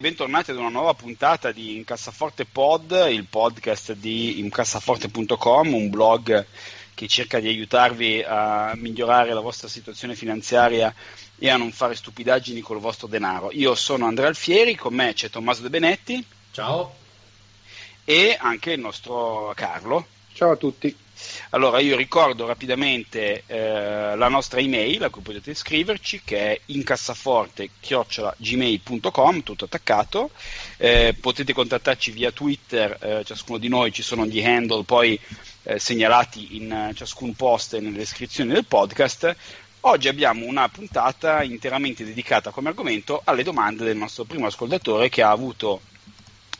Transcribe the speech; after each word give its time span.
Bentornati 0.00 0.52
ad 0.52 0.58
una 0.58 0.68
nuova 0.68 0.94
puntata 0.94 1.50
di 1.50 1.74
Incassaforte 1.74 2.44
Pod, 2.44 3.08
il 3.10 3.24
podcast 3.24 3.94
di 3.94 4.38
incassaforte.com, 4.38 5.74
un 5.74 5.90
blog 5.90 6.46
che 6.94 7.08
cerca 7.08 7.40
di 7.40 7.48
aiutarvi 7.48 8.22
a 8.24 8.74
migliorare 8.76 9.32
la 9.34 9.40
vostra 9.40 9.66
situazione 9.66 10.14
finanziaria 10.14 10.94
e 11.36 11.50
a 11.50 11.56
non 11.56 11.72
fare 11.72 11.96
stupidaggini 11.96 12.60
col 12.60 12.78
vostro 12.78 13.08
denaro. 13.08 13.50
Io 13.50 13.74
sono 13.74 14.06
Andrea 14.06 14.28
Alfieri, 14.28 14.76
con 14.76 14.94
me 14.94 15.14
c'è 15.14 15.30
Tommaso 15.30 15.62
De 15.62 15.68
Benetti. 15.68 16.24
Ciao. 16.52 16.94
E 18.04 18.36
anche 18.38 18.74
il 18.74 18.80
nostro 18.80 19.52
Carlo. 19.56 20.06
Ciao 20.32 20.52
a 20.52 20.56
tutti. 20.56 20.96
Allora 21.50 21.80
io 21.80 21.96
ricordo 21.96 22.46
rapidamente 22.46 23.42
eh, 23.46 24.16
la 24.16 24.28
nostra 24.28 24.60
email 24.60 25.04
a 25.04 25.10
cui 25.10 25.22
potete 25.22 25.54
scriverci 25.54 26.22
che 26.24 26.52
è 26.52 26.60
incassaforte-gmail.com 26.66 29.42
tutto 29.42 29.64
attaccato. 29.64 30.30
Eh, 30.76 31.14
potete 31.18 31.52
contattarci 31.52 32.10
via 32.10 32.32
Twitter 32.32 32.98
eh, 33.00 33.24
ciascuno 33.24 33.58
di 33.58 33.68
noi 33.68 33.92
ci 33.92 34.02
sono 34.02 34.26
gli 34.26 34.44
handle 34.44 34.82
poi 34.84 35.18
eh, 35.64 35.78
segnalati 35.78 36.56
in 36.56 36.72
eh, 36.72 36.92
ciascun 36.94 37.34
post 37.34 37.74
e 37.74 37.80
nelle 37.80 37.98
descrizioni 37.98 38.52
del 38.52 38.64
podcast. 38.64 39.34
Oggi 39.80 40.08
abbiamo 40.08 40.44
una 40.44 40.68
puntata 40.68 41.42
interamente 41.42 42.04
dedicata 42.04 42.50
come 42.50 42.68
argomento 42.68 43.22
alle 43.24 43.42
domande 43.42 43.84
del 43.84 43.96
nostro 43.96 44.24
primo 44.24 44.46
ascoltatore 44.46 45.08
che 45.08 45.22
ha 45.22 45.30
avuto 45.30 45.80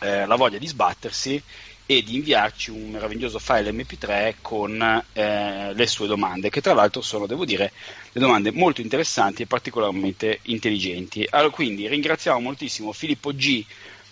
eh, 0.01 0.25
la 0.25 0.36
voglia 0.36 0.59
di 0.59 0.67
sbattersi 0.67 1.42
e 1.91 2.03
di 2.03 2.17
inviarci 2.17 2.70
un 2.70 2.91
meraviglioso 2.91 3.39
file 3.39 3.72
MP3 3.72 4.34
con 4.42 4.78
eh, 5.14 5.72
le 5.72 5.86
sue 5.86 6.06
domande, 6.06 6.50
che 6.50 6.61
tra 6.61 6.75
l'altro 6.75 7.00
sono, 7.00 7.25
devo 7.25 7.47
dire, 7.47 7.72
le 8.12 8.20
domande 8.20 8.53
molto 8.53 8.83
interessanti 8.83 9.41
e 9.41 9.47
particolarmente 9.47 10.41
intelligenti. 10.42 11.27
Allora, 11.30 11.48
quindi 11.48 11.89
ringraziamo 11.89 12.41
moltissimo 12.41 12.92
Filippo 12.92 13.33
G 13.33 13.64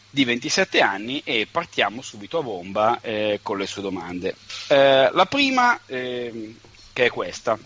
di 0.08 0.24
27 0.24 0.80
anni 0.80 1.20
e 1.22 1.46
partiamo 1.50 2.00
subito 2.00 2.38
a 2.38 2.42
bomba 2.42 2.98
eh, 3.02 3.40
con 3.42 3.58
le 3.58 3.66
sue 3.66 3.82
domande. 3.82 4.34
Eh, 4.68 5.10
la 5.12 5.26
prima, 5.26 5.78
ehm, 5.84 6.56
che 6.94 7.04
è 7.04 7.10
questa. 7.10 7.58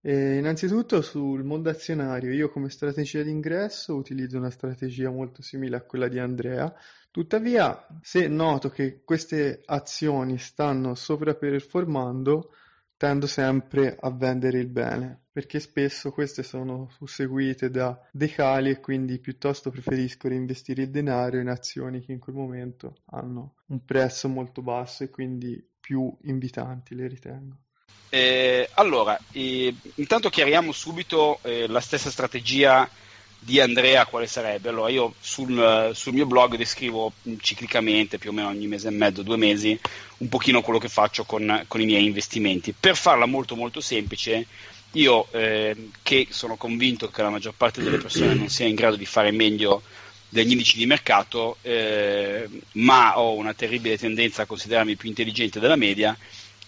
Eh, 0.00 0.38
innanzitutto 0.38 1.02
sul 1.02 1.44
mondo 1.44 1.68
azionario, 1.68 2.32
io 2.32 2.48
come 2.48 2.70
strategia 2.70 3.20
di 3.20 3.30
ingresso 3.30 3.94
utilizzo 3.94 4.38
una 4.38 4.50
strategia 4.50 5.10
molto 5.10 5.42
simile 5.42 5.76
a 5.76 5.82
quella 5.82 6.08
di 6.08 6.18
Andrea, 6.18 6.74
Tuttavia, 7.14 7.86
se 8.02 8.26
noto 8.26 8.70
che 8.70 9.04
queste 9.04 9.62
azioni 9.66 10.36
stanno 10.36 10.96
sovraperformando, 10.96 12.50
tendo 12.96 13.28
sempre 13.28 13.96
a 14.00 14.10
vendere 14.10 14.58
il 14.58 14.66
bene, 14.66 15.26
perché 15.30 15.60
spesso 15.60 16.10
queste 16.10 16.42
sono 16.42 16.88
susseguite 16.90 17.70
da 17.70 17.96
decali 18.10 18.70
e 18.70 18.80
quindi 18.80 19.20
piuttosto 19.20 19.70
preferisco 19.70 20.26
reinvestire 20.26 20.82
il 20.82 20.90
denaro 20.90 21.38
in 21.38 21.46
azioni 21.46 22.04
che 22.04 22.10
in 22.10 22.18
quel 22.18 22.34
momento 22.34 22.96
hanno 23.10 23.58
un 23.66 23.84
prezzo 23.84 24.28
molto 24.28 24.60
basso 24.60 25.04
e 25.04 25.10
quindi 25.10 25.64
più 25.78 26.12
invitanti 26.22 26.96
le 26.96 27.06
ritengo. 27.06 27.58
Eh, 28.08 28.68
allora, 28.74 29.16
eh, 29.30 29.72
intanto 29.94 30.30
chiariamo 30.30 30.72
subito 30.72 31.38
eh, 31.42 31.68
la 31.68 31.80
stessa 31.80 32.10
strategia 32.10 32.90
di 33.44 33.60
Andrea 33.60 34.06
quale 34.06 34.26
sarebbe? 34.26 34.70
Allora 34.70 34.88
io 34.88 35.14
sul, 35.20 35.90
sul, 35.92 36.14
mio 36.14 36.24
blog 36.24 36.56
descrivo 36.56 37.12
ciclicamente, 37.40 38.16
più 38.16 38.30
o 38.30 38.32
meno 38.32 38.48
ogni 38.48 38.66
mese 38.66 38.88
e 38.88 38.92
mezzo, 38.92 39.22
due 39.22 39.36
mesi, 39.36 39.78
un 40.18 40.28
pochino 40.28 40.62
quello 40.62 40.78
che 40.78 40.88
faccio 40.88 41.24
con, 41.24 41.64
con 41.68 41.80
i 41.80 41.84
miei 41.84 42.06
investimenti. 42.06 42.74
Per 42.78 42.96
farla 42.96 43.26
molto 43.26 43.54
molto 43.54 43.82
semplice, 43.82 44.46
io 44.92 45.28
eh, 45.32 45.90
che 46.02 46.28
sono 46.30 46.56
convinto 46.56 47.10
che 47.10 47.20
la 47.20 47.28
maggior 47.28 47.54
parte 47.54 47.82
delle 47.82 47.98
persone 47.98 48.34
non 48.34 48.48
sia 48.48 48.66
in 48.66 48.74
grado 48.74 48.96
di 48.96 49.06
fare 49.06 49.30
meglio 49.30 49.82
degli 50.30 50.52
indici 50.52 50.78
di 50.78 50.86
mercato, 50.86 51.58
eh, 51.60 52.48
ma 52.72 53.18
ho 53.18 53.34
una 53.34 53.52
terribile 53.52 53.98
tendenza 53.98 54.42
a 54.42 54.46
considerarmi 54.46 54.96
più 54.96 55.08
intelligente 55.10 55.60
della 55.60 55.76
media, 55.76 56.16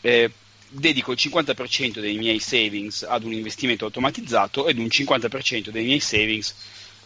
eh, 0.02 0.30
dedico 0.68 1.12
il 1.12 1.18
50% 1.20 2.00
dei 2.00 2.16
miei 2.16 2.40
savings 2.40 3.02
ad 3.02 3.24
un 3.24 3.32
investimento 3.32 3.84
automatizzato 3.84 4.66
ed 4.66 4.78
un 4.78 4.86
50% 4.86 5.68
dei 5.68 5.84
miei 5.84 6.00
savings 6.00 6.54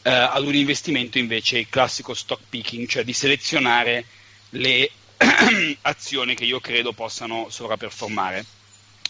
eh, 0.03 0.10
ad 0.10 0.47
un 0.47 0.54
investimento 0.54 1.19
invece 1.19 1.69
classico 1.69 2.15
stock 2.15 2.43
picking, 2.48 2.87
cioè 2.88 3.04
di 3.04 3.12
selezionare 3.12 4.04
le 4.50 4.91
azioni 5.82 6.34
che 6.34 6.44
io 6.44 6.60
credo 6.60 6.93
possano 6.93 7.48
sovraperformare, 7.50 8.44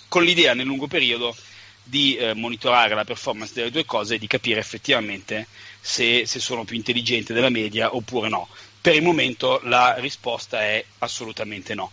con 0.08 0.24
l'idea 0.24 0.54
nel 0.54 0.66
lungo 0.66 0.88
periodo 0.88 1.34
di 1.82 2.16
eh, 2.16 2.34
monitorare 2.34 2.94
la 2.94 3.04
performance 3.04 3.52
delle 3.54 3.70
due 3.70 3.84
cose 3.84 4.16
e 4.16 4.18
di 4.18 4.26
capire 4.26 4.60
effettivamente 4.60 5.46
se, 5.80 6.26
se 6.26 6.38
sono 6.38 6.64
più 6.64 6.76
intelligente 6.76 7.32
della 7.32 7.48
media 7.48 7.94
oppure 7.94 8.28
no. 8.28 8.48
Per 8.80 8.94
il 8.94 9.02
momento 9.02 9.60
la 9.64 9.96
risposta 9.98 10.62
è 10.62 10.82
assolutamente 10.98 11.74
no. 11.74 11.90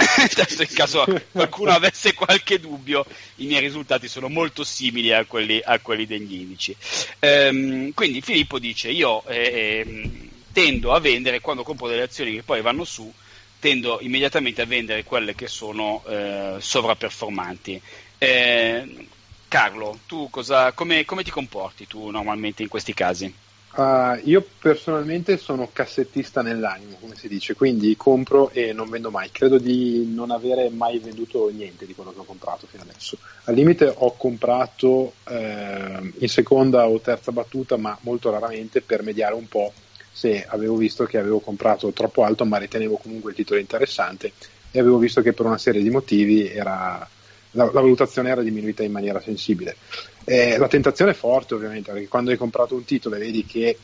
Adesso 0.30 0.62
in 0.62 0.72
caso 0.72 1.06
qualcuno 1.30 1.72
avesse 1.72 2.14
qualche 2.14 2.58
dubbio, 2.58 3.04
i 3.36 3.46
miei 3.46 3.60
risultati 3.60 4.08
sono 4.08 4.28
molto 4.28 4.64
simili 4.64 5.12
a 5.12 5.24
quelli, 5.24 5.60
a 5.62 5.78
quelli 5.80 6.06
degli 6.06 6.34
indici. 6.34 6.74
Ehm, 7.18 7.92
quindi 7.92 8.20
Filippo 8.20 8.58
dice: 8.58 8.90
Io 8.90 9.24
eh, 9.26 10.28
tendo 10.52 10.92
a 10.92 11.00
vendere 11.00 11.40
quando 11.40 11.62
compro 11.62 11.88
delle 11.88 12.02
azioni 12.02 12.34
che 12.34 12.42
poi 12.42 12.62
vanno 12.62 12.84
su, 12.84 13.12
tendo 13.58 13.98
immediatamente 14.00 14.62
a 14.62 14.66
vendere 14.66 15.04
quelle 15.04 15.34
che 15.34 15.46
sono 15.46 16.02
eh, 16.06 16.56
sovraperformanti. 16.58 17.80
Eh, 18.18 19.06
Carlo, 19.48 19.98
tu 20.06 20.30
cosa, 20.30 20.72
come, 20.72 21.04
come 21.04 21.24
ti 21.24 21.30
comporti 21.30 21.86
tu 21.86 22.10
normalmente 22.10 22.62
in 22.62 22.68
questi 22.68 22.94
casi? 22.94 23.32
Uh, 23.72 24.18
io 24.24 24.44
personalmente 24.58 25.36
sono 25.36 25.70
cassettista 25.72 26.42
nell'animo, 26.42 26.96
come 27.00 27.14
si 27.14 27.28
dice, 27.28 27.54
quindi 27.54 27.96
compro 27.96 28.50
e 28.50 28.72
non 28.72 28.90
vendo 28.90 29.10
mai. 29.10 29.30
Credo 29.30 29.58
di 29.58 30.10
non 30.12 30.32
avere 30.32 30.70
mai 30.70 30.98
venduto 30.98 31.48
niente 31.50 31.86
di 31.86 31.94
quello 31.94 32.12
che 32.12 32.18
ho 32.18 32.24
comprato 32.24 32.66
fino 32.66 32.82
adesso. 32.82 33.16
Al 33.44 33.54
limite 33.54 33.92
ho 33.94 34.16
comprato 34.16 35.14
eh, 35.28 36.12
in 36.18 36.28
seconda 36.28 36.88
o 36.88 37.00
terza 37.00 37.30
battuta, 37.30 37.76
ma 37.76 37.96
molto 38.00 38.30
raramente 38.30 38.80
per 38.80 39.02
mediare 39.04 39.34
un 39.34 39.46
po' 39.46 39.72
se 40.10 40.44
avevo 40.48 40.74
visto 40.74 41.04
che 41.04 41.18
avevo 41.18 41.38
comprato 41.38 41.92
troppo 41.92 42.24
alto, 42.24 42.44
ma 42.44 42.58
ritenevo 42.58 42.96
comunque 42.96 43.30
il 43.30 43.36
titolo 43.36 43.60
interessante 43.60 44.32
e 44.72 44.78
avevo 44.78 44.98
visto 44.98 45.22
che 45.22 45.32
per 45.32 45.46
una 45.46 45.58
serie 45.58 45.82
di 45.82 45.90
motivi 45.90 46.48
era 46.48 47.08
la, 47.52 47.64
la, 47.64 47.80
valutazione 47.80 48.30
era 48.30 48.42
diminuita 48.42 48.82
in 48.82 48.92
maniera 48.92 49.20
sensibile. 49.20 49.76
Eh, 50.24 50.56
la 50.58 50.68
tentazione 50.68 51.12
è 51.12 51.14
forte 51.14 51.54
ovviamente, 51.54 51.92
perché 51.92 52.08
quando 52.08 52.30
hai 52.30 52.36
comprato 52.36 52.74
un 52.74 52.84
titolo 52.84 53.16
e 53.16 53.18
vedi 53.18 53.44
che 53.44 53.78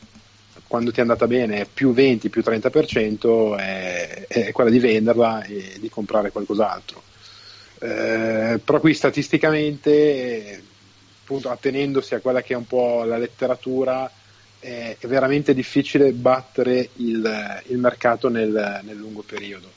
quando 0.67 0.91
ti 0.91 0.99
è 0.99 1.01
andata 1.01 1.27
bene 1.27 1.67
più 1.71 1.93
20, 1.93 2.29
più 2.29 2.41
30%, 2.45 3.57
è, 3.57 4.25
è 4.27 4.51
quella 4.51 4.69
di 4.69 4.79
venderla 4.79 5.43
e 5.43 5.77
di 5.79 5.89
comprare 5.89 6.31
qualcos'altro. 6.31 7.01
Eh, 7.79 8.59
però 8.63 8.79
qui 8.79 8.93
statisticamente, 8.93 10.61
appunto, 11.21 11.49
attenendosi 11.49 12.15
a 12.15 12.19
quella 12.19 12.41
che 12.41 12.53
è 12.53 12.57
un 12.57 12.67
po' 12.67 13.03
la 13.03 13.17
letteratura, 13.17 14.11
è 14.59 14.97
veramente 15.01 15.53
difficile 15.53 16.11
battere 16.11 16.89
il, 16.95 17.61
il 17.67 17.77
mercato 17.77 18.27
nel, 18.27 18.81
nel 18.83 18.95
lungo 18.97 19.21
periodo 19.21 19.76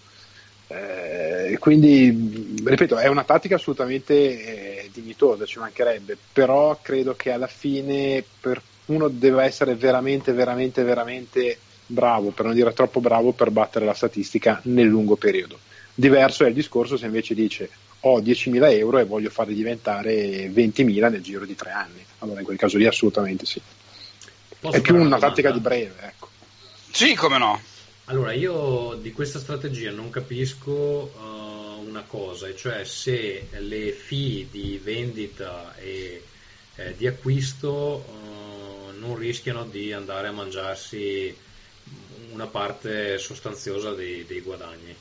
eh, 0.72 1.58
quindi, 1.58 2.61
ripeto, 2.64 2.96
è 2.96 3.08
una 3.08 3.25
tattica 3.25 3.56
assolutamente 3.56 4.14
eh, 4.14 4.90
dignitosa, 4.93 5.44
ci 5.44 5.58
mancherebbe, 5.58 6.17
però 6.32 6.78
credo 6.81 7.17
che 7.17 7.32
alla 7.32 7.49
fine 7.49 8.22
per 8.40 8.62
uno 8.87 9.08
deve 9.08 9.43
essere 9.43 9.75
veramente, 9.75 10.32
veramente, 10.32 10.84
veramente 10.84 11.58
bravo, 11.87 12.31
per 12.31 12.46
non 12.46 12.55
dire 12.55 12.72
troppo 12.72 13.00
bravo, 13.00 13.32
per 13.32 13.50
battere 13.50 13.84
la 13.84 13.94
statistica 13.94 14.61
nel 14.64 14.87
lungo 14.87 15.17
periodo. 15.17 15.58
Diverso 15.93 16.44
è 16.44 16.49
il 16.49 16.55
discorso 16.55 16.96
se 16.96 17.06
invece 17.06 17.34
dice 17.34 17.69
ho 18.02 18.20
10.000 18.20 18.72
euro 18.72 18.99
e 18.99 19.05
voglio 19.05 19.28
farli 19.28 19.55
diventare 19.55 20.49
20.000 20.49 21.11
nel 21.11 21.20
giro 21.20 21.44
di 21.44 21.56
tre 21.56 21.70
anni. 21.70 22.05
Allora 22.20 22.38
in 22.38 22.46
quel 22.46 22.58
caso 22.58 22.78
lì 22.78 22.87
assolutamente 22.87 23.44
sì. 23.44 23.61
Posso 24.61 24.76
è 24.76 24.81
più 24.81 24.94
una 24.94 25.19
tattica 25.19 25.50
di 25.50 25.58
breve, 25.58 25.94
ecco. 26.00 26.28
Sì, 26.93 27.14
come 27.14 27.38
no. 27.38 27.61
Allora, 28.11 28.33
io 28.33 28.99
di 29.01 29.12
questa 29.12 29.39
strategia 29.39 29.93
non 29.93 30.11
capisco 30.11 30.73
uh, 30.73 31.87
una 31.87 32.03
cosa, 32.03 32.49
e 32.49 32.57
cioè 32.57 32.85
se 32.85 33.47
le 33.53 33.93
fee 33.93 34.49
di 34.51 34.81
vendita 34.83 35.77
e 35.77 36.25
eh, 36.75 36.97
di 36.97 37.07
acquisto 37.07 37.71
uh, 37.71 38.99
non 38.99 39.17
rischiano 39.17 39.65
di 39.65 39.93
andare 39.93 40.27
a 40.27 40.33
mangiarsi 40.33 41.33
una 42.33 42.49
parte 42.49 43.17
sostanziosa 43.19 43.93
dei, 43.93 44.27
dei 44.27 44.41
guadagni. 44.41 44.97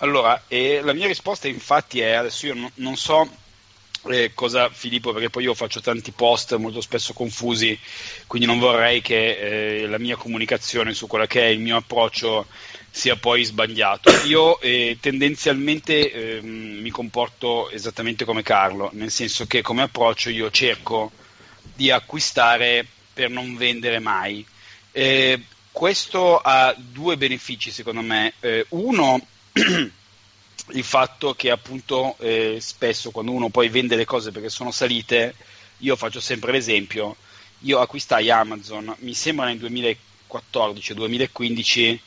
Allora, 0.00 0.42
eh, 0.48 0.82
la 0.82 0.92
mia 0.92 1.06
risposta 1.06 1.48
infatti 1.48 2.00
è, 2.00 2.10
adesso 2.10 2.48
io 2.48 2.54
non, 2.54 2.70
non 2.74 2.96
so 2.96 3.26
eh, 4.08 4.32
cosa 4.34 4.68
Filippo, 4.70 5.12
perché 5.12 5.30
poi 5.30 5.44
io 5.44 5.54
faccio 5.54 5.80
tanti 5.80 6.12
post 6.12 6.54
molto 6.56 6.80
spesso 6.80 7.12
confusi, 7.12 7.78
quindi 8.26 8.46
non 8.46 8.58
vorrei 8.58 9.00
che 9.00 9.82
eh, 9.82 9.86
la 9.86 9.98
mia 9.98 10.16
comunicazione 10.16 10.94
su 10.94 11.06
quello 11.06 11.26
che 11.26 11.42
è 11.42 11.46
il 11.46 11.60
mio 11.60 11.76
approccio 11.76 12.46
sia 12.90 13.16
poi 13.16 13.44
sbagliato. 13.44 14.10
Io 14.24 14.58
eh, 14.60 14.96
tendenzialmente 15.00 16.38
ehm, 16.38 16.78
mi 16.80 16.90
comporto 16.90 17.70
esattamente 17.70 18.24
come 18.24 18.42
Carlo, 18.42 18.90
nel 18.94 19.10
senso 19.10 19.46
che 19.46 19.60
come 19.60 19.82
approccio 19.82 20.30
io 20.30 20.50
cerco 20.50 21.12
di 21.74 21.90
acquistare 21.90 22.86
per 23.12 23.28
non 23.28 23.56
vendere 23.56 23.98
mai. 23.98 24.44
Eh, 24.92 25.42
questo 25.70 26.38
ha 26.38 26.74
due 26.76 27.18
benefici 27.18 27.70
secondo 27.70 28.00
me. 28.00 28.32
Eh, 28.40 28.64
uno 28.70 29.20
il 30.70 30.84
fatto 30.84 31.34
che 31.34 31.50
appunto 31.50 32.16
eh, 32.18 32.58
spesso 32.60 33.10
quando 33.10 33.32
uno 33.32 33.48
poi 33.50 33.68
vende 33.68 33.96
le 33.96 34.04
cose 34.04 34.30
perché 34.32 34.48
sono 34.48 34.70
salite, 34.70 35.34
io 35.78 35.96
faccio 35.96 36.20
sempre 36.20 36.52
l'esempio, 36.52 37.16
io 37.60 37.80
acquistai 37.80 38.30
Amazon, 38.30 38.94
mi 39.00 39.14
sembra 39.14 39.46
nel 39.46 39.58
2014-2015 39.58 41.98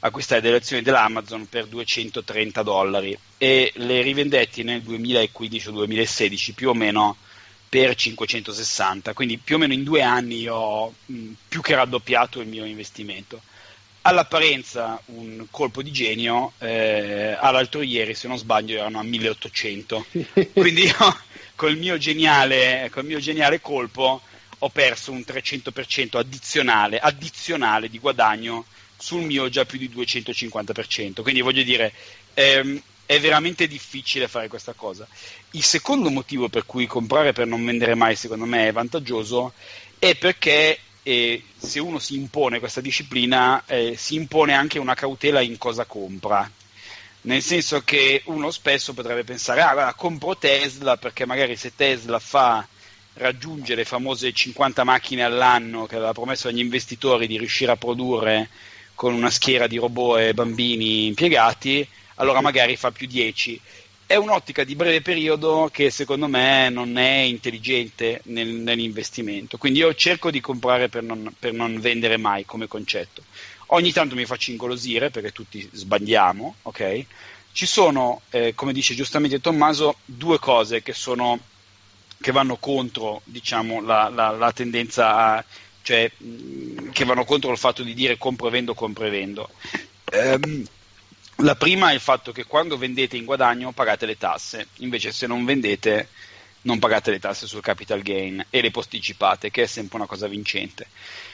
acquistai 0.00 0.40
delle 0.40 0.58
azioni 0.58 0.82
dell'Amazon 0.82 1.48
per 1.48 1.66
230 1.66 2.62
dollari 2.62 3.18
e 3.36 3.72
le 3.76 4.00
rivendetti 4.02 4.62
nel 4.62 4.82
2015-2016 4.82 6.54
più 6.54 6.68
o 6.68 6.74
meno 6.74 7.16
per 7.68 7.94
560, 7.94 9.12
quindi 9.12 9.38
più 9.38 9.56
o 9.56 9.58
meno 9.58 9.72
in 9.72 9.82
due 9.82 10.02
anni 10.02 10.48
ho 10.48 10.94
mh, 11.04 11.30
più 11.48 11.60
che 11.60 11.74
raddoppiato 11.74 12.40
il 12.40 12.48
mio 12.48 12.64
investimento 12.64 13.42
all'apparenza 14.02 15.00
un 15.06 15.46
colpo 15.50 15.82
di 15.82 15.90
genio, 15.90 16.52
eh, 16.58 17.36
all'altro 17.38 17.82
ieri, 17.82 18.14
se 18.14 18.28
non 18.28 18.38
sbaglio, 18.38 18.78
erano 18.78 18.98
a 18.98 19.02
1800. 19.02 20.06
Quindi 20.52 20.84
io 20.84 21.20
col 21.54 21.76
mio 21.76 21.98
geniale, 21.98 22.88
col 22.92 23.04
mio 23.04 23.18
geniale 23.18 23.60
colpo 23.60 24.22
ho 24.60 24.68
perso 24.70 25.12
un 25.12 25.24
300% 25.26 26.16
addizionale, 26.16 26.98
addizionale 26.98 27.88
di 27.88 27.98
guadagno 27.98 28.64
sul 28.96 29.22
mio 29.22 29.48
già 29.48 29.64
più 29.64 29.78
di 29.78 29.88
250%. 29.88 31.22
Quindi 31.22 31.40
voglio 31.40 31.62
dire, 31.62 31.92
ehm, 32.34 32.80
è 33.06 33.20
veramente 33.20 33.66
difficile 33.66 34.28
fare 34.28 34.48
questa 34.48 34.72
cosa. 34.72 35.06
Il 35.52 35.62
secondo 35.62 36.10
motivo 36.10 36.48
per 36.48 36.66
cui 36.66 36.86
comprare 36.86 37.32
per 37.32 37.46
non 37.46 37.64
vendere 37.64 37.94
mai, 37.94 38.16
secondo 38.16 38.44
me, 38.44 38.68
è 38.68 38.72
vantaggioso 38.72 39.52
è 39.98 40.14
perché 40.14 40.78
e 41.08 41.42
se 41.56 41.80
uno 41.80 41.98
si 41.98 42.16
impone 42.16 42.58
questa 42.58 42.82
disciplina, 42.82 43.64
eh, 43.64 43.94
si 43.96 44.14
impone 44.14 44.52
anche 44.52 44.78
una 44.78 44.92
cautela 44.92 45.40
in 45.40 45.56
cosa 45.56 45.86
compra. 45.86 46.50
Nel 47.22 47.40
senso 47.40 47.80
che 47.80 48.20
uno 48.26 48.50
spesso 48.50 48.92
potrebbe 48.92 49.24
pensare, 49.24 49.62
ah, 49.62 49.72
guarda, 49.72 49.94
compro 49.94 50.36
Tesla 50.36 50.98
perché 50.98 51.24
magari 51.24 51.56
se 51.56 51.72
Tesla 51.74 52.18
fa 52.18 52.68
raggiungere 53.14 53.76
le 53.76 53.84
famose 53.86 54.34
50 54.34 54.84
macchine 54.84 55.24
all'anno 55.24 55.86
che 55.86 55.96
aveva 55.96 56.12
promesso 56.12 56.48
agli 56.48 56.58
investitori 56.58 57.26
di 57.26 57.38
riuscire 57.38 57.72
a 57.72 57.76
produrre 57.76 58.50
con 58.94 59.14
una 59.14 59.30
schiera 59.30 59.66
di 59.66 59.78
robot 59.78 60.18
e 60.18 60.34
bambini 60.34 61.06
impiegati, 61.06 61.88
allora 62.16 62.42
magari 62.42 62.76
fa 62.76 62.90
più 62.90 63.06
10 63.06 63.58
è 64.08 64.16
un'ottica 64.16 64.64
di 64.64 64.74
breve 64.74 65.02
periodo 65.02 65.68
che 65.70 65.90
secondo 65.90 66.28
me 66.28 66.70
non 66.70 66.96
è 66.96 67.18
intelligente 67.18 68.22
nel, 68.24 68.48
nell'investimento. 68.48 69.58
Quindi 69.58 69.80
io 69.80 69.94
cerco 69.94 70.30
di 70.30 70.40
comprare 70.40 70.88
per 70.88 71.02
non, 71.02 71.30
per 71.38 71.52
non, 71.52 71.78
vendere 71.78 72.16
mai 72.16 72.46
come 72.46 72.66
concetto. 72.66 73.22
Ogni 73.66 73.92
tanto 73.92 74.14
mi 74.14 74.24
faccio 74.24 74.50
ingolosire 74.50 75.10
perché 75.10 75.30
tutti 75.30 75.68
sbagliamo, 75.70 76.54
ok? 76.62 77.04
Ci 77.52 77.66
sono, 77.66 78.22
eh, 78.30 78.54
come 78.54 78.72
dice 78.72 78.94
giustamente 78.94 79.42
Tommaso, 79.42 79.96
due 80.06 80.38
cose 80.38 80.80
che, 80.80 80.94
sono, 80.94 81.38
che 82.18 82.32
vanno 82.32 82.56
contro 82.56 83.20
diciamo, 83.24 83.82
la, 83.82 84.08
la, 84.08 84.30
la, 84.30 84.52
tendenza 84.52 85.16
a, 85.16 85.44
cioè 85.82 86.10
che 86.92 87.04
vanno 87.04 87.26
contro 87.26 87.50
il 87.52 87.58
fatto 87.58 87.82
di 87.82 87.92
dire 87.92 88.16
compro 88.16 88.48
e 88.48 88.50
vendo, 88.52 88.72
compro 88.72 89.04
e 89.04 89.10
vendo. 89.10 89.50
Um, 90.12 90.64
la 91.42 91.54
prima 91.54 91.90
è 91.90 91.94
il 91.94 92.00
fatto 92.00 92.32
che 92.32 92.44
quando 92.44 92.76
vendete 92.76 93.16
in 93.16 93.24
guadagno 93.24 93.72
pagate 93.72 94.06
le 94.06 94.18
tasse, 94.18 94.68
invece 94.76 95.12
se 95.12 95.26
non 95.26 95.44
vendete 95.44 96.08
non 96.62 96.80
pagate 96.80 97.12
le 97.12 97.20
tasse 97.20 97.46
sul 97.46 97.62
capital 97.62 98.02
gain 98.02 98.44
e 98.50 98.60
le 98.60 98.72
posticipate, 98.72 99.50
che 99.50 99.62
è 99.62 99.66
sempre 99.66 99.98
una 99.98 100.06
cosa 100.06 100.26
vincente. 100.26 100.88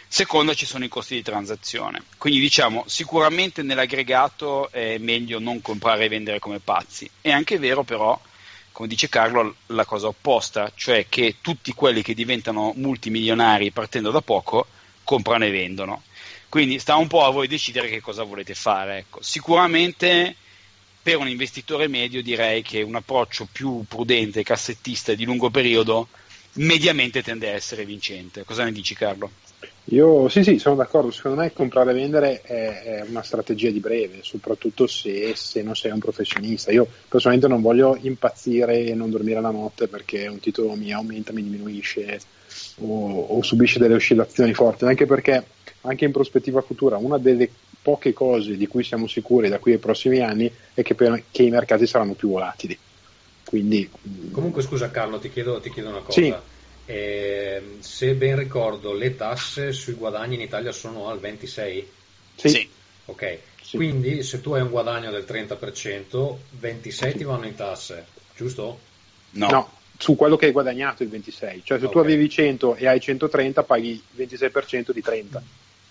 Seconda 0.06 0.52
ci 0.52 0.66
sono 0.66 0.84
i 0.84 0.88
costi 0.88 1.14
di 1.14 1.22
transazione, 1.22 2.02
quindi 2.18 2.38
diciamo 2.38 2.84
sicuramente 2.86 3.62
nell'aggregato 3.62 4.70
è 4.70 4.98
meglio 4.98 5.38
non 5.38 5.62
comprare 5.62 6.04
e 6.04 6.08
vendere 6.08 6.38
come 6.38 6.60
pazzi. 6.60 7.10
È 7.20 7.30
anche 7.30 7.58
vero 7.58 7.82
però, 7.82 8.20
come 8.72 8.86
dice 8.86 9.08
Carlo, 9.08 9.56
la 9.68 9.86
cosa 9.86 10.08
opposta, 10.08 10.70
cioè 10.74 11.06
che 11.08 11.36
tutti 11.40 11.72
quelli 11.72 12.02
che 12.02 12.14
diventano 12.14 12.74
multimilionari 12.76 13.70
partendo 13.70 14.10
da 14.10 14.20
poco 14.20 14.66
comprano 15.02 15.46
e 15.46 15.50
vendono 15.50 16.02
quindi 16.54 16.78
sta 16.78 16.94
un 16.94 17.08
po' 17.08 17.24
a 17.24 17.30
voi 17.30 17.48
decidere 17.48 17.88
che 17.88 18.00
cosa 18.00 18.22
volete 18.22 18.54
fare. 18.54 18.98
Ecco. 18.98 19.20
Sicuramente 19.20 20.36
per 21.02 21.16
un 21.16 21.26
investitore 21.26 21.88
medio 21.88 22.22
direi 22.22 22.62
che 22.62 22.80
un 22.80 22.94
approccio 22.94 23.48
più 23.50 23.82
prudente, 23.88 24.44
cassettista 24.44 25.10
e 25.10 25.16
di 25.16 25.24
lungo 25.24 25.50
periodo 25.50 26.06
mediamente 26.52 27.24
tende 27.24 27.48
a 27.48 27.54
essere 27.54 27.84
vincente. 27.84 28.44
Cosa 28.44 28.62
ne 28.62 28.70
dici 28.70 28.94
Carlo? 28.94 29.32
Io 29.86 30.28
sì, 30.28 30.44
sì, 30.44 30.60
sono 30.60 30.76
d'accordo. 30.76 31.10
Secondo 31.10 31.40
me 31.40 31.52
comprare 31.52 31.90
e 31.90 31.94
vendere 31.94 32.40
è, 32.42 32.82
è 32.82 33.04
una 33.08 33.24
strategia 33.24 33.70
di 33.70 33.80
breve, 33.80 34.20
soprattutto 34.22 34.86
se, 34.86 35.34
se, 35.34 35.60
non 35.60 35.74
sei 35.74 35.90
un 35.90 35.98
professionista. 35.98 36.70
Io 36.70 36.86
personalmente 37.08 37.52
non 37.52 37.62
voglio 37.62 37.98
impazzire 38.00 38.84
e 38.84 38.94
non 38.94 39.10
dormire 39.10 39.40
la 39.40 39.50
notte 39.50 39.88
perché 39.88 40.28
un 40.28 40.38
titolo 40.38 40.76
mi 40.76 40.92
aumenta, 40.92 41.32
mi 41.32 41.42
diminuisce 41.42 42.20
o, 42.76 43.22
o 43.22 43.42
subisce 43.42 43.80
delle 43.80 43.94
oscillazioni 43.94 44.54
forti, 44.54 44.84
anche 44.84 45.04
perché 45.04 45.44
anche 45.84 46.04
in 46.04 46.12
prospettiva 46.12 46.60
futura, 46.60 46.96
una 46.96 47.18
delle 47.18 47.48
poche 47.80 48.12
cose 48.12 48.56
di 48.56 48.66
cui 48.66 48.82
siamo 48.82 49.06
sicuri 49.06 49.48
da 49.48 49.58
qui 49.58 49.72
ai 49.72 49.78
prossimi 49.78 50.20
anni 50.20 50.50
è 50.72 50.82
che, 50.82 50.94
per, 50.94 51.24
che 51.30 51.42
i 51.42 51.50
mercati 51.50 51.86
saranno 51.86 52.14
più 52.14 52.30
volatili. 52.30 52.78
Quindi, 53.44 53.88
mm, 54.08 54.32
Comunque 54.32 54.62
scusa 54.62 54.90
Carlo, 54.90 55.18
ti 55.18 55.30
chiedo, 55.30 55.60
ti 55.60 55.70
chiedo 55.70 55.90
una 55.90 56.00
cosa. 56.00 56.20
Sì. 56.20 56.34
Eh, 56.86 57.62
se 57.78 58.14
ben 58.14 58.36
ricordo, 58.36 58.92
le 58.92 59.16
tasse 59.16 59.72
sui 59.72 59.94
guadagni 59.94 60.34
in 60.34 60.40
Italia 60.40 60.72
sono 60.72 61.08
al 61.08 61.18
26? 61.18 61.88
Sì. 62.36 62.48
sì. 62.48 62.68
Ok, 63.06 63.38
sì. 63.60 63.76
quindi 63.76 64.22
se 64.22 64.40
tu 64.40 64.52
hai 64.52 64.62
un 64.62 64.70
guadagno 64.70 65.10
del 65.10 65.24
30%, 65.28 66.36
26 66.50 67.16
ti 67.16 67.24
vanno 67.24 67.46
in 67.46 67.54
tasse, 67.54 68.06
giusto? 68.34 68.78
No. 69.32 69.48
no 69.50 69.70
su 69.96 70.16
quello 70.16 70.36
che 70.36 70.46
hai 70.46 70.52
guadagnato 70.52 71.02
il 71.02 71.08
26, 71.08 71.62
cioè 71.64 71.78
se 71.78 71.84
okay. 71.84 71.90
tu 71.90 71.98
avevi 71.98 72.28
100 72.28 72.76
e 72.76 72.88
hai 72.88 73.00
130 73.00 73.62
paghi 73.62 73.90
il 73.90 74.26
26% 74.26 74.90
di 74.90 75.00
30. 75.00 75.42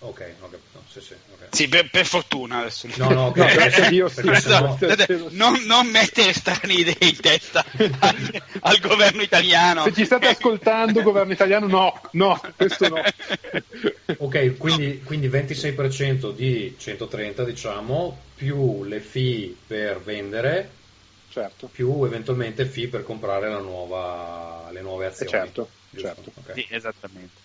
Ok, 0.06 0.34
ho 0.42 0.50
capito. 0.50 0.84
Sì, 0.90 1.00
sì, 1.00 1.14
okay. 1.34 1.48
sì 1.50 1.68
per, 1.70 1.90
per, 1.90 2.06
fortuna 2.06 2.60
adesso. 2.60 2.88
No, 2.98 3.10
no, 3.10 3.26
okay. 3.28 3.56
no 3.56 3.62
perché, 3.62 3.96
io 3.96 4.10
perché 4.14 4.42
sennò... 4.42 4.78
non, 5.30 5.64
non, 5.66 5.88
mettere 5.88 6.34
strane 6.34 6.74
idee 6.74 6.98
in 7.00 7.20
testa 7.22 7.64
al, 8.00 8.44
al, 8.60 8.80
governo 8.80 9.22
italiano. 9.22 9.84
Se 9.86 9.94
ci 9.94 10.04
state 10.04 10.28
ascoltando, 10.28 11.02
governo 11.02 11.32
italiano, 11.32 11.68
no, 11.68 12.02
no, 12.12 12.40
questo 12.58 12.90
no. 12.90 13.02
ok, 14.18 14.58
quindi, 14.58 15.02
quindi 15.04 15.30
26% 15.30 16.34
di 16.34 16.76
130, 16.78 17.46
diciamo, 17.46 18.20
più 18.36 18.84
le 18.84 19.00
fee 19.00 19.56
per 19.66 20.02
vendere, 20.02 20.70
certo. 21.30 21.68
più 21.68 22.04
eventualmente 22.04 22.66
fee 22.66 22.90
per 22.90 23.04
comprare 23.04 23.50
nuova, 23.62 24.68
le 24.70 24.82
nuove 24.82 25.06
azioni. 25.06 25.32
Eh 25.32 25.34
certo, 25.34 25.70
certo. 25.96 26.32
Okay. 26.42 26.56
Sì, 26.56 26.68
esattamente. 26.70 27.40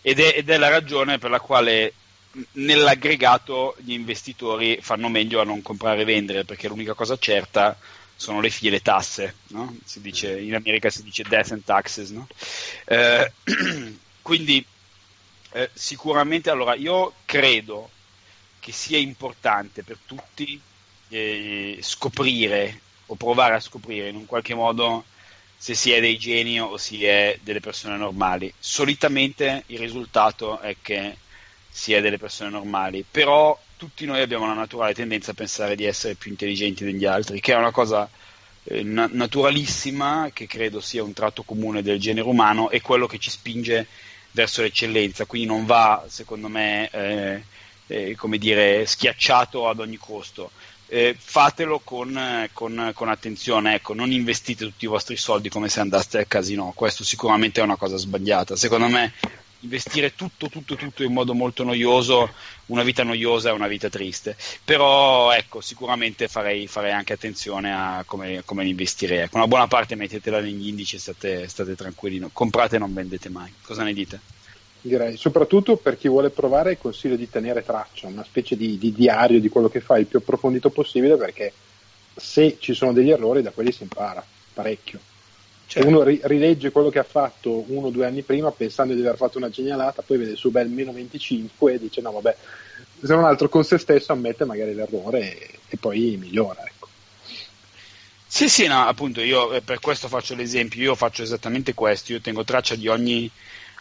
Ed 0.00 0.20
è, 0.20 0.34
ed 0.36 0.48
è 0.48 0.58
la 0.58 0.68
ragione 0.68 1.18
per 1.18 1.30
la 1.30 1.40
quale 1.40 1.92
nell'aggregato 2.52 3.76
gli 3.78 3.92
investitori 3.92 4.78
fanno 4.80 5.08
meglio 5.08 5.40
a 5.40 5.44
non 5.44 5.62
comprare 5.62 6.02
e 6.02 6.04
vendere 6.04 6.44
perché 6.44 6.68
l'unica 6.68 6.94
cosa 6.94 7.18
certa 7.18 7.76
sono 8.16 8.40
le 8.40 8.50
fie 8.50 8.70
le 8.70 8.80
tasse, 8.80 9.34
no? 9.48 9.76
dice, 9.94 10.38
in 10.38 10.54
America 10.54 10.88
si 10.88 11.02
dice 11.02 11.24
death 11.24 11.52
and 11.52 11.64
taxes, 11.64 12.10
no? 12.10 12.26
eh, 12.86 13.32
quindi 14.22 14.64
eh, 15.52 15.70
sicuramente 15.72 16.50
allora 16.50 16.74
io 16.74 17.14
credo 17.24 17.90
che 18.60 18.72
sia 18.72 18.98
importante 18.98 19.82
per 19.82 19.98
tutti 20.06 20.60
eh, 21.08 21.78
scoprire 21.82 22.80
o 23.06 23.14
provare 23.16 23.54
a 23.54 23.60
scoprire 23.60 24.08
in 24.08 24.16
un 24.16 24.26
qualche 24.26 24.54
modo 24.54 25.04
se 25.56 25.74
si 25.74 25.92
è 25.92 26.00
dei 26.00 26.18
geni 26.18 26.60
o 26.60 26.76
si 26.76 27.04
è 27.04 27.38
delle 27.42 27.60
persone 27.60 27.96
normali. 27.96 28.52
Solitamente 28.58 29.64
il 29.66 29.78
risultato 29.78 30.60
è 30.60 30.76
che 30.80 31.16
si 31.76 31.92
è 31.92 32.00
delle 32.00 32.18
persone 32.18 32.50
normali, 32.50 33.04
però 33.10 33.60
tutti 33.76 34.06
noi 34.06 34.20
abbiamo 34.20 34.46
la 34.46 34.52
naturale 34.54 34.94
tendenza 34.94 35.32
a 35.32 35.34
pensare 35.34 35.74
di 35.74 35.84
essere 35.84 36.14
più 36.14 36.30
intelligenti 36.30 36.84
degli 36.84 37.04
altri, 37.04 37.40
che 37.40 37.52
è 37.52 37.56
una 37.56 37.72
cosa 37.72 38.08
eh, 38.62 38.84
na- 38.84 39.08
naturalissima, 39.10 40.30
che 40.32 40.46
credo 40.46 40.80
sia 40.80 41.02
un 41.02 41.12
tratto 41.12 41.42
comune 41.42 41.82
del 41.82 41.98
genere 41.98 42.28
umano 42.28 42.70
e 42.70 42.80
quello 42.80 43.08
che 43.08 43.18
ci 43.18 43.28
spinge 43.28 43.88
verso 44.30 44.62
l'eccellenza, 44.62 45.24
quindi 45.24 45.48
non 45.48 45.66
va, 45.66 46.04
secondo 46.06 46.46
me, 46.46 46.88
eh, 46.92 47.42
eh, 47.88 48.14
come 48.14 48.38
dire, 48.38 48.86
schiacciato 48.86 49.68
ad 49.68 49.80
ogni 49.80 49.96
costo. 49.96 50.52
Eh, 50.86 51.16
fatelo 51.18 51.80
con, 51.80 52.48
con, 52.52 52.92
con, 52.94 53.08
attenzione, 53.08 53.74
ecco, 53.74 53.94
non 53.94 54.12
investite 54.12 54.64
tutti 54.64 54.84
i 54.84 54.88
vostri 54.88 55.16
soldi 55.16 55.48
come 55.48 55.68
se 55.68 55.80
andaste 55.80 56.18
al 56.18 56.28
casino, 56.28 56.70
questo 56.72 57.02
sicuramente 57.02 57.60
è 57.60 57.64
una 57.64 57.74
cosa 57.74 57.96
sbagliata. 57.96 58.54
Secondo 58.54 58.86
me 58.86 59.12
investire 59.64 60.14
tutto, 60.14 60.48
tutto, 60.48 60.76
tutto 60.76 61.02
in 61.02 61.12
modo 61.12 61.34
molto 61.34 61.64
noioso, 61.64 62.30
una 62.66 62.82
vita 62.82 63.02
noiosa 63.02 63.48
è 63.48 63.52
una 63.52 63.66
vita 63.66 63.88
triste. 63.88 64.36
Però 64.64 65.32
ecco, 65.32 65.60
sicuramente 65.60 66.28
farei, 66.28 66.66
farei 66.66 66.92
anche 66.92 67.14
attenzione 67.14 67.74
a 67.74 68.04
come, 68.06 68.42
come 68.44 68.66
investirei. 68.66 69.24
Ecco, 69.24 69.36
una 69.36 69.48
buona 69.48 69.66
parte 69.66 69.96
mettetela 69.96 70.40
negli 70.40 70.68
indici 70.68 70.96
e 70.96 71.00
state, 71.00 71.48
state 71.48 71.74
tranquilli, 71.74 72.28
comprate 72.32 72.76
e 72.76 72.78
non 72.78 72.94
vendete 72.94 73.28
mai. 73.28 73.52
Cosa 73.62 73.82
ne 73.82 73.92
dite? 73.92 74.20
Direi, 74.80 75.16
soprattutto 75.16 75.76
per 75.76 75.96
chi 75.96 76.08
vuole 76.08 76.28
provare 76.28 76.76
consiglio 76.76 77.16
di 77.16 77.30
tenere 77.30 77.64
traccia, 77.64 78.06
una 78.06 78.22
specie 78.22 78.54
di, 78.54 78.76
di 78.76 78.92
diario 78.92 79.40
di 79.40 79.48
quello 79.48 79.70
che 79.70 79.80
fa 79.80 79.96
il 79.96 80.06
più 80.06 80.18
approfondito 80.18 80.68
possibile 80.68 81.16
perché 81.16 81.52
se 82.14 82.58
ci 82.60 82.74
sono 82.74 82.92
degli 82.92 83.10
errori 83.10 83.40
da 83.40 83.50
quelli 83.50 83.72
si 83.72 83.82
impara 83.82 84.24
parecchio. 84.52 85.00
Certo. 85.66 85.88
Uno 85.88 86.02
ri- 86.02 86.20
rilegge 86.24 86.70
quello 86.70 86.90
che 86.90 86.98
ha 86.98 87.04
fatto 87.04 87.64
uno 87.68 87.86
o 87.88 87.90
due 87.90 88.06
anni 88.06 88.22
prima 88.22 88.50
pensando 88.52 88.94
di 88.94 89.00
aver 89.00 89.16
fatto 89.16 89.38
una 89.38 89.50
genialata, 89.50 90.02
poi 90.02 90.18
vede 90.18 90.32
il 90.32 90.36
suo 90.36 90.50
bel 90.50 90.68
meno 90.68 90.92
25 90.92 91.72
e 91.72 91.78
dice 91.78 92.00
no 92.00 92.12
vabbè, 92.12 92.36
se 93.02 93.14
non 93.14 93.24
altro 93.24 93.48
con 93.48 93.64
se 93.64 93.78
stesso 93.78 94.12
ammette 94.12 94.44
magari 94.44 94.74
l'errore 94.74 95.38
e, 95.38 95.58
e 95.68 95.76
poi 95.76 96.16
migliora. 96.18 96.62
Ecco. 96.64 96.88
Sì, 98.26 98.48
sì, 98.48 98.66
no, 98.66 98.84
appunto 98.86 99.20
io 99.20 99.52
eh, 99.52 99.60
per 99.60 99.80
questo 99.80 100.08
faccio 100.08 100.34
l'esempio, 100.34 100.82
io 100.82 100.94
faccio 100.94 101.22
esattamente 101.22 101.72
questo, 101.72 102.12
io 102.12 102.20
tengo 102.20 102.44
traccia 102.44 102.74
di 102.74 102.88
ogni 102.88 103.30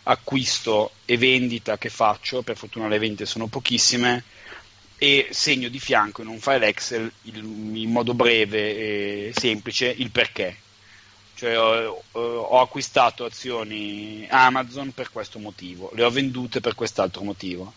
acquisto 0.03 0.91
e 1.05 1.17
vendita 1.17 1.77
che 1.77 1.89
faccio, 1.89 2.41
per 2.41 2.57
fortuna 2.57 2.87
le 2.87 2.99
vendite 2.99 3.25
sono 3.25 3.47
pochissime, 3.47 4.23
e 4.97 5.27
segno 5.31 5.69
di 5.69 5.79
fianco 5.79 6.21
in 6.21 6.27
un 6.27 6.39
file 6.39 6.67
Excel 6.67 7.11
il, 7.23 7.37
in 7.37 7.91
modo 7.91 8.13
breve 8.13 8.77
e 9.27 9.33
semplice 9.35 9.87
il 9.87 10.11
perché 10.11 10.57
cioè 11.43 11.59
ho, 11.59 12.01
ho, 12.13 12.61
acquistato 12.61 13.25
azioni 13.25 14.25
Amazon 14.29 14.93
per 14.93 15.11
questo 15.11 15.39
motivo, 15.39 15.91
le 15.93 16.03
ho 16.03 16.09
vendute 16.09 16.61
per 16.61 16.73
quest'altro 16.73 17.21
motivo. 17.23 17.73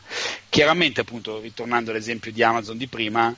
Chiaramente, 0.48 1.00
appunto, 1.00 1.40
ritornando 1.40 1.90
all'esempio 1.90 2.30
di 2.30 2.44
Amazon 2.44 2.76
di 2.76 2.86
prima, 2.86 3.34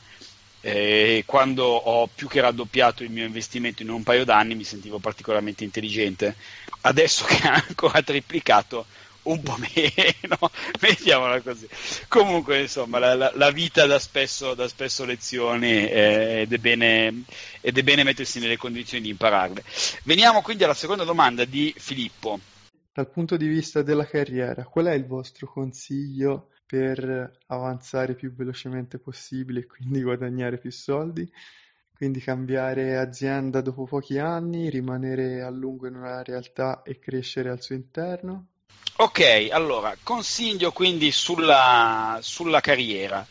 eh, 0.60 1.22
quando 1.24 1.64
ho 1.64 2.06
più 2.14 2.28
che 2.28 2.42
raddoppiato 2.42 3.02
il 3.04 3.10
mio 3.10 3.24
investimento 3.24 3.80
in 3.80 3.88
un 3.88 4.02
paio 4.02 4.26
d'anni 4.26 4.54
mi 4.54 4.64
sentivo 4.64 4.98
particolarmente 4.98 5.64
intelligente. 5.64 6.36
Adesso 6.82 7.24
che 7.24 7.48
ha 7.48 7.64
ancora 7.66 8.02
triplicato, 8.02 8.84
un 9.30 9.42
po' 9.42 9.56
meno, 9.74 10.38
mettiamola 10.80 11.40
così. 11.40 11.68
Comunque, 12.08 12.62
insomma, 12.62 12.98
la, 12.98 13.32
la, 13.34 13.50
vita 13.50 13.86
dà 13.86 13.98
spesso, 13.98 14.54
dà 14.54 14.68
spesso 14.68 15.04
lezioni 15.04 15.88
eh, 15.88 16.40
ed, 16.42 16.52
è 16.52 16.58
bene, 16.58 17.24
ed, 17.60 17.78
è 17.78 17.82
bene, 17.82 18.04
mettersi 18.04 18.40
nelle 18.40 18.56
condizioni 18.56 19.02
di 19.04 19.10
impararle. 19.10 19.62
Veniamo 20.04 20.42
quindi 20.42 20.64
alla 20.64 20.74
seconda 20.74 21.04
domanda 21.04 21.44
di 21.44 21.74
Filippo. 21.76 22.40
Dal 22.92 23.10
punto 23.10 23.36
di 23.36 23.46
vista 23.46 23.82
della 23.82 24.06
carriera, 24.06 24.64
qual 24.64 24.86
è 24.86 24.92
il 24.92 25.06
vostro 25.06 25.46
consiglio 25.46 26.50
per 26.66 27.38
avanzare 27.46 28.14
più 28.14 28.34
velocemente 28.34 28.98
possibile 28.98 29.60
e 29.60 29.66
quindi 29.66 30.02
guadagnare 30.02 30.58
più 30.58 30.72
soldi? 30.72 31.30
Quindi 31.98 32.20
cambiare 32.20 32.96
azienda 32.96 33.60
dopo 33.60 33.84
pochi 33.84 34.18
anni, 34.18 34.70
rimanere 34.70 35.42
a 35.42 35.50
lungo 35.50 35.88
in 35.88 35.96
una 35.96 36.22
realtà 36.22 36.82
e 36.82 37.00
crescere 37.00 37.50
al 37.50 37.60
suo 37.60 37.74
interno? 37.74 38.46
Ok, 39.00 39.50
allora, 39.52 39.96
consiglio 40.02 40.72
quindi 40.72 41.12
sulla, 41.12 42.18
sulla 42.20 42.58
carriera. 42.60 43.24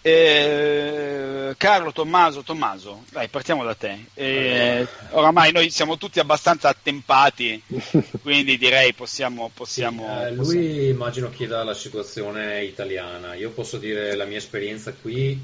Eh, 0.00 1.54
Carlo, 1.56 1.90
Tommaso, 1.90 2.42
Tommaso, 2.42 3.02
dai, 3.10 3.26
partiamo 3.26 3.64
da 3.64 3.74
te. 3.74 4.04
Eh, 4.14 4.86
oramai 5.10 5.50
noi 5.50 5.70
siamo 5.70 5.96
tutti 5.96 6.20
abbastanza 6.20 6.68
attempati, 6.68 7.60
quindi 8.22 8.56
direi 8.58 8.92
possiamo... 8.94 9.50
possiamo, 9.52 10.06
sì, 10.06 10.22
eh, 10.22 10.30
lui 10.30 10.44
possiamo... 10.44 10.82
immagino 10.82 11.30
chieda 11.30 11.64
la 11.64 11.74
situazione 11.74 12.62
italiana. 12.62 13.34
Io 13.34 13.50
posso 13.50 13.78
dire 13.78 14.14
la 14.14 14.24
mia 14.24 14.38
esperienza 14.38 14.92
qui, 14.92 15.36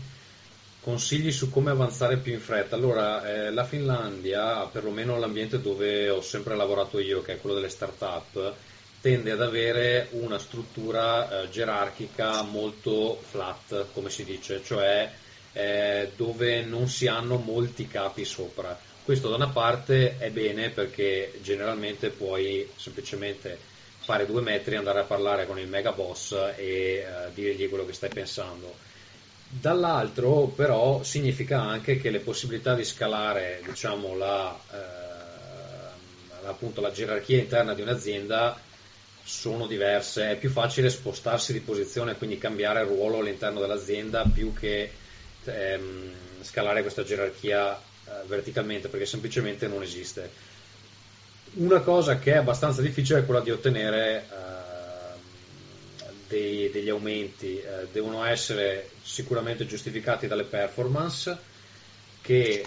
consigli 0.82 1.32
su 1.32 1.50
come 1.50 1.72
avanzare 1.72 2.18
più 2.18 2.32
in 2.32 2.40
fretta. 2.40 2.76
Allora, 2.76 3.28
eh, 3.28 3.50
la 3.50 3.64
Finlandia, 3.64 4.66
perlomeno 4.66 5.18
l'ambiente 5.18 5.60
dove 5.60 6.10
ho 6.10 6.22
sempre 6.22 6.54
lavorato 6.54 7.00
io, 7.00 7.22
che 7.22 7.32
è 7.32 7.40
quello 7.40 7.56
delle 7.56 7.68
start-up, 7.68 8.54
tende 9.04 9.32
ad 9.32 9.42
avere 9.42 10.08
una 10.12 10.38
struttura 10.38 11.42
eh, 11.42 11.50
gerarchica 11.50 12.40
molto 12.40 13.20
flat, 13.28 13.88
come 13.92 14.08
si 14.08 14.25
dice, 14.25 14.62
cioè 14.64 15.11
eh, 15.52 16.12
dove 16.16 16.62
non 16.62 16.88
si 16.88 17.06
hanno 17.06 17.37
molti 17.37 17.87
capi 17.87 18.25
sopra. 18.25 18.80
Questo 19.04 19.28
da 19.28 19.34
una 19.34 19.50
parte 19.50 20.16
è 20.16 20.30
bene 20.30 20.70
perché 20.70 21.34
generalmente 21.42 22.08
puoi 22.08 22.66
semplicemente 22.76 23.58
fare 23.99 24.25
due 24.25 24.40
metri, 24.40 24.76
andare 24.76 25.00
a 25.00 25.04
parlare 25.04 25.46
con 25.46 25.58
il 25.58 25.68
mega 25.68 25.92
boss 25.92 26.32
e 26.56 26.64
eh, 26.64 27.04
dirgli 27.34 27.68
quello 27.68 27.84
che 27.84 27.92
stai 27.92 28.08
pensando. 28.08 28.75
Dall'altro 29.46 30.46
però 30.46 31.02
significa 31.02 31.61
anche 31.61 31.99
che 31.99 32.08
le 32.08 32.20
possibilità 32.20 32.75
di 32.75 32.84
scalare 32.84 33.61
diciamo, 33.66 34.16
la, 34.16 34.58
eh, 34.73 34.78
la 36.80 36.90
gerarchia 36.90 37.38
interna 37.38 37.75
di 37.75 37.82
un'azienda 37.82 38.73
sono 39.24 39.66
diverse, 39.66 40.32
è 40.32 40.36
più 40.36 40.50
facile 40.50 40.90
spostarsi 40.90 41.54
di 41.54 41.60
posizione, 41.60 42.16
quindi 42.16 42.36
cambiare 42.36 42.84
ruolo 42.84 43.18
all'interno 43.18 43.58
dell'azienda 43.58 44.22
più 44.30 44.52
che 44.52 44.90
ehm, 45.44 46.12
scalare 46.42 46.82
questa 46.82 47.04
gerarchia 47.04 47.74
eh, 47.74 48.10
verticalmente, 48.26 48.88
perché 48.88 49.06
semplicemente 49.06 49.66
non 49.66 49.82
esiste. 49.82 50.52
Una 51.54 51.80
cosa 51.80 52.18
che 52.18 52.32
è 52.32 52.36
abbastanza 52.36 52.82
difficile 52.82 53.20
è 53.20 53.24
quella 53.24 53.40
di 53.40 53.50
ottenere 53.50 54.26
eh, 54.28 56.04
dei, 56.28 56.70
degli 56.70 56.90
aumenti, 56.90 57.58
eh, 57.58 57.86
devono 57.90 58.24
essere 58.24 58.90
sicuramente 59.02 59.64
giustificati 59.64 60.26
dalle 60.26 60.44
performance, 60.44 61.52
che 62.20 62.66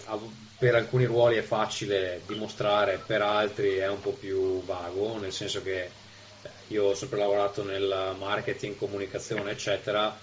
per 0.57 0.73
alcuni 0.73 1.05
ruoli 1.05 1.37
è 1.37 1.43
facile 1.43 2.21
dimostrare, 2.25 2.99
per 3.05 3.21
altri 3.21 3.75
è 3.75 3.87
un 3.87 4.01
po' 4.01 4.11
più 4.11 4.63
vago, 4.65 5.19
nel 5.19 5.31
senso 5.31 5.61
che 5.61 6.05
io 6.67 6.85
ho 6.85 6.95
sempre 6.95 7.19
lavorato 7.19 7.63
nel 7.63 8.15
marketing, 8.17 8.75
comunicazione, 8.75 9.51
eccetera. 9.51 10.17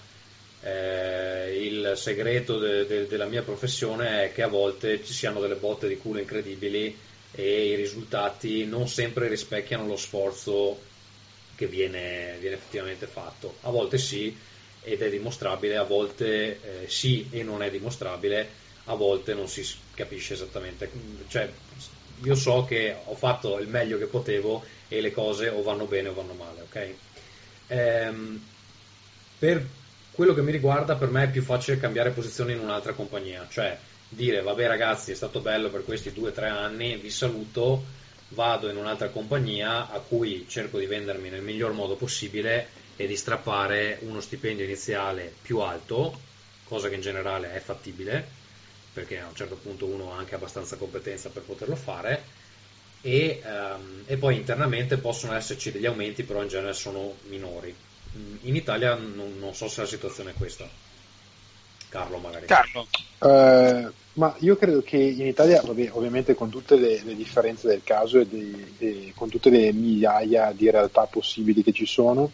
Eh, 0.61 1.59
il 1.61 1.93
segreto 1.95 2.57
de, 2.57 2.85
de, 2.85 3.07
della 3.07 3.25
mia 3.25 3.43
professione 3.43 4.25
è 4.25 4.33
che 4.33 4.41
a 4.41 4.47
volte 4.47 5.03
ci 5.03 5.13
siano 5.13 5.39
delle 5.39 5.55
botte 5.55 5.87
di 5.87 5.97
culo 5.97 6.19
incredibili 6.19 6.97
e 7.31 7.65
i 7.67 7.75
risultati 7.75 8.65
non 8.65 8.87
sempre 8.87 9.27
rispecchiano 9.27 9.85
lo 9.85 9.97
sforzo 9.97 10.79
che 11.55 11.67
viene, 11.67 12.37
viene 12.39 12.55
effettivamente 12.55 13.05
fatto. 13.05 13.57
A 13.61 13.69
volte 13.69 13.97
sì 13.97 14.35
ed 14.81 15.01
è 15.01 15.09
dimostrabile, 15.09 15.77
a 15.77 15.83
volte 15.83 16.83
eh, 16.83 16.87
sì 16.87 17.27
e 17.31 17.43
non 17.43 17.63
è 17.63 17.71
dimostrabile, 17.71 18.47
a 18.85 18.95
volte 18.95 19.33
non 19.33 19.47
si 19.47 19.67
capisce 19.93 20.33
esattamente. 20.33 20.89
Cioè, 21.27 21.51
io 22.23 22.35
so 22.35 22.65
che 22.65 22.95
ho 23.03 23.15
fatto 23.15 23.59
il 23.59 23.67
meglio 23.67 23.97
che 23.97 24.05
potevo 24.05 24.63
e 24.87 25.01
le 25.01 25.11
cose 25.11 25.49
o 25.49 25.61
vanno 25.61 25.85
bene 25.85 26.09
o 26.09 26.13
vanno 26.13 26.33
male, 26.33 26.61
ok? 26.61 26.93
Ehm, 27.67 28.41
per 29.39 29.65
quello 30.11 30.33
che 30.33 30.41
mi 30.41 30.51
riguarda, 30.51 30.95
per 30.95 31.09
me 31.09 31.23
è 31.23 31.29
più 31.29 31.41
facile 31.41 31.79
cambiare 31.79 32.11
posizione 32.11 32.53
in 32.53 32.59
un'altra 32.59 32.93
compagnia, 32.93 33.45
cioè 33.49 33.77
dire 34.07 34.41
vabbè 34.41 34.67
ragazzi 34.67 35.11
è 35.11 35.15
stato 35.15 35.39
bello 35.39 35.69
per 35.69 35.83
questi 35.83 36.13
due 36.13 36.29
o 36.29 36.31
tre 36.31 36.47
anni, 36.47 36.95
vi 36.95 37.09
saluto, 37.09 37.83
vado 38.29 38.69
in 38.69 38.77
un'altra 38.77 39.09
compagnia 39.09 39.91
a 39.91 39.99
cui 39.99 40.45
cerco 40.47 40.79
di 40.79 40.85
vendermi 40.85 41.29
nel 41.29 41.41
miglior 41.41 41.73
modo 41.73 41.95
possibile 41.95 42.83
e 42.95 43.07
di 43.07 43.15
strappare 43.15 43.99
uno 44.01 44.21
stipendio 44.21 44.63
iniziale 44.63 45.33
più 45.41 45.59
alto, 45.59 46.17
cosa 46.63 46.87
che 46.87 46.95
in 46.95 47.01
generale 47.01 47.53
è 47.53 47.59
fattibile, 47.59 48.25
perché 48.93 49.19
a 49.19 49.27
un 49.27 49.35
certo 49.35 49.55
punto 49.55 49.85
uno 49.85 50.13
ha 50.13 50.17
anche 50.17 50.35
abbastanza 50.35 50.77
competenza 50.77 51.29
per 51.29 51.43
poterlo 51.43 51.75
fare, 51.75 52.23
e, 53.05 53.39
um, 53.45 54.01
e, 54.07 54.17
poi 54.17 54.35
internamente 54.35 54.97
possono 54.97 55.35
esserci 55.35 55.71
degli 55.71 55.85
aumenti, 55.85 56.23
però 56.23 56.41
in 56.41 56.47
genere 56.47 56.73
sono 56.73 57.13
minori. 57.29 57.73
Mm, 58.17 58.37
in 58.41 58.55
Italia 58.55 58.95
non, 58.95 59.35
non 59.37 59.53
so 59.53 59.67
se 59.67 59.81
la 59.81 59.87
situazione 59.87 60.31
è 60.31 60.33
questa. 60.33 60.67
Carlo 61.87 62.17
magari. 62.17 62.47
Carlo. 62.47 62.87
Uh, 63.19 63.91
ma 64.13 64.35
io 64.39 64.55
credo 64.57 64.81
che 64.81 64.97
in 64.97 65.27
Italia, 65.27 65.61
vabbè, 65.61 65.89
ovviamente 65.91 66.33
con 66.33 66.49
tutte 66.49 66.77
le, 66.77 67.03
le 67.03 67.15
differenze 67.15 67.67
del 67.67 67.81
caso 67.83 68.19
e, 68.19 68.25
dei, 68.25 68.73
e, 68.79 69.13
con 69.15 69.29
tutte 69.29 69.51
le 69.51 69.71
migliaia 69.71 70.51
di 70.51 70.71
realtà 70.71 71.03
possibili 71.03 71.61
che 71.61 71.73
ci 71.73 71.85
sono, 71.85 72.31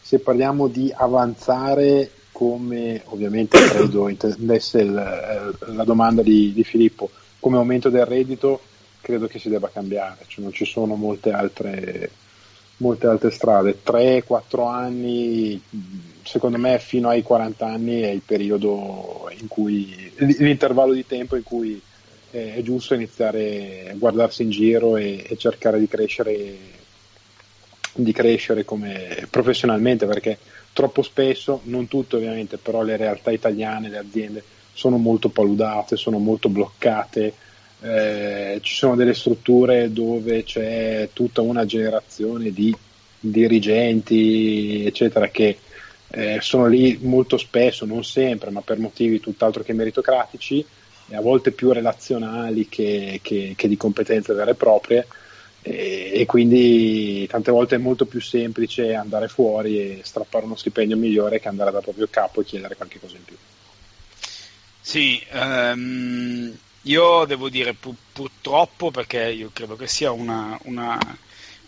se 0.00 0.18
parliamo 0.20 0.68
di 0.68 0.90
avanzare 0.96 2.10
come 2.32 3.02
ovviamente 3.06 3.58
credo 3.68 4.08
intendesse 4.08 4.80
il, 4.80 4.94
la 4.94 5.84
domanda 5.84 6.22
di, 6.22 6.54
di 6.54 6.64
Filippo, 6.64 7.10
come 7.38 7.58
aumento 7.58 7.90
del 7.90 8.06
reddito, 8.06 8.62
credo 9.06 9.28
che 9.28 9.38
si 9.38 9.48
debba 9.48 9.68
cambiare, 9.68 10.24
cioè 10.26 10.42
non 10.42 10.52
ci 10.52 10.64
sono 10.64 10.96
molte 10.96 11.30
altre, 11.30 12.10
molte 12.78 13.06
altre 13.06 13.30
strade. 13.30 13.78
3-4 13.84 14.66
anni 14.66 15.62
secondo 16.24 16.58
me 16.58 16.80
fino 16.80 17.08
ai 17.08 17.22
40 17.22 17.64
anni 17.64 18.00
è 18.00 18.08
il 18.08 18.22
periodo 18.22 19.30
in 19.38 19.46
cui, 19.46 20.12
l'intervallo 20.16 20.92
di 20.92 21.06
tempo 21.06 21.36
in 21.36 21.44
cui 21.44 21.80
è 22.32 22.60
giusto 22.62 22.94
iniziare 22.94 23.90
a 23.90 23.94
guardarsi 23.94 24.42
in 24.42 24.50
giro 24.50 24.96
e, 24.96 25.24
e 25.24 25.36
cercare 25.36 25.78
di 25.78 25.86
crescere, 25.86 26.58
di 27.94 28.12
crescere 28.12 28.64
come 28.64 29.24
professionalmente 29.30 30.04
perché 30.06 30.38
troppo 30.72 31.02
spesso, 31.02 31.60
non 31.66 31.86
tutte 31.86 32.16
ovviamente, 32.16 32.58
però 32.58 32.82
le 32.82 32.96
realtà 32.96 33.30
italiane, 33.30 33.88
le 33.88 33.98
aziende 33.98 34.44
sono 34.72 34.96
molto 34.96 35.28
paludate, 35.28 35.94
sono 35.94 36.18
molto 36.18 36.48
bloccate, 36.48 37.34
eh, 37.80 38.58
ci 38.62 38.74
sono 38.74 38.96
delle 38.96 39.14
strutture 39.14 39.92
dove 39.92 40.44
c'è 40.44 41.10
tutta 41.12 41.40
una 41.40 41.64
generazione 41.66 42.52
di 42.52 42.74
dirigenti, 43.18 44.84
eccetera, 44.84 45.28
che 45.28 45.58
eh, 46.08 46.38
sono 46.40 46.66
lì 46.66 46.98
molto 47.02 47.36
spesso, 47.36 47.84
non 47.84 48.04
sempre, 48.04 48.50
ma 48.50 48.60
per 48.60 48.78
motivi 48.78 49.20
tutt'altro 49.20 49.62
che 49.62 49.72
meritocratici 49.72 50.64
e 51.08 51.16
a 51.16 51.20
volte 51.20 51.52
più 51.52 51.72
relazionali 51.72 52.68
che, 52.68 53.20
che, 53.22 53.54
che 53.56 53.68
di 53.68 53.76
competenze 53.76 54.32
vere 54.32 54.52
e 54.52 54.54
proprie 54.54 55.06
e, 55.62 56.12
e, 56.14 56.26
quindi 56.26 57.26
tante 57.26 57.50
volte 57.50 57.74
è 57.74 57.78
molto 57.78 58.06
più 58.06 58.20
semplice 58.20 58.94
andare 58.94 59.26
fuori 59.26 59.78
e 59.78 60.00
strappare 60.04 60.44
uno 60.44 60.54
stipendio 60.54 60.96
migliore 60.96 61.40
che 61.40 61.48
andare 61.48 61.72
dal 61.72 61.82
proprio 61.82 62.06
capo 62.08 62.40
e 62.40 62.44
chiedere 62.44 62.76
qualche 62.76 63.00
cosa 63.00 63.16
in 63.16 63.24
più. 63.24 63.36
Sì, 64.80 65.20
um, 65.32 66.56
io 66.86 67.24
devo 67.26 67.48
dire 67.48 67.74
pur, 67.74 67.94
purtroppo 68.12 68.90
perché 68.90 69.30
io 69.30 69.50
credo 69.52 69.76
che 69.76 69.86
sia 69.86 70.10
una, 70.12 70.58
una, 70.64 70.98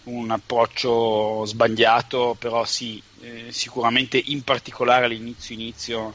un 0.04 0.30
approccio 0.30 1.44
sbagliato, 1.44 2.36
però 2.38 2.64
sì, 2.64 3.02
eh, 3.20 3.46
sicuramente 3.50 4.20
in 4.26 4.42
particolare 4.42 5.06
all'inizio 5.06 5.54
inizio 5.54 6.14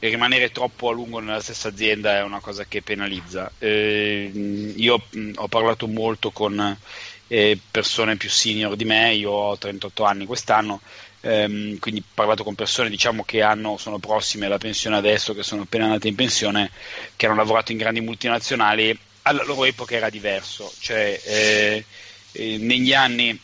rimanere 0.00 0.50
troppo 0.50 0.88
a 0.88 0.92
lungo 0.92 1.18
nella 1.20 1.40
stessa 1.40 1.68
azienda 1.68 2.16
è 2.16 2.22
una 2.22 2.40
cosa 2.40 2.64
che 2.64 2.82
penalizza. 2.82 3.50
Eh, 3.58 4.30
io 4.76 5.06
mh, 5.10 5.32
ho 5.36 5.48
parlato 5.48 5.86
molto 5.86 6.30
con 6.30 6.78
eh, 7.26 7.58
persone 7.70 8.16
più 8.16 8.28
senior 8.30 8.76
di 8.76 8.84
me, 8.84 9.12
io 9.14 9.30
ho 9.30 9.58
38 9.58 10.04
anni 10.04 10.26
quest'anno, 10.26 10.80
ehm, 11.20 11.78
quindi 11.78 12.02
parlato 12.14 12.44
con 12.44 12.54
persone 12.54 12.90
diciamo, 12.90 13.24
che 13.24 13.42
hanno, 13.42 13.76
sono 13.76 13.98
prossime 13.98 14.46
alla 14.46 14.58
pensione 14.58 14.96
adesso, 14.96 15.34
che 15.34 15.42
sono 15.42 15.62
appena 15.62 15.84
andate 15.84 16.08
in 16.08 16.14
pensione, 16.14 16.70
che 17.16 17.26
hanno 17.26 17.36
lavorato 17.36 17.72
in 17.72 17.78
grandi 17.78 18.00
multinazionali, 18.00 18.96
alla 19.22 19.44
loro 19.44 19.64
epoca 19.64 19.94
era 19.94 20.10
diverso, 20.10 20.72
cioè 20.80 21.20
eh, 21.24 21.84
eh 22.32 22.56
negli 22.58 22.94
anni 22.94 23.38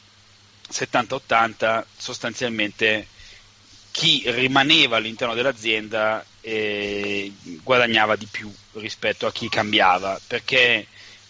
70-80 0.71 1.85
sostanzialmente 1.97 3.06
chi 3.90 4.23
rimaneva 4.26 4.97
all'interno 4.97 5.35
dell'azienda 5.35 6.25
eh, 6.42 7.33
guadagnava 7.62 8.16
di 8.16 8.26
più 8.30 8.52
rispetto 8.75 9.26
a 9.26 9.33
chi 9.33 9.49
cambiava, 9.49 10.21
perché 10.26 10.87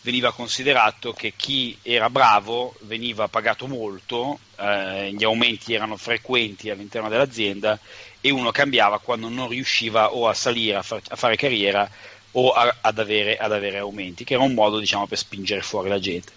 veniva 0.07 0.33
considerato 0.33 1.13
che 1.13 1.33
chi 1.35 1.77
era 1.83 2.09
bravo 2.09 2.77
veniva 2.83 3.27
pagato 3.27 3.67
molto, 3.67 4.39
eh, 4.57 5.13
gli 5.13 5.25
aumenti 5.25 5.75
erano 5.75 5.97
frequenti 5.97 6.71
all'interno 6.71 7.09
dell'azienda 7.09 7.77
e 8.21 8.31
uno 8.31 8.53
cambiava 8.53 9.01
quando 9.01 9.29
non 9.29 9.49
riusciva 9.49 10.13
o 10.13 10.29
a 10.29 10.33
salire, 10.33 10.77
a, 10.77 10.83
far, 10.83 11.01
a 11.09 11.17
fare 11.17 11.35
carriera 11.35 11.91
o 12.33 12.53
a, 12.53 12.77
ad, 12.83 13.01
avere, 13.01 13.37
ad, 13.37 13.51
avere, 13.51 13.79
aumenti, 13.79 14.23
che 14.23 14.35
era 14.35 14.45
un 14.45 14.55
modo 14.55 14.79
diciamo, 14.79 15.09
per 15.09 15.19
spingere 15.19 15.61
fuori 15.63 15.89
la 15.89 15.99
gente. 15.99 16.31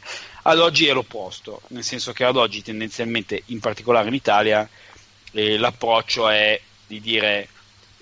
Ad 0.43 0.57
oggi 0.57 0.87
è 0.87 0.93
l'opposto, 0.93 1.61
nel 1.67 1.83
senso 1.83 2.11
che 2.11 2.23
ad 2.23 2.37
oggi 2.37 2.63
tendenzialmente, 2.63 3.43
in 3.47 3.59
particolare 3.59 4.07
in 4.07 4.15
Italia, 4.15 4.67
eh, 5.33 5.57
l'approccio 5.57 6.27
è 6.27 6.59
di 6.87 6.99
dire 7.01 7.47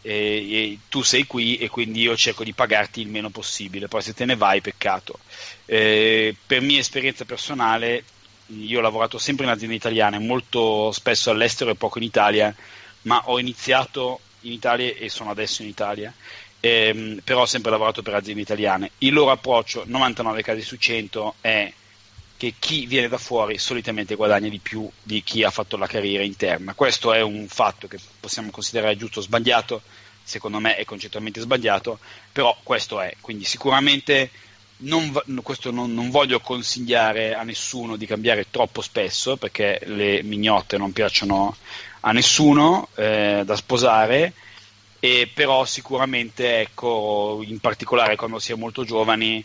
eh, 0.10 0.78
tu 0.88 1.02
sei 1.02 1.26
qui 1.26 1.58
e 1.58 1.68
quindi 1.68 2.02
io 2.02 2.16
cerco 2.16 2.46
di 2.46 2.54
pagarti 2.54 3.02
il 3.02 3.10
meno 3.10 3.30
possibile, 3.30 3.90
poi 3.90 4.01
se 4.01 4.14
te 4.14 4.24
ne 4.24 4.38
vai 4.38 4.62
peccato. 4.62 5.20
Eh, 5.66 6.34
per 6.46 6.62
mia 6.62 6.79
esperienza 6.79 7.25
personale, 7.25 8.03
io 8.48 8.79
ho 8.79 8.81
lavorato 8.81 9.18
sempre 9.18 9.46
in 9.46 9.51
aziende 9.51 9.75
italiane, 9.75 10.18
molto 10.20 10.94
spesso 10.94 11.29
all'estero 11.29 11.72
e 11.72 11.75
poco 11.75 11.98
in 11.98 12.05
Italia, 12.05 12.55
ma 13.01 13.22
ho 13.25 13.38
iniziato 13.38 14.22
in 14.42 14.53
Italia 14.53 14.94
e 14.96 15.10
sono 15.10 15.29
adesso 15.29 15.62
in 15.62 15.68
Italia. 15.68 16.14
Ehm, 16.62 17.20
però 17.24 17.42
ho 17.42 17.46
sempre 17.46 17.72
lavorato 17.72 18.01
per 18.01 18.14
aziende 18.14 18.42
italiane. 18.42 18.92
Il 19.00 19.14
loro 19.14 19.31
approccio, 19.31 19.84
99 19.86 20.42
casi 20.42 20.62
su 20.62 20.77
100, 20.77 21.36
è 21.42 21.72
che 22.38 22.53
chi 22.58 22.86
viene 22.86 23.10
da 23.10 23.18
fuori 23.18 23.58
solitamente 23.58 24.16
guadagna 24.16 24.48
di 24.48 24.60
più 24.60 24.90
di 25.01 25.22
chi 25.24 25.44
ha 25.44 25.50
fatto 25.50 25.75
la 25.75 25.88
carriera 25.88 26.24
interna. 26.24 26.75
Questo 26.75 27.12
è 27.12 27.22
un 27.22 27.48
fatto 27.48 27.88
che 27.88 27.98
possiamo 28.20 28.51
considerare 28.51 28.96
giusto 28.96 29.20
o 29.20 29.24
sbagliato, 29.24 29.81
secondo 30.27 30.59
me 30.59 30.75
è 30.75 30.83
concettualmente 30.83 31.40
sbagliato, 31.40 32.00
però 32.31 32.55
questo 32.61 33.00
è. 33.00 33.16
Quindi 33.22 33.46
sicuramente 33.46 34.29
non, 34.79 35.22
questo 35.42 35.72
non, 35.72 35.94
non, 35.94 36.09
voglio 36.09 36.42
consigliare 36.42 37.33
a 37.33 37.44
nessuno 37.44 37.96
di 37.96 38.05
cambiare 38.05 38.48
troppo 38.51 38.81
spesso 38.81 39.37
perché 39.37 39.79
le 39.85 40.22
mignotte 40.24 40.77
non 40.77 40.92
piacciono 40.92 41.55
a 42.01 42.11
nessuno 42.11 42.90
eh, 42.96 43.44
da 43.46 43.55
sposare, 43.55 44.33
e 45.00 45.29
però 45.33 45.63
sicuramente 45.63 46.59
ecco, 46.59 47.42
in 47.46 47.59
particolare 47.59 48.18
quando 48.18 48.40
si 48.40 48.51
è 48.51 48.55
molto 48.55 48.83
giovani 48.83 49.44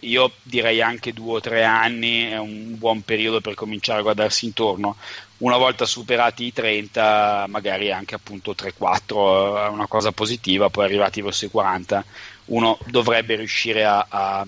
io 0.00 0.32
direi 0.42 0.80
anche 0.80 1.12
due 1.12 1.34
o 1.34 1.40
tre 1.40 1.64
anni 1.64 2.24
è 2.30 2.38
un 2.38 2.78
buon 2.78 3.02
periodo 3.02 3.40
per 3.40 3.54
cominciare 3.54 4.00
a 4.00 4.02
guardarsi 4.02 4.46
intorno. 4.46 4.96
Una 5.42 5.56
volta 5.56 5.86
superati 5.86 6.44
i 6.44 6.52
30, 6.52 7.46
magari 7.48 7.90
anche 7.90 8.14
appunto 8.14 8.54
3-4 8.54 9.66
è 9.66 9.68
una 9.68 9.88
cosa 9.88 10.12
positiva, 10.12 10.70
poi 10.70 10.84
arrivati 10.84 11.20
verso 11.20 11.46
i 11.46 11.50
40, 11.50 12.04
uno 12.46 12.78
dovrebbe 12.86 13.34
riuscire 13.34 13.84
a, 13.84 14.06
a, 14.08 14.46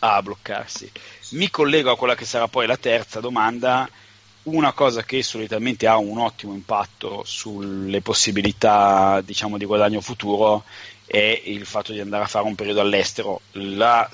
a 0.00 0.22
bloccarsi. 0.22 0.92
Mi 1.30 1.48
collego 1.48 1.90
a 1.90 1.96
quella 1.96 2.14
che 2.14 2.26
sarà 2.26 2.46
poi 2.46 2.66
la 2.66 2.76
terza 2.76 3.20
domanda. 3.20 3.88
Una 4.42 4.72
cosa 4.72 5.02
che 5.02 5.22
solitamente 5.22 5.86
ha 5.86 5.96
un 5.96 6.18
ottimo 6.18 6.52
impatto 6.52 7.22
sulle 7.24 8.02
possibilità 8.02 9.22
diciamo, 9.22 9.56
di 9.56 9.64
guadagno 9.64 10.02
futuro 10.02 10.64
è 11.06 11.40
il 11.44 11.64
fatto 11.64 11.92
di 11.92 12.00
andare 12.00 12.24
a 12.24 12.28
fare 12.28 12.44
un 12.44 12.54
periodo 12.54 12.82
all'estero. 12.82 13.40
La, 13.52 14.06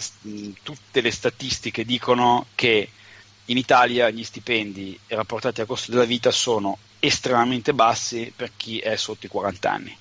tutte 0.62 1.00
le 1.00 1.10
statistiche 1.10 1.84
dicono 1.84 2.46
che 2.54 2.90
in 3.50 3.56
Italia 3.56 4.10
gli 4.10 4.24
stipendi 4.24 4.98
rapportati 5.08 5.60
al 5.60 5.66
costo 5.66 5.90
della 5.90 6.04
vita 6.04 6.30
sono 6.30 6.78
estremamente 7.00 7.72
bassi 7.72 8.32
per 8.34 8.50
chi 8.56 8.78
è 8.78 8.96
sotto 8.96 9.26
i 9.26 9.28
40 9.28 9.70
anni. 9.70 9.96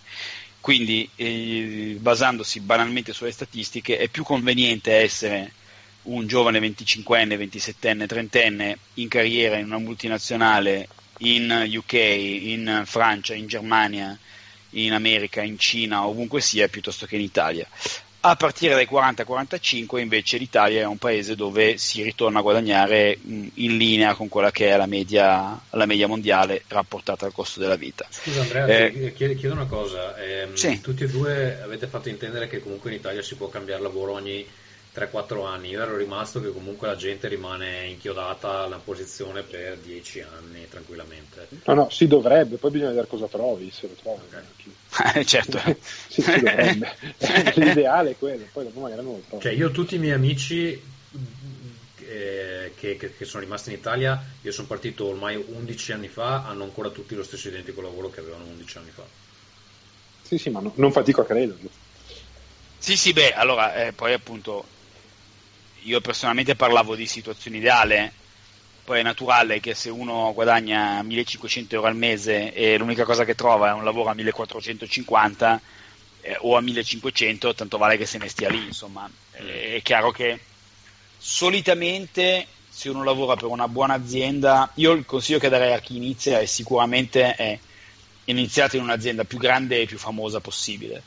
Quindi, 0.59 1.09
eh, 1.15 1.95
basandosi 1.99 2.59
banalmente 2.59 3.13
sulle 3.13 3.31
statistiche, 3.31 3.97
è 3.97 4.09
più 4.09 4.23
conveniente 4.23 4.93
essere 4.93 5.53
un 6.03 6.27
giovane 6.27 6.59
25enne, 6.59 7.37
27enne, 7.37 8.05
30enne 8.05 8.75
in 8.95 9.07
carriera 9.07 9.57
in 9.57 9.65
una 9.65 9.77
multinazionale 9.77 10.87
in 11.19 11.69
UK, 11.73 11.93
in 11.93 12.83
Francia, 12.85 13.33
in 13.33 13.47
Germania, 13.47 14.17
in 14.71 14.93
America, 14.93 15.41
in 15.41 15.57
Cina, 15.57 16.05
ovunque 16.05 16.41
sia, 16.41 16.67
piuttosto 16.67 17.05
che 17.05 17.15
in 17.15 17.21
Italia. 17.21 17.67
A 18.29 18.35
partire 18.35 18.73
dai 18.73 18.89
40-45 18.91 19.99
invece 19.99 20.37
l'Italia 20.37 20.81
è 20.81 20.85
un 20.85 20.97
paese 20.97 21.33
dove 21.33 21.77
si 21.77 22.03
ritorna 22.03 22.39
a 22.39 22.41
guadagnare 22.41 23.17
in 23.23 23.77
linea 23.77 24.15
con 24.15 24.27
quella 24.27 24.51
che 24.51 24.67
è 24.67 24.75
la 24.75 24.85
media, 24.85 25.57
la 25.69 25.85
media 25.85 26.07
mondiale 26.07 26.63
rapportata 26.67 27.25
al 27.25 27.31
costo 27.31 27.61
della 27.61 27.77
vita. 27.77 28.05
Scusa 28.09 28.41
Andrea, 28.41 28.65
eh, 28.65 29.13
chiedo, 29.15 29.33
chiedo, 29.35 29.53
una 29.53 29.65
cosa, 29.65 30.17
eh, 30.17 30.49
sì. 30.55 30.81
tutti 30.81 31.05
e 31.05 31.07
due 31.07 31.61
avete 31.61 31.87
fatto 31.87 32.09
intendere 32.09 32.49
che 32.49 32.59
comunque 32.59 32.89
in 32.89 32.97
Italia 32.97 33.21
si 33.21 33.35
può 33.35 33.47
cambiare 33.47 33.81
lavoro 33.81 34.11
ogni 34.11 34.45
3-4 34.97 35.45
anni. 35.45 35.69
Io 35.69 35.81
ero 35.81 35.95
rimasto 35.95 36.41
che 36.41 36.51
comunque 36.51 36.87
la 36.87 36.95
gente 36.95 37.27
rimane 37.27 37.85
inchiodata 37.85 38.63
alla 38.63 38.77
posizione 38.77 39.43
per 39.43 39.77
10 39.77 40.21
anni 40.21 40.67
tranquillamente. 40.67 41.47
No, 41.65 41.73
no, 41.75 41.89
si 41.89 42.07
dovrebbe, 42.07 42.57
poi 42.57 42.71
bisogna 42.71 42.89
vedere 42.89 43.07
cosa 43.07 43.27
trovi, 43.27 43.69
se 43.69 43.87
lo 43.87 43.93
trovi. 43.93 44.21
Okay. 44.27 45.23
certo. 45.23 45.59
sì, 46.09 46.23
si 46.23 46.39
dovrebbe. 46.39 46.95
L'ideale 47.55 48.11
è 48.11 48.17
quello, 48.17 48.45
poi 48.51 48.63
dopo 48.63 48.79
magari 48.79 49.03
non 49.03 49.13
lo 49.13 49.23
trovi. 49.27 49.43
Cioè, 49.43 49.51
io 49.51 49.69
tutti 49.69 49.95
i 49.95 49.99
miei 49.99 50.13
amici 50.13 50.81
eh, 52.07 52.73
che, 52.75 52.97
che, 52.97 53.15
che, 53.15 53.25
sono 53.25 53.43
rimasti 53.43 53.69
in 53.69 53.77
Italia, 53.77 54.19
io 54.41 54.51
sono 54.51 54.67
partito 54.67 55.05
ormai 55.05 55.35
11 55.35 55.91
anni 55.91 56.07
fa, 56.07 56.43
hanno 56.43 56.63
ancora 56.63 56.89
tutti 56.89 57.13
lo 57.13 57.23
stesso 57.23 57.49
identico 57.49 57.81
lavoro 57.81 58.09
che 58.09 58.21
avevano 58.21 58.45
11 58.45 58.77
anni 58.79 58.89
fa. 58.89 59.03
Sì, 60.23 60.37
sì, 60.39 60.49
ma 60.49 60.59
no, 60.59 60.73
non 60.75 60.91
fatico 60.91 61.21
a 61.21 61.25
crederlo. 61.25 61.69
Sì, 62.79 62.95
sì, 62.95 63.13
beh, 63.13 63.33
allora, 63.33 63.75
eh, 63.75 63.91
poi 63.91 64.13
appunto 64.13 64.63
io 65.87 66.01
personalmente 66.01 66.55
parlavo 66.55 66.95
di 66.95 67.07
situazione 67.07 67.57
ideale, 67.57 68.11
poi 68.83 68.99
è 68.99 69.03
naturale 69.03 69.61
che 69.61 69.73
se 69.73 69.89
uno 69.89 70.33
guadagna 70.33 71.01
1500 71.01 71.75
euro 71.75 71.87
al 71.87 71.95
mese 71.95 72.53
e 72.53 72.77
l'unica 72.77 73.05
cosa 73.05 73.23
che 73.23 73.35
trova 73.35 73.69
è 73.69 73.73
un 73.73 73.85
lavoro 73.85 74.09
a 74.09 74.13
1450 74.13 75.61
eh, 76.21 76.37
o 76.41 76.57
a 76.57 76.61
1500, 76.61 77.55
tanto 77.55 77.77
vale 77.77 77.97
che 77.97 78.05
se 78.05 78.17
ne 78.17 78.27
stia 78.27 78.49
lì, 78.49 78.65
insomma. 78.65 79.09
Eh, 79.31 79.75
è 79.77 79.81
chiaro 79.81 80.11
che 80.11 80.39
solitamente 81.17 82.47
se 82.69 82.89
uno 82.89 83.03
lavora 83.03 83.35
per 83.35 83.47
una 83.47 83.69
buona 83.69 83.93
azienda, 83.93 84.69
io 84.75 84.91
il 84.91 85.05
consiglio 85.05 85.39
che 85.39 85.49
darei 85.49 85.73
a 85.73 85.79
chi 85.79 85.95
inizia 85.95 86.39
è 86.39 86.45
sicuramente 86.45 87.33
è 87.33 87.57
iniziate 88.25 88.75
in 88.75 88.83
un'azienda 88.83 89.23
più 89.23 89.37
grande 89.37 89.81
e 89.81 89.85
più 89.85 89.97
famosa 89.97 90.41
possibile, 90.41 91.01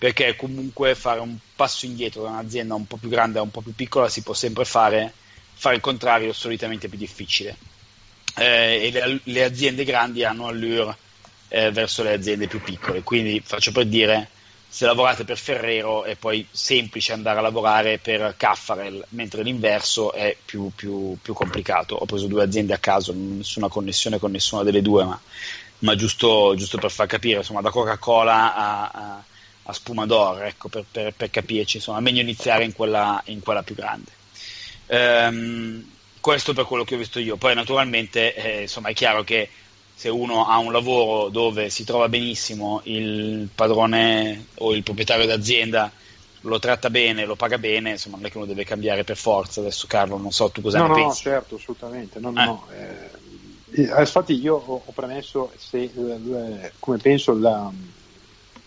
perché 0.00 0.34
comunque 0.34 0.94
fare 0.94 1.20
un 1.20 1.36
passo 1.54 1.84
indietro 1.84 2.22
da 2.22 2.30
un'azienda 2.30 2.74
un 2.74 2.86
po' 2.86 2.96
più 2.96 3.10
grande 3.10 3.38
a 3.38 3.42
un 3.42 3.50
po' 3.50 3.60
più 3.60 3.74
piccola 3.74 4.08
si 4.08 4.22
può 4.22 4.32
sempre 4.32 4.64
fare, 4.64 5.12
fare 5.52 5.74
il 5.74 5.82
contrario 5.82 6.30
è 6.30 6.32
solitamente 6.32 6.88
più 6.88 6.96
difficile. 6.96 7.54
Eh, 8.34 8.86
e 8.86 8.90
le, 8.90 9.20
le, 9.22 9.44
aziende 9.44 9.84
grandi 9.84 10.24
hanno 10.24 10.46
allure 10.46 10.96
eh, 11.48 11.70
verso 11.70 12.02
le 12.02 12.14
aziende 12.14 12.46
più 12.46 12.62
piccole, 12.62 13.02
quindi 13.02 13.42
faccio 13.44 13.72
per 13.72 13.84
dire 13.84 14.30
se 14.66 14.86
lavorate 14.86 15.24
per 15.24 15.36
Ferrero 15.36 16.04
è 16.04 16.16
poi 16.16 16.46
semplice 16.50 17.12
andare 17.12 17.40
a 17.40 17.42
lavorare 17.42 17.98
per 17.98 18.36
Caffarel, 18.38 19.04
mentre 19.10 19.42
l'inverso 19.42 20.14
è 20.14 20.34
più, 20.42 20.70
più, 20.74 21.18
più 21.20 21.34
complicato. 21.34 21.94
Ho 21.94 22.06
preso 22.06 22.26
due 22.26 22.42
aziende 22.42 22.72
a 22.72 22.78
caso, 22.78 23.12
nessuna 23.14 23.68
connessione 23.68 24.18
con 24.18 24.30
nessuna 24.30 24.62
delle 24.62 24.80
due, 24.80 25.04
ma, 25.04 25.20
ma 25.80 25.94
giusto, 25.94 26.54
giusto, 26.56 26.78
per 26.78 26.90
far 26.90 27.06
capire, 27.06 27.38
insomma, 27.38 27.60
da 27.60 27.68
Coca-Cola 27.68 28.54
a, 28.54 28.88
a, 28.88 29.24
a 29.70 29.72
Spumador, 29.72 30.44
ecco, 30.44 30.68
per, 30.68 30.84
per, 30.90 31.14
per, 31.14 31.30
capirci, 31.30 31.78
insomma, 31.78 32.00
meglio 32.00 32.20
iniziare 32.20 32.64
in 32.64 32.72
quella, 32.72 33.20
in 33.26 33.40
quella 33.40 33.62
più 33.62 33.74
grande. 33.74 34.10
Ehm, 34.86 35.84
questo 36.20 36.52
per 36.52 36.64
quello 36.64 36.84
che 36.84 36.94
ho 36.94 36.98
visto 36.98 37.18
io. 37.18 37.36
Poi 37.36 37.54
naturalmente 37.54 38.34
eh, 38.34 38.62
insomma, 38.62 38.88
è 38.88 38.94
chiaro 38.94 39.24
che 39.24 39.48
se 39.94 40.08
uno 40.08 40.46
ha 40.46 40.58
un 40.58 40.72
lavoro 40.72 41.28
dove 41.28 41.70
si 41.70 41.84
trova 41.84 42.08
benissimo, 42.08 42.80
il 42.84 43.48
padrone 43.54 44.46
o 44.56 44.74
il 44.74 44.82
proprietario 44.82 45.26
d'azienda 45.26 45.92
lo 46.42 46.58
tratta 46.58 46.88
bene, 46.88 47.26
lo 47.26 47.36
paga 47.36 47.58
bene, 47.58 47.90
insomma 47.90 48.16
non 48.16 48.26
è 48.26 48.30
che 48.30 48.38
uno 48.38 48.46
deve 48.46 48.64
cambiare 48.64 49.04
per 49.04 49.16
forza. 49.16 49.60
Adesso 49.60 49.86
Carlo, 49.86 50.16
non 50.16 50.32
so 50.32 50.50
tu 50.50 50.62
cosa 50.62 50.78
no, 50.78 50.84
ne 50.84 50.88
no, 50.88 50.94
pensi. 50.94 51.28
No, 51.28 51.34
certo, 51.34 51.54
assolutamente. 51.56 52.18
No, 52.18 52.30
eh. 52.30 52.32
no, 52.32 52.66
eh, 52.72 53.82
eh, 53.82 54.00
infatti 54.00 54.32
io 54.32 54.54
ho, 54.56 54.82
premesso 54.94 55.52
se, 55.56 55.82
eh, 55.82 56.72
come 56.78 56.96
penso 56.96 57.38
la, 57.38 57.70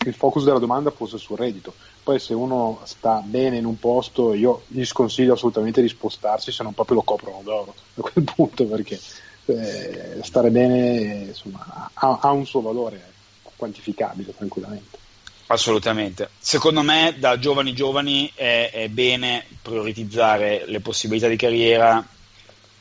il 0.10 0.14
focus 0.14 0.44
della 0.44 0.60
domanda 0.60 0.92
fosse 0.92 1.18
sul 1.18 1.38
reddito. 1.38 1.74
Poi 2.04 2.20
se 2.20 2.34
uno 2.34 2.82
sta 2.84 3.22
bene 3.24 3.58
in 3.58 3.66
un 3.66 3.80
posto, 3.80 4.34
io 4.34 4.64
gli 4.68 4.84
sconsiglio 4.84 5.34
assolutamente 5.34 5.82
di 5.82 5.88
spostarsi 5.88 6.52
se 6.52 6.64
non 6.64 6.74
proprio 6.74 6.98
lo 6.98 7.04
coprono 7.04 7.42
d'oro 7.44 7.74
a 7.96 8.02
quel 8.02 8.24
punto 8.24 8.66
perché 8.66 9.00
eh, 9.46 10.20
stare 10.22 10.50
bene 10.50 11.26
insomma, 11.28 11.90
ha, 11.94 12.20
ha, 12.22 12.32
un 12.32 12.46
suo 12.46 12.62
valore 12.62 13.12
quantificabile 13.56 14.36
tranquillamente. 14.36 15.00
Assolutamente. 15.48 16.30
Secondo 16.40 16.82
me 16.82 17.16
da 17.18 17.38
giovani 17.38 17.74
giovani 17.74 18.32
è, 18.34 18.70
è 18.72 18.88
bene 18.90 19.46
prioritizzare 19.62 20.64
le 20.66 20.80
possibilità 20.80 21.28
di 21.28 21.36
carriera 21.36 22.06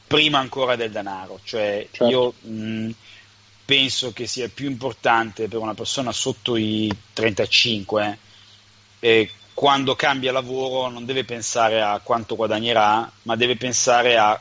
prima 0.06 0.38
ancora 0.38 0.76
del 0.76 0.90
denaro. 0.90 1.40
Cioè 1.42 1.88
certo. 1.90 2.06
io 2.08 2.32
mh, 2.40 2.90
penso 3.64 4.12
che 4.12 4.26
sia 4.26 4.48
più 4.48 4.68
importante 4.68 5.48
per 5.48 5.58
una 5.58 5.74
persona 5.74 6.12
sotto 6.12 6.56
i 6.56 6.90
35 7.12 8.18
eh, 9.00 9.30
quando 9.54 9.94
cambia 9.94 10.32
lavoro 10.32 10.88
non 10.88 11.04
deve 11.04 11.24
pensare 11.24 11.82
a 11.82 12.00
quanto 12.02 12.36
guadagnerà, 12.36 13.10
ma 13.22 13.36
deve 13.36 13.56
pensare 13.56 14.16
a 14.16 14.40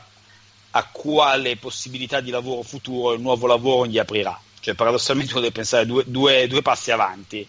a 0.74 0.88
quale 0.90 1.56
possibilità 1.56 2.20
di 2.20 2.30
lavoro 2.30 2.62
futuro 2.62 3.12
il 3.12 3.20
nuovo 3.20 3.46
lavoro 3.46 3.86
gli 3.86 3.98
aprirà. 3.98 4.38
Cioè, 4.60 4.74
paradossalmente 4.74 5.32
uno 5.32 5.40
deve 5.40 5.52
pensare 5.52 5.86
due, 5.86 6.04
due, 6.06 6.46
due 6.46 6.62
passi 6.62 6.90
avanti. 6.90 7.46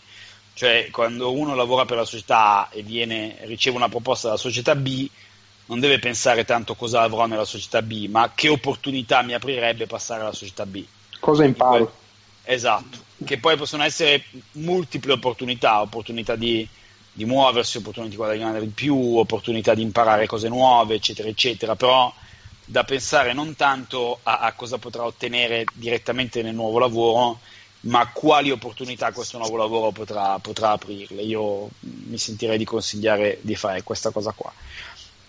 Cioè, 0.54 0.90
quando 0.92 1.32
uno 1.32 1.56
lavora 1.56 1.86
per 1.86 1.98
la 1.98 2.06
società 2.06 2.60
A 2.60 2.70
e 2.72 2.82
viene, 2.82 3.38
riceve 3.42 3.78
una 3.78 3.90
proposta 3.90 4.28
dalla 4.28 4.40
società 4.40 4.76
B, 4.76 5.08
non 5.66 5.80
deve 5.80 6.00
pensare 6.00 6.44
tanto 6.44 6.76
cosa 6.76 7.02
avrò 7.02 7.26
nella 7.26 7.46
società 7.46 7.82
B, 7.82 8.08
ma 8.10 8.32
che 8.36 8.50
opportunità 8.50 9.22
mi 9.22 9.34
aprirebbe 9.34 9.88
passare 9.88 10.22
alla 10.22 10.34
società 10.34 10.66
B. 10.66 10.84
Cosa 11.24 11.46
imparo? 11.46 11.90
Esatto, 12.44 12.98
che 13.24 13.38
poi 13.38 13.56
possono 13.56 13.84
essere 13.84 14.26
multiple 14.54 15.14
opportunità, 15.14 15.80
opportunità 15.80 16.36
di, 16.36 16.68
di 17.14 17.24
muoversi, 17.24 17.78
opportunità 17.78 18.12
di 18.12 18.18
guadagnare 18.18 18.60
di 18.60 18.68
più, 18.68 19.18
opportunità 19.18 19.74
di 19.74 19.82
imparare 19.82 20.28
cose 20.28 20.50
nuove, 20.50 20.96
eccetera, 20.96 21.30
eccetera, 21.30 21.78
però 21.78 22.14
da 22.66 22.84
pensare 22.84 23.32
non 23.32 23.56
tanto 23.56 24.20
a, 24.24 24.40
a, 24.40 24.52
cosa 24.52 24.78
potrà 24.80 25.06
ottenere 25.06 25.64
direttamente 25.74 26.42
nel 26.42 26.56
nuovo 26.56 26.78
lavoro, 26.78 27.40
ma 27.84 28.06
quali 28.12 28.52
opportunità 28.52 29.14
questo 29.14 29.38
nuovo 29.38 29.56
lavoro 29.56 29.92
potrà, 29.92 30.38
potrà 30.40 30.72
aprirle. 30.72 31.22
Io 31.22 31.70
mi 31.80 32.18
sentirei 32.18 32.58
di 32.58 32.66
consigliare 32.66 33.38
di 33.40 33.56
fare 33.56 33.82
questa 33.82 34.10
cosa 34.10 34.34
qua. 34.36 34.52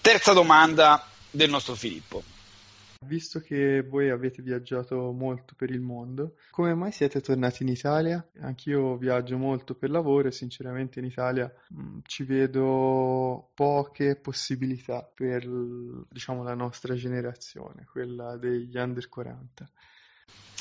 Terza 0.00 0.32
domanda 0.32 1.06
del 1.30 1.50
nostro 1.50 1.76
Filippo. 1.76 2.33
Visto 3.06 3.40
che 3.40 3.82
voi 3.82 4.10
avete 4.10 4.42
viaggiato 4.42 5.12
molto 5.12 5.54
per 5.56 5.70
il 5.70 5.80
mondo, 5.80 6.36
come 6.50 6.74
mai 6.74 6.92
siete 6.92 7.20
tornati 7.20 7.62
in 7.62 7.68
Italia? 7.68 8.26
Anch'io 8.40 8.96
viaggio 8.96 9.36
molto 9.36 9.74
per 9.74 9.90
lavoro 9.90 10.28
e 10.28 10.32
sinceramente 10.32 10.98
in 10.98 11.04
Italia 11.04 11.52
mh, 11.68 11.82
mm, 11.82 11.98
ci 12.04 12.24
vedo 12.24 13.50
poche 13.54 14.16
possibilità 14.16 15.02
per 15.02 15.46
diciamo, 16.08 16.42
la 16.42 16.54
nostra 16.54 16.94
generazione, 16.94 17.86
quella 17.90 18.36
degli 18.36 18.76
under 18.76 19.08
40. 19.08 19.68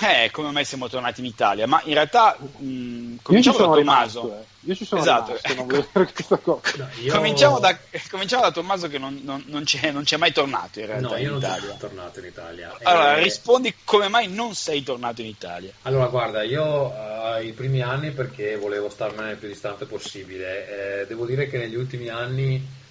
Eh, 0.02 0.32
come 0.32 0.52
mai 0.52 0.66
siamo 0.66 0.90
tornati 0.90 1.22
in 1.22 1.28
Italia? 1.28 1.68
Ma 1.68 1.80
in 1.86 1.94
realtà 1.94 2.36
mh, 2.38 3.18
cominciamo 3.22 3.58
da 3.58 3.64
Tommaso. 3.66 4.22
Rimasto, 4.22 4.42
eh. 4.42 4.46
Io 4.66 4.76
ci 4.76 4.86
sono 4.86 5.02
esatto. 5.02 5.38
rimasto. 5.44 5.92
No, 6.76 6.90
io... 7.02 7.14
cominciamo, 7.14 7.60
da, 7.60 7.78
cominciamo, 8.10 8.42
da, 8.42 8.52
Tommaso 8.52 8.88
che 8.88 8.98
non, 8.98 9.22
non, 9.24 9.44
non, 9.48 9.64
c'è, 9.64 9.92
non, 9.92 10.04
c'è, 10.04 10.18
mai 10.18 10.32
tornato 10.32 10.80
in 10.80 10.88
realtà 10.88 11.08
no, 11.10 11.16
io 11.18 11.24
in 11.24 11.30
non 11.30 11.38
Italia. 11.38 11.68
sono 11.68 11.78
tornato 11.78 12.20
in 12.20 12.26
Italia. 12.26 12.78
Allora, 12.82 13.18
e... 13.18 13.24
rispondi 13.24 13.76
come 13.84 14.08
mai 14.08 14.28
non 14.28 14.56
sei 14.56 14.84
tornato 14.84 15.22
in 15.22 15.28
Italia. 15.28 15.72
Allora, 15.84 16.08
guarda, 16.08 16.44
io 16.44 16.64
uh, 16.64 17.42
i 17.42 17.52
primi 17.52 17.82
anni 17.82 18.12
perché 18.12 18.58
volevo 18.58 18.90
starmene 18.90 19.32
il 19.32 19.38
più 19.38 19.48
distante 19.48 19.86
possibile. 19.86 21.02
Eh, 21.02 21.08
devo 21.08 21.26
dire 21.26 21.48
che 21.48 21.58
negli 21.58 21.76
ultimi 21.76 22.10
anni 22.10 22.82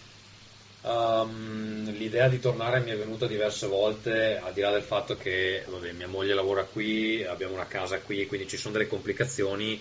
Um, 0.85 1.93
l'idea 1.93 2.29
di 2.29 2.41
tornare 2.41 2.81
mi 2.81 2.91
è 2.91 2.97
venuta 2.97 3.29
diverse 3.29 3.69
volte, 3.69 4.39
al 4.39 4.53
di 4.53 4.61
là 4.61 4.73
del 4.73 4.83
fatto 4.83 5.17
che 5.17 5.65
vabbè, 5.69 5.93
mia 5.93 6.09
moglie 6.09 6.35
lavora 6.35 6.65
qui, 6.65 7.23
abbiamo 7.23 7.55
una 7.55 7.69
casa 7.69 8.01
qui, 8.01 8.27
quindi 8.27 8.49
ci 8.49 8.57
sono 8.57 8.75
delle 8.75 8.89
complicazioni, 8.89 9.81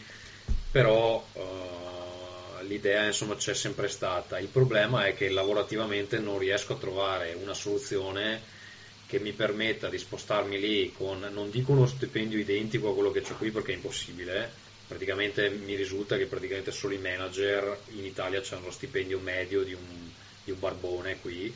però 0.70 1.26
uh, 1.34 2.64
l'idea 2.68 3.06
insomma 3.06 3.36
c'è 3.36 3.56
sempre 3.56 3.88
stata. 3.88 4.38
Il 4.38 4.48
problema 4.48 5.06
è 5.06 5.16
che 5.16 5.30
lavorativamente 5.30 6.20
non 6.20 6.38
riesco 6.38 6.74
a 6.74 6.78
trovare 6.78 7.36
una 7.42 7.56
soluzione 7.56 8.60
che 9.08 9.20
mi 9.20 9.32
permetta 9.32 9.90
di 9.90 9.98
spostarmi 9.98 10.60
lì 10.60 10.94
con, 10.96 11.28
non 11.34 11.50
dico 11.50 11.72
uno 11.72 11.88
stipendio 11.88 12.38
identico 12.38 12.92
a 12.92 12.94
quello 12.94 13.12
che 13.12 13.24
ho 13.28 13.38
qui 13.38 13.50
perché 13.50 13.72
è 13.72 13.76
impossibile, 13.76 14.50
praticamente 14.88 15.50
mi 15.50 15.76
risulta 15.76 16.16
che 16.16 16.28
praticamente 16.28 16.72
solo 16.72 16.94
i 16.94 17.00
manager 17.00 17.78
in 17.96 18.06
Italia 18.06 18.42
hanno 18.52 18.66
lo 18.66 18.72
stipendio 18.72 19.20
medio 19.20 19.64
di 19.64 19.74
un 19.74 20.12
di 20.44 20.52
un 20.52 20.60
barbone 20.60 21.20
qui. 21.20 21.54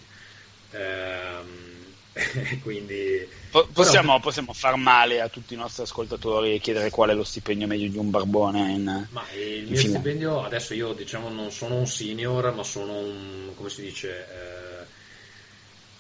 Ehm, 0.72 1.94
quindi 2.64 3.28
po- 3.52 3.68
possiamo, 3.72 4.08
però... 4.12 4.20
possiamo, 4.20 4.54
far 4.54 4.76
male 4.78 5.22
a 5.22 5.30
tutti 5.30 5.54
i 5.54 5.58
nostri 5.58 5.84
ascoltatori 5.84 6.56
e 6.56 6.60
chiedere 6.60 6.90
qual 6.90 7.10
è 7.10 7.14
lo 7.14 7.24
stipendio 7.24 7.68
medio 7.68 7.90
di 7.90 7.98
un 7.98 8.10
barbone 8.10 8.72
in, 8.72 9.10
ma 9.10 9.24
il 9.32 9.68
in 9.68 9.72
mio 9.72 9.76
finale. 9.76 10.00
stipendio 10.04 10.44
adesso 10.44 10.74
io 10.74 10.94
diciamo 10.94 11.30
non 11.30 11.52
sono 11.52 11.76
un 11.76 11.88
senior 11.88 12.54
ma 12.54 12.64
sono 12.64 12.98
un 12.98 13.54
come 13.56 13.70
si 13.70 13.82
dice 13.82 14.28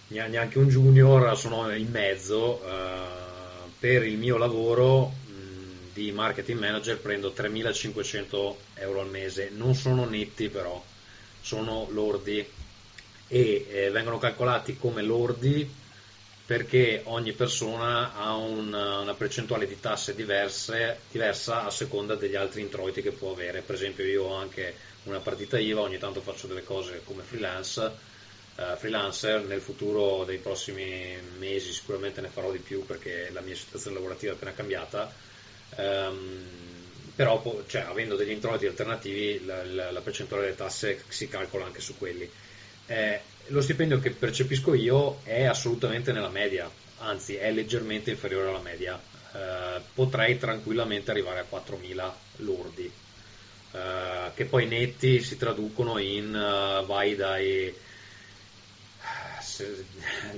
eh, 0.08 0.28
neanche 0.28 0.58
un 0.60 0.67
junior 0.67 1.38
sono 1.38 1.74
in 1.74 1.89
mezzo 1.89 2.62
eh, 2.63 3.69
per 3.80 4.06
il 4.06 4.17
mio 4.17 4.38
lavoro 4.38 5.08
mh, 5.08 5.91
di 5.93 6.12
marketing 6.12 6.60
manager 6.60 7.00
prendo 7.00 7.32
3500 7.32 8.58
euro 8.76 9.02
al 9.02 9.10
mese 9.10 9.50
non 9.52 9.74
sono 9.76 10.06
netti 10.06 10.50
però 10.50 10.84
sono 11.39 11.88
lordi 11.91 12.63
e 13.28 13.66
eh, 13.70 13.90
vengono 13.90 14.18
calcolati 14.18 14.78
come 14.78 15.02
lordi 15.02 15.84
perché 16.46 17.02
ogni 17.06 17.32
persona 17.34 18.14
ha 18.14 18.36
una, 18.36 19.00
una 19.00 19.16
percentuale 19.16 19.66
di 19.66 19.80
tasse 19.80 20.14
diverse, 20.14 21.00
diversa 21.10 21.66
a 21.66 21.72
seconda 21.72 22.14
degli 22.14 22.36
altri 22.36 22.62
introiti 22.62 23.02
che 23.02 23.12
può 23.12 23.32
avere. 23.32 23.62
Per 23.62 23.74
esempio 23.74 24.06
io 24.06 24.26
ho 24.26 24.36
anche 24.36 24.76
una 25.04 25.20
partita 25.20 25.58
IVA, 25.58 25.82
ogni 25.82 25.98
tanto 25.98 26.22
faccio 26.22 26.46
delle 26.46 26.64
cose 26.64 27.02
come 27.04 27.24
freelance, 27.24 27.82
uh, 28.58 28.76
freelancer, 28.78 29.44
nel 29.46 29.60
futuro 29.60 30.24
dei 30.24 30.38
prossimi 30.38 31.18
mesi 31.40 31.72
sicuramente 31.72 32.22
ne 32.22 32.28
farò 32.28 32.52
di 32.52 32.60
più 32.60 32.86
perché 32.86 33.30
la 33.32 33.42
mia 33.42 33.56
situazione 33.56 33.96
lavorativa 33.96 34.34
è 34.34 34.36
appena 34.36 34.54
cambiata. 34.54 35.12
Um, 35.78 36.74
però 37.16 37.64
cioè, 37.66 37.82
avendo 37.82 38.16
degli 38.16 38.30
introiti 38.30 38.68
alternativi 38.68 39.44
la, 39.46 39.64
la, 39.64 39.92
la 39.92 40.02
percentuale 40.02 40.44
delle 40.44 40.56
tasse 40.56 41.02
si 41.08 41.28
calcola 41.28 41.66
anche 41.66 41.80
su 41.80 41.98
quelli 41.98 42.30
eh, 42.88 43.21
lo 43.48 43.62
stipendio 43.62 44.00
che 44.00 44.12
percepisco 44.12 44.74
io 44.74 45.19
è 45.24 45.43
assolutamente 45.43 46.12
nella 46.12 46.30
media, 46.30 46.69
anzi 47.00 47.36
è 47.36 47.52
leggermente 47.52 48.12
inferiore 48.12 48.50
alla 48.50 48.60
media. 48.60 49.00
Eh, 49.34 49.82
potrei 49.93 50.38
tranquillamente 50.38 51.12
arrivare 51.12 51.39
a 51.39 51.45
4.000 51.50 52.12
lordi, 52.38 52.91
eh, 53.71 54.32
che 54.34 54.45
poi 54.45 54.67
netti 54.67 55.21
si 55.21 55.38
traducono 55.38 55.98
in 55.98 56.34
uh, 56.34 56.86
vai 56.86 57.15
dai 57.15 57.74
se, 59.41 59.86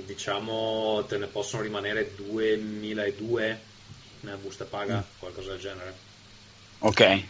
diciamo 0.05 1.05
te 1.07 1.17
ne 1.17 1.27
possono 1.27 1.63
rimanere 1.63 2.13
2.000 2.15 3.57
una 4.21 4.35
busta 4.35 4.65
paga, 4.65 4.97
mm. 4.97 5.19
qualcosa 5.19 5.51
del 5.51 5.59
genere. 5.59 5.93
Ok. 6.79 7.23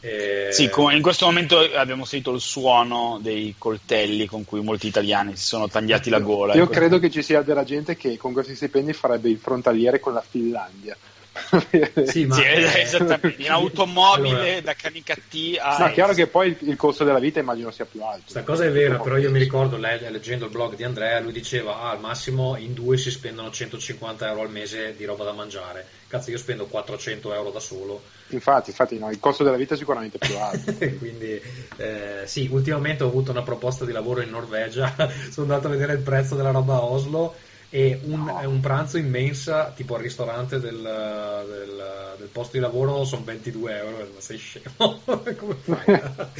Eh... 0.00 0.48
Sì, 0.50 0.70
in 0.92 1.02
questo 1.02 1.26
momento 1.26 1.58
abbiamo 1.58 2.04
sentito 2.04 2.32
il 2.32 2.40
suono 2.40 3.18
dei 3.20 3.54
coltelli 3.58 4.26
con 4.26 4.44
cui 4.44 4.62
molti 4.62 4.86
italiani 4.86 5.36
si 5.36 5.44
sono 5.44 5.68
tagliati 5.68 6.10
la 6.10 6.20
gola. 6.20 6.54
Io 6.54 6.68
credo 6.68 6.98
che 6.98 7.10
ci 7.10 7.22
sia 7.22 7.42
della 7.42 7.64
gente 7.64 7.96
che 7.96 8.16
con 8.16 8.32
questi 8.32 8.54
stipendi 8.54 8.92
farebbe 8.92 9.28
il 9.28 9.38
frontaliere 9.38 10.00
con 10.00 10.12
la 10.12 10.24
Finlandia. 10.26 10.96
sì, 12.06 12.26
ma 12.26 12.34
sì, 12.34 12.42
è... 12.42 12.80
esattamente 12.80 13.42
in 13.42 13.50
automobile 13.50 14.28
allora... 14.28 14.60
da 14.60 14.74
Canicattì 14.74 15.56
a 15.60 15.76
no, 15.78 15.92
chiaro 15.92 16.14
che 16.14 16.26
poi 16.26 16.48
il, 16.48 16.56
il, 16.68 16.76
costo 16.76 17.04
della 17.04 17.18
vita 17.18 17.40
immagino 17.40 17.70
sia 17.70 17.84
più 17.84 18.02
alto. 18.02 18.22
Questa 18.22 18.42
cosa 18.42 18.64
è 18.64 18.70
vera 18.70 18.98
però 18.98 19.16
io 19.16 19.30
mi 19.30 19.38
ricordo 19.38 19.76
leggendo 19.76 20.46
il 20.46 20.50
blog 20.50 20.74
di 20.74 20.84
Andrea 20.84 21.20
lui 21.20 21.32
diceva 21.32 21.80
ah, 21.80 21.90
al 21.90 22.00
massimo 22.00 22.56
in 22.56 22.74
due 22.74 22.96
si 22.96 23.10
spendono 23.10 23.50
150 23.50 24.28
euro 24.28 24.42
al 24.42 24.50
mese 24.50 24.94
di 24.96 25.04
roba 25.04 25.24
da 25.24 25.32
mangiare. 25.32 25.86
Cazzo 26.08 26.30
io 26.30 26.38
spendo 26.38 26.66
400 26.66 27.34
euro 27.34 27.50
da 27.50 27.60
solo. 27.60 28.02
Infatti, 28.28 28.70
infatti 28.70 28.98
no, 28.98 29.10
il 29.10 29.18
costo 29.20 29.44
della 29.44 29.56
vita 29.56 29.74
è 29.74 29.76
sicuramente 29.76 30.18
più 30.18 30.36
alto. 30.36 30.72
Quindi 30.98 31.40
eh, 31.76 32.22
sì 32.24 32.48
ultimamente 32.50 33.04
ho 33.04 33.08
avuto 33.08 33.30
una 33.30 33.42
proposta 33.42 33.84
di 33.84 33.92
lavoro 33.92 34.22
in 34.22 34.30
Norvegia 34.30 34.94
sono 35.30 35.52
andato 35.52 35.66
a 35.66 35.70
vedere 35.70 35.92
il 35.94 36.00
prezzo 36.00 36.34
della 36.34 36.50
roba 36.50 36.74
a 36.74 36.84
Oslo 36.84 37.34
e 37.68 37.98
un, 38.04 38.24
no. 38.24 38.48
un, 38.48 38.60
pranzo 38.60 38.96
in 38.96 39.08
mensa 39.08 39.72
tipo 39.74 39.96
al 39.96 40.02
ristorante 40.02 40.60
del, 40.60 40.80
del, 40.80 42.14
del 42.18 42.28
posto 42.28 42.52
di 42.52 42.60
lavoro 42.60 43.04
sono 43.04 43.24
22 43.24 43.76
euro 43.76 44.10
ma 44.14 44.20
sei 44.20 44.38
scemo 44.38 45.00
come 45.04 45.56
fai 45.62 45.94
a, 45.94 46.30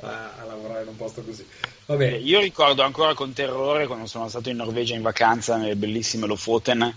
a, 0.00 0.32
a, 0.38 0.44
lavorare 0.44 0.82
in 0.82 0.88
un 0.88 0.96
posto 0.96 1.22
così 1.22 1.44
Vabbè. 1.86 2.12
io 2.12 2.40
ricordo 2.40 2.82
ancora 2.82 3.14
con 3.14 3.32
terrore 3.32 3.86
quando 3.86 4.06
sono 4.06 4.28
stato 4.28 4.48
in 4.48 4.56
Norvegia 4.56 4.94
in 4.94 5.02
vacanza 5.02 5.56
nelle 5.56 5.74
bellissime 5.74 6.26
Lofoten 6.26 6.94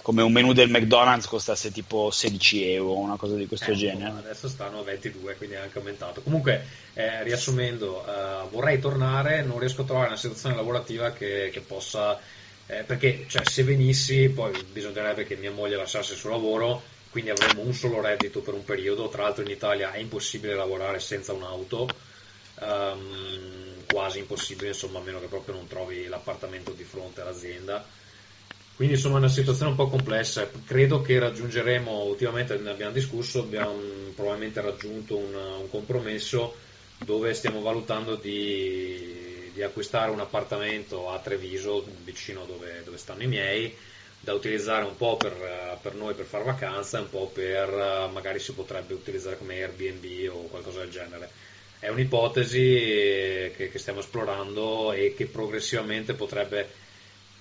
come 0.00 0.22
un 0.22 0.32
menù 0.32 0.52
del 0.52 0.70
McDonald's 0.70 1.26
costasse 1.26 1.72
tipo 1.72 2.10
16 2.10 2.72
euro 2.72 2.98
una 2.98 3.16
cosa 3.16 3.34
di 3.34 3.46
questo 3.46 3.72
eh, 3.72 3.74
genere 3.74 4.14
adesso 4.18 4.48
stanno 4.48 4.78
a 4.78 4.82
22 4.82 5.36
quindi 5.36 5.56
è 5.56 5.58
anche 5.58 5.76
aumentato 5.76 6.22
comunque 6.22 6.64
eh, 6.94 7.22
riassumendo 7.22 8.02
uh, 8.06 8.48
vorrei 8.48 8.78
tornare 8.78 9.42
non 9.42 9.58
riesco 9.58 9.82
a 9.82 9.84
trovare 9.84 10.06
una 10.06 10.16
situazione 10.16 10.54
lavorativa 10.54 11.10
che, 11.10 11.50
che 11.52 11.60
possa 11.60 12.18
eh, 12.66 12.82
perché 12.82 13.26
cioè, 13.28 13.44
se 13.44 13.62
venissi 13.62 14.28
poi 14.28 14.52
bisognerebbe 14.72 15.24
che 15.24 15.36
mia 15.36 15.52
moglie 15.52 15.76
lasciasse 15.76 16.14
il 16.14 16.18
suo 16.18 16.30
lavoro, 16.30 16.82
quindi 17.10 17.30
avremmo 17.30 17.62
un 17.62 17.72
solo 17.72 18.00
reddito 18.00 18.40
per 18.40 18.54
un 18.54 18.64
periodo, 18.64 19.08
tra 19.08 19.22
l'altro 19.22 19.42
in 19.42 19.50
Italia 19.50 19.92
è 19.92 19.98
impossibile 19.98 20.54
lavorare 20.54 20.98
senza 20.98 21.32
un'auto, 21.32 21.88
um, 22.60 23.84
quasi 23.86 24.18
impossibile, 24.18 24.68
insomma, 24.68 24.98
a 24.98 25.02
meno 25.02 25.20
che 25.20 25.26
proprio 25.26 25.54
non 25.54 25.66
trovi 25.66 26.06
l'appartamento 26.06 26.72
di 26.72 26.84
fronte 26.84 27.20
all'azienda. 27.20 27.84
Quindi 28.74 28.94
insomma 28.96 29.14
è 29.14 29.18
una 29.20 29.28
situazione 29.28 29.70
un 29.70 29.76
po' 29.76 29.88
complessa, 29.88 30.50
credo 30.66 31.00
che 31.00 31.18
raggiungeremo, 31.18 32.02
ultimamente 32.02 32.58
ne 32.58 32.68
abbiamo 32.68 32.92
discusso, 32.92 33.40
abbiamo 33.40 33.80
probabilmente 34.14 34.60
raggiunto 34.60 35.16
un, 35.16 35.34
un 35.34 35.70
compromesso 35.70 36.54
dove 36.98 37.32
stiamo 37.32 37.62
valutando 37.62 38.16
di 38.16 39.35
di 39.56 39.62
acquistare 39.62 40.10
un 40.10 40.20
appartamento 40.20 41.10
a 41.10 41.18
Treviso, 41.18 41.82
vicino 42.04 42.44
dove, 42.44 42.82
dove 42.84 42.98
stanno 42.98 43.22
i 43.22 43.26
miei, 43.26 43.74
da 44.20 44.34
utilizzare 44.34 44.84
un 44.84 44.94
po' 44.96 45.16
per, 45.16 45.78
per, 45.80 45.94
noi 45.94 46.12
per 46.12 46.26
fare 46.26 46.44
vacanza 46.44 47.00
un 47.00 47.08
po' 47.08 47.30
per 47.32 47.70
magari 48.12 48.38
si 48.38 48.52
potrebbe 48.52 48.92
utilizzare 48.92 49.38
come 49.38 49.62
Airbnb 49.62 50.30
o 50.30 50.42
qualcosa 50.48 50.80
del 50.80 50.90
genere. 50.90 51.30
È 51.78 51.88
un'ipotesi 51.88 52.58
che, 53.56 53.70
che 53.72 53.78
stiamo 53.78 54.00
esplorando 54.00 54.92
e 54.92 55.14
che 55.16 55.24
progressivamente 55.24 56.12
potrebbe 56.12 56.68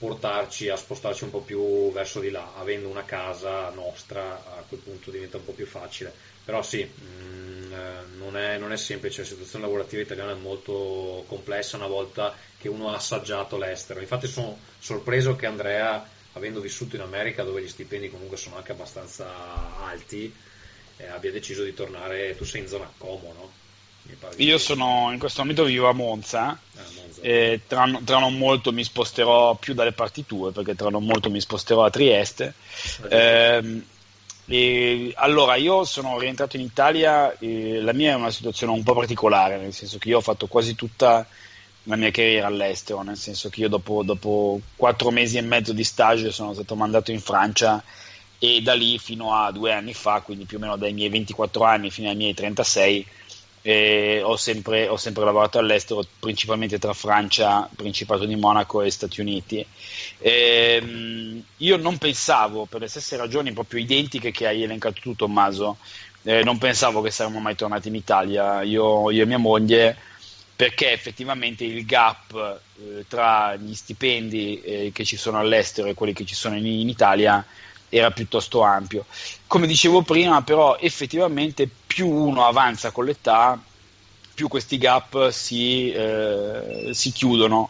portarci 0.06 0.70
a 0.70 0.76
spostarci 0.76 1.24
un 1.24 1.32
po' 1.32 1.40
più 1.40 1.92
verso 1.92 2.20
di 2.20 2.30
là, 2.30 2.54
avendo 2.56 2.88
una 2.88 3.06
casa 3.06 3.70
nostra 3.72 4.36
a 4.56 4.64
quel 4.68 4.80
punto 4.80 5.10
diventa 5.10 5.38
un 5.38 5.46
po' 5.46 5.54
più 5.54 5.66
facile. 5.66 6.14
Però 6.46 6.62
sì, 6.62 6.84
mh, 6.84 7.04
mm, 7.04 7.74
eh, 7.74 8.06
non 8.18 8.38
è, 8.38 8.58
non 8.60 8.72
è, 8.72 8.78
semplice, 8.78 9.22
la 9.22 9.28
situazione 9.28 9.66
lavorativa 9.66 10.04
italiana 10.04 10.34
è 10.34 10.36
molto 10.36 11.24
complessa 11.28 11.78
una 11.78 11.88
volta 11.88 12.36
che 12.60 12.70
uno 12.70 12.92
ha 12.92 12.96
assaggiato 12.96 13.58
l'estero. 13.58 14.00
Infatti 14.00 14.28
sono 14.28 14.60
sorpreso 14.78 15.36
che 15.36 15.48
Andrea, 15.48 16.08
avendo 16.34 16.60
vissuto 16.60 16.96
in 16.96 17.02
America 17.02 17.42
dove 17.42 17.64
gli 17.64 17.68
stipendi 17.68 18.12
comunque 18.12 18.38
sono 18.38 18.58
anche 18.58 18.74
abbastanza 18.74 19.28
alti, 19.80 20.32
eh, 20.98 21.08
abbia 21.08 21.32
deciso 21.32 21.64
di 21.64 21.74
tornare, 21.74 22.36
tu 22.36 22.46
sei 22.46 22.62
in 22.62 22.68
zona 22.68 22.92
Como, 22.96 23.34
no? 23.34 23.65
Io 24.38 24.58
sono 24.58 25.10
in 25.12 25.20
questo 25.20 25.42
momento 25.42 25.64
vivo 25.64 25.88
a 25.88 25.94
Monza, 25.94 26.48
ah, 26.50 26.58
Monza. 26.74 27.22
e 27.22 27.62
tra, 27.68 27.90
tra, 28.04 28.20
non 28.20 28.38
molto 28.38 28.72
mi 28.72 28.84
sposterò 28.84 29.56
più 29.56 29.74
dalle 29.74 29.94
parti 29.94 30.26
tue 30.26 30.52
perché 30.52 30.76
tra 30.76 30.90
non 30.90 31.06
molto 31.06 31.30
mi 31.30 31.40
sposterò 31.40 31.86
a 31.86 31.90
Trieste. 31.90 32.54
Eh, 33.10 33.82
e, 34.48 35.12
allora, 35.16 35.56
io 35.56 35.84
sono 35.86 36.20
rientrato 36.20 36.56
in 36.56 36.64
Italia, 36.64 37.36
la 37.40 37.94
mia 37.94 38.12
è 38.12 38.16
una 38.16 38.30
situazione 38.30 38.74
un 38.74 38.84
po' 38.84 38.94
particolare, 38.94 39.58
nel 39.58 39.74
senso 39.74 39.98
che 39.98 40.10
io 40.10 40.18
ho 40.18 40.22
fatto 40.22 40.48
quasi 40.48 40.76
tutta 40.76 41.26
la 41.84 41.96
mia 41.96 42.12
carriera 42.12 42.48
all'estero, 42.48 43.02
nel 43.02 43.18
senso 43.18 43.50
che 43.50 43.62
io 43.62 43.70
dopo, 43.70 44.04
dopo 44.04 44.60
quattro 44.76 45.12
mesi 45.12 45.38
e 45.38 45.42
mezzo 45.42 45.74
di 45.74 45.84
stage 45.84 46.32
sono 46.32 46.54
stato 46.54 46.76
mandato 46.76 47.12
in 47.12 47.20
Francia 47.20 47.84
e 48.38 48.62
da 48.62 48.74
lì 48.74 49.00
fino 49.00 49.34
a 49.34 49.52
due 49.52 49.72
anni 49.72 49.94
fa, 49.94 50.22
quindi 50.22 50.46
più 50.46 50.58
o 50.58 50.60
meno 50.60 50.78
dai 50.78 50.94
miei 50.94 51.10
24 51.10 51.64
anni 51.64 51.90
fino 51.90 52.10
ai 52.10 52.16
miei 52.16 52.34
36, 52.34 53.06
eh, 53.68 54.22
ho, 54.24 54.38
sempre, 54.38 54.88
ho, 54.88 54.96
sempre, 54.96 55.26
lavorato 55.26 55.58
all'estero, 55.58 56.06
principalmente 56.20 56.78
tra 56.78 56.94
Francia, 56.94 57.68
Principato 57.76 58.26
di 58.26 58.36
Monaco 58.36 58.84
e 58.84 58.92
Stati 58.92 59.22
Uniti. 59.22 59.66
Eh, 60.20 61.42
io 61.58 61.78
non 61.78 61.98
pensavo, 61.98 62.66
per 62.66 62.82
le 62.82 62.88
stesse 62.88 63.18
ragioni 63.18 63.54
proprio 63.54 63.80
identiche 63.80 64.30
che 64.30 64.46
hai 64.46 64.62
elencato 64.62 65.02
tu, 65.02 65.16
Tommaso, 65.16 65.78
eh, 66.22 66.44
non 66.44 66.60
pensavo 66.60 67.02
che 67.02 67.10
saremmo 67.10 67.40
mai 67.40 67.56
tornati 67.56 67.88
in 67.88 67.96
Italia, 67.96 68.62
io, 68.62 69.10
io 69.10 69.24
e 69.24 69.26
mia 69.26 69.40
moglie, 69.40 69.98
perché 70.56 70.92
effettivamente 70.92 71.64
il 71.64 71.88
gap 71.88 72.60
eh, 72.78 73.06
tra 73.08 73.56
gli 73.56 73.74
stipendi 73.74 74.62
eh, 74.62 74.92
che 74.94 75.04
ci 75.04 75.18
sono 75.18 75.40
all'estero 75.40 75.88
e 75.88 75.96
quelli 75.96 76.14
che 76.14 76.24
ci 76.24 76.36
sono 76.36 76.56
in, 76.56 76.68
in 76.68 76.88
Italia 76.88 77.44
era 77.90 78.12
piuttosto 78.12 78.62
ampio. 78.62 79.06
Come 79.48 79.66
dicevo 79.66 80.04
prima, 80.04 80.44
però, 80.44 80.78
effettivamente 80.80 81.68
più 81.96 82.10
uno 82.10 82.46
avanza 82.46 82.92
con 82.92 83.06
l'età, 83.06 83.58
più 84.34 84.50
questi 84.50 84.78
gap 84.78 85.30
si, 85.30 85.90
eh, 85.94 86.90
si 86.92 87.14
chiudono. 87.14 87.70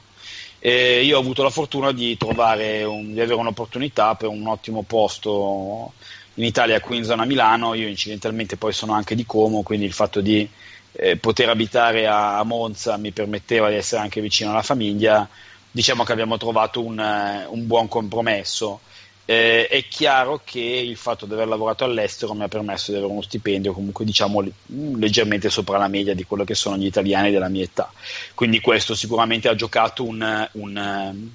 E 0.58 1.04
io 1.04 1.18
ho 1.18 1.20
avuto 1.20 1.44
la 1.44 1.52
fortuna 1.52 1.92
di, 1.92 2.18
un, 2.20 3.14
di 3.14 3.22
avere 3.22 3.36
un'opportunità 3.36 4.16
per 4.16 4.30
un 4.30 4.48
ottimo 4.48 4.82
posto 4.82 5.94
in 6.34 6.44
Italia, 6.44 6.80
qui 6.80 6.98
in 6.98 7.04
zona 7.04 7.26
Milano. 7.26 7.76
Io 7.76 7.88
incidentalmente 7.88 8.58
poi 8.58 8.74
sono 8.74 8.94
anche 8.94 9.14
di 9.14 9.28
Como, 9.28 9.62
quindi 9.62 9.86
il 9.86 9.94
fatto 9.94 10.22
di 10.22 10.50
eh, 10.94 11.18
poter 11.18 11.50
abitare 11.50 12.08
a, 12.08 12.40
a, 12.40 12.44
Monza 12.44 12.98
mi 12.98 13.12
permetteva 13.12 13.70
di 13.70 13.76
essere 13.76 14.02
anche 14.02 14.22
vicino 14.22 14.50
alla 14.50 14.64
famiglia. 14.64 15.30
Diciamo 15.70 16.04
che 16.04 16.14
abbiamo 16.14 16.38
trovato 16.38 16.82
un, 16.84 16.98
un 16.98 17.68
buon 17.68 17.88
compromesso. 17.88 18.80
Eh, 19.28 19.68
è 19.68 19.88
chiaro 19.88 20.42
che 20.44 20.60
il 20.60 20.96
fatto 20.98 21.26
di 21.26 21.34
aver 21.34 21.48
lavorato 21.48 21.84
all'estero 21.84 22.36
mi 22.36 22.44
ha 22.44 22.48
permesso 22.48 22.92
di 22.92 22.98
avere 22.98 23.12
uno 23.12 23.24
stipendio 23.24 23.74
comunque 23.74 24.06
diciamo 24.06 24.44
leggermente 24.68 25.50
sopra 25.50 25.80
la 25.80 25.88
media 25.88 26.14
di 26.14 26.26
quello 26.26 26.44
che 26.44 26.54
sono 26.54 26.78
gli 26.78 26.86
italiani 26.86 27.32
della 27.32 27.50
mia 27.50 27.64
età. 27.64 27.92
Quindi 28.36 28.62
questo 28.62 28.94
sicuramente 28.94 29.48
ha 29.48 29.56
giocato 29.56 30.04
un, 30.04 30.48
un, 30.52 31.30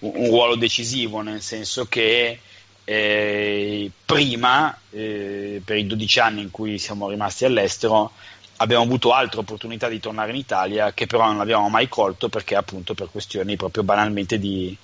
un 0.00 0.26
ruolo 0.26 0.56
decisivo, 0.56 1.20
nel 1.20 1.40
senso 1.40 1.86
che 1.86 2.40
eh, 2.82 3.90
prima, 4.04 4.76
eh, 4.90 5.60
per 5.64 5.76
i 5.76 5.86
12 5.86 6.20
anni 6.20 6.42
in 6.42 6.50
cui 6.50 6.78
siamo 6.78 7.08
rimasti 7.08 7.44
all'estero, 7.44 8.12
abbiamo 8.56 8.84
avuto 8.84 9.12
altre 9.12 9.40
opportunità 9.40 9.88
di 9.88 10.00
tornare 10.00 10.30
in 10.30 10.36
Italia 10.36 10.92
che 10.92 11.06
però 11.06 11.26
non 11.26 11.40
abbiamo 11.40 11.68
mai 11.68 11.88
colto 11.88 12.28
perché 12.28 12.54
appunto 12.54 12.94
per 12.94 13.08
questioni 13.10 13.56
proprio 13.56 13.82
banalmente 13.82 14.38
di, 14.38 14.76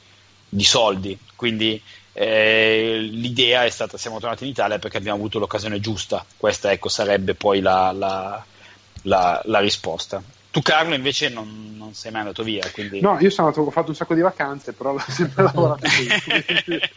di 0.49 0.65
soldi. 0.65 1.19
Quindi 1.37 1.81
eh, 2.13 2.99
l'idea 3.01 3.65
è 3.65 3.71
stata 3.71 3.97
siamo 3.97 4.21
tornati 4.21 4.45
in 4.45 4.51
Italia 4.51 4.79
perché 4.79 4.99
abbiamo 4.99 5.19
avuto 5.19 5.39
l'occasione 5.39 5.81
giusta. 5.81 6.25
Questa 6.37 6.71
ecco, 6.71 6.89
sarebbe 6.89 7.35
poi 7.35 7.61
la, 7.61 7.93
la, 7.93 8.45
la, 9.03 9.43
la 9.45 9.59
risposta. 9.61 10.23
Tu 10.51 10.61
Carlo 10.61 10.95
invece 10.95 11.31
non, 11.31 11.75
non, 11.77 11.95
sei 11.95 12.13
mai 12.13 12.21
andato 12.21 12.43
via 12.43 12.69
quindi... 12.71 13.01
no 13.01 13.17
io 13.19 13.31
sono 13.31 13.49
andato, 13.49 13.67
ho 13.67 13.71
fatto 13.71 13.89
un 13.89 13.95
sacco 13.95 14.15
di 14.15 14.21
vacanze 14.21 14.75
però 14.75 14.93
ho 14.93 14.99
sempre 15.09 15.45
lavorato 15.45 15.89
qui. 15.89 16.81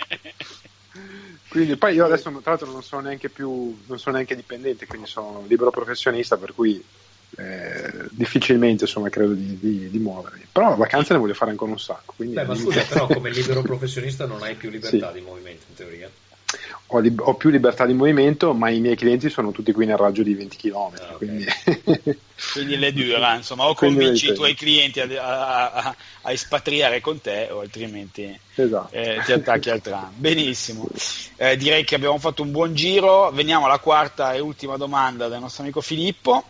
Quindi 1.48 1.78
poi 1.78 1.94
io 1.94 2.04
adesso 2.04 2.30
tra 2.42 2.52
l'altro 2.52 2.70
non 2.70 2.84
sono 2.84 3.04
neanche 3.04 3.30
più 3.30 3.78
non 3.86 3.98
sono 3.98 4.16
neanche 4.16 4.36
dipendente 4.36 4.86
quindi 4.88 5.08
sono 5.08 5.46
libero 5.48 5.72
professionista 5.72 6.36
per 6.36 6.54
cui 6.54 6.84
eh, 7.38 7.92
difficilmente 8.12 8.86
insomma 8.86 9.10
credo 9.10 9.34
di, 9.34 9.58
di, 9.60 9.90
di, 9.90 10.00
muovermi 10.00 10.48
però 10.52 10.76
vacanze 10.76 11.14
ne 11.14 11.20
voglio 11.20 11.34
fare 11.34 11.52
ancora 11.52 11.72
un 11.72 11.80
sacco 11.80 12.14
Beh, 12.18 12.46
ma 12.46 12.56
scusa 12.56 12.84
però 12.88 13.08
come 13.08 13.30
libero 13.30 13.62
professionista 13.62 14.26
non 14.26 14.42
hai 14.42 14.56
più 14.56 14.70
libertà 14.70 15.12
sì. 15.12 15.20
di 15.20 15.26
movimento 15.26 15.66
in 15.68 15.76
teoria 15.76 16.10
ho, 16.88 17.00
li- 17.00 17.16
ho, 17.18 17.34
più 17.36 17.50
libertà 17.50 17.86
di 17.86 17.94
movimento, 17.94 18.54
ma 18.54 18.70
i 18.70 18.80
miei 18.80 18.96
clienti 18.96 19.30
sono 19.30 19.52
tutti 19.52 19.72
qui 19.72 19.86
nel 19.86 19.98
raggio 19.98 20.24
di 20.24 20.34
20 20.34 20.58
km. 20.58 20.76
Ah, 20.76 20.88
okay. 20.88 21.18
quindi... 21.18 21.46
quindi 22.54 22.78
le 22.78 22.94
dura, 22.94 23.36
insomma, 23.36 23.66
o 23.66 23.74
convinci 23.74 24.30
i 24.30 24.34
tuoi 24.34 24.54
clienti 24.54 25.00
a, 25.00 25.08
a, 25.22 25.72
a, 25.72 25.96
a, 26.22 26.32
espatriare 26.32 27.02
con 27.02 27.20
te, 27.22 27.50
o 27.50 27.62
altrimenti 27.62 28.38
esatto. 28.56 28.94
eh, 28.94 29.22
ti 29.26 29.32
attacchi 29.32 29.70
al 29.70 29.82
tram. 29.82 30.12
Benissimo, 30.16 30.88
eh, 31.38 31.58
direi 31.58 31.84
che 31.84 31.96
abbiamo 31.96 32.20
fatto 32.20 32.44
un 32.44 32.52
buon 32.52 32.76
giro. 32.76 33.32
Veniamo 33.32 33.66
alla 33.66 33.80
quarta 33.80 34.34
e 34.34 34.40
ultima 34.40 34.78
domanda 34.78 35.28
del 35.28 35.40
nostro 35.40 35.64
amico 35.64 35.82
Filippo. 35.82 36.44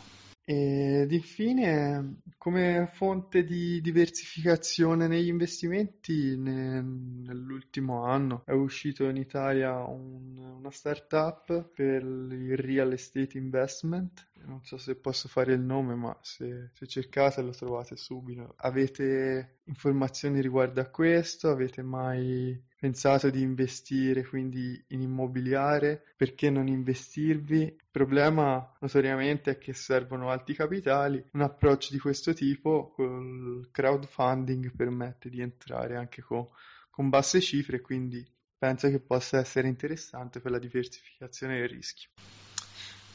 Ed 0.47 1.11
infine, 1.11 2.21
come 2.37 2.87
fonte 2.93 3.43
di 3.43 3.81
diversificazione 3.81 5.07
negli 5.07 5.27
investimenti, 5.27 6.37
ne- 6.37 6.81
nell'ultimo 6.81 8.03
anno 8.05 8.43
è 8.45 8.51
uscito 8.51 9.05
in 9.09 9.17
Italia 9.17 9.83
un- 9.83 10.37
una 10.37 10.71
startup 10.71 11.71
per 11.73 12.03
il 12.03 12.57
real 12.57 12.93
estate 12.93 13.37
investment. 13.37 14.27
Non 14.45 14.63
so 14.63 14.77
se 14.77 14.95
posso 14.95 15.27
fare 15.27 15.53
il 15.53 15.59
nome, 15.59 15.95
ma 15.95 16.17
se, 16.21 16.69
se 16.73 16.87
cercate 16.87 17.41
lo 17.41 17.51
trovate 17.51 17.95
subito. 17.95 18.53
Avete 18.57 19.59
informazioni 19.65 20.41
riguardo 20.41 20.81
a 20.81 20.89
questo? 20.89 21.49
Avete 21.49 21.81
mai 21.81 22.61
pensato 22.77 23.29
di 23.31 23.41
investire 23.41 24.23
quindi 24.23 24.83
in 24.89 25.01
immobiliare, 25.01 26.13
perché 26.15 26.49
non 26.49 26.67
investirvi? 26.67 27.61
Il 27.61 27.87
problema 27.89 28.75
notoriamente 28.79 29.51
è 29.51 29.57
che 29.57 29.73
servono 29.73 30.29
alti 30.29 30.53
capitali, 30.53 31.23
un 31.31 31.41
approccio 31.41 31.91
di 31.91 31.99
questo 31.99 32.33
tipo 32.33 32.91
col 32.91 33.69
crowdfunding 33.71 34.75
permette 34.75 35.29
di 35.29 35.41
entrare 35.41 35.95
anche 35.95 36.21
con, 36.21 36.47
con 36.91 37.09
basse 37.09 37.41
cifre, 37.41 37.81
quindi 37.81 38.23
penso 38.57 38.89
che 38.89 38.99
possa 38.99 39.39
essere 39.39 39.67
interessante 39.67 40.39
per 40.39 40.51
la 40.51 40.59
diversificazione 40.59 41.59
del 41.59 41.69
rischio. 41.69 42.09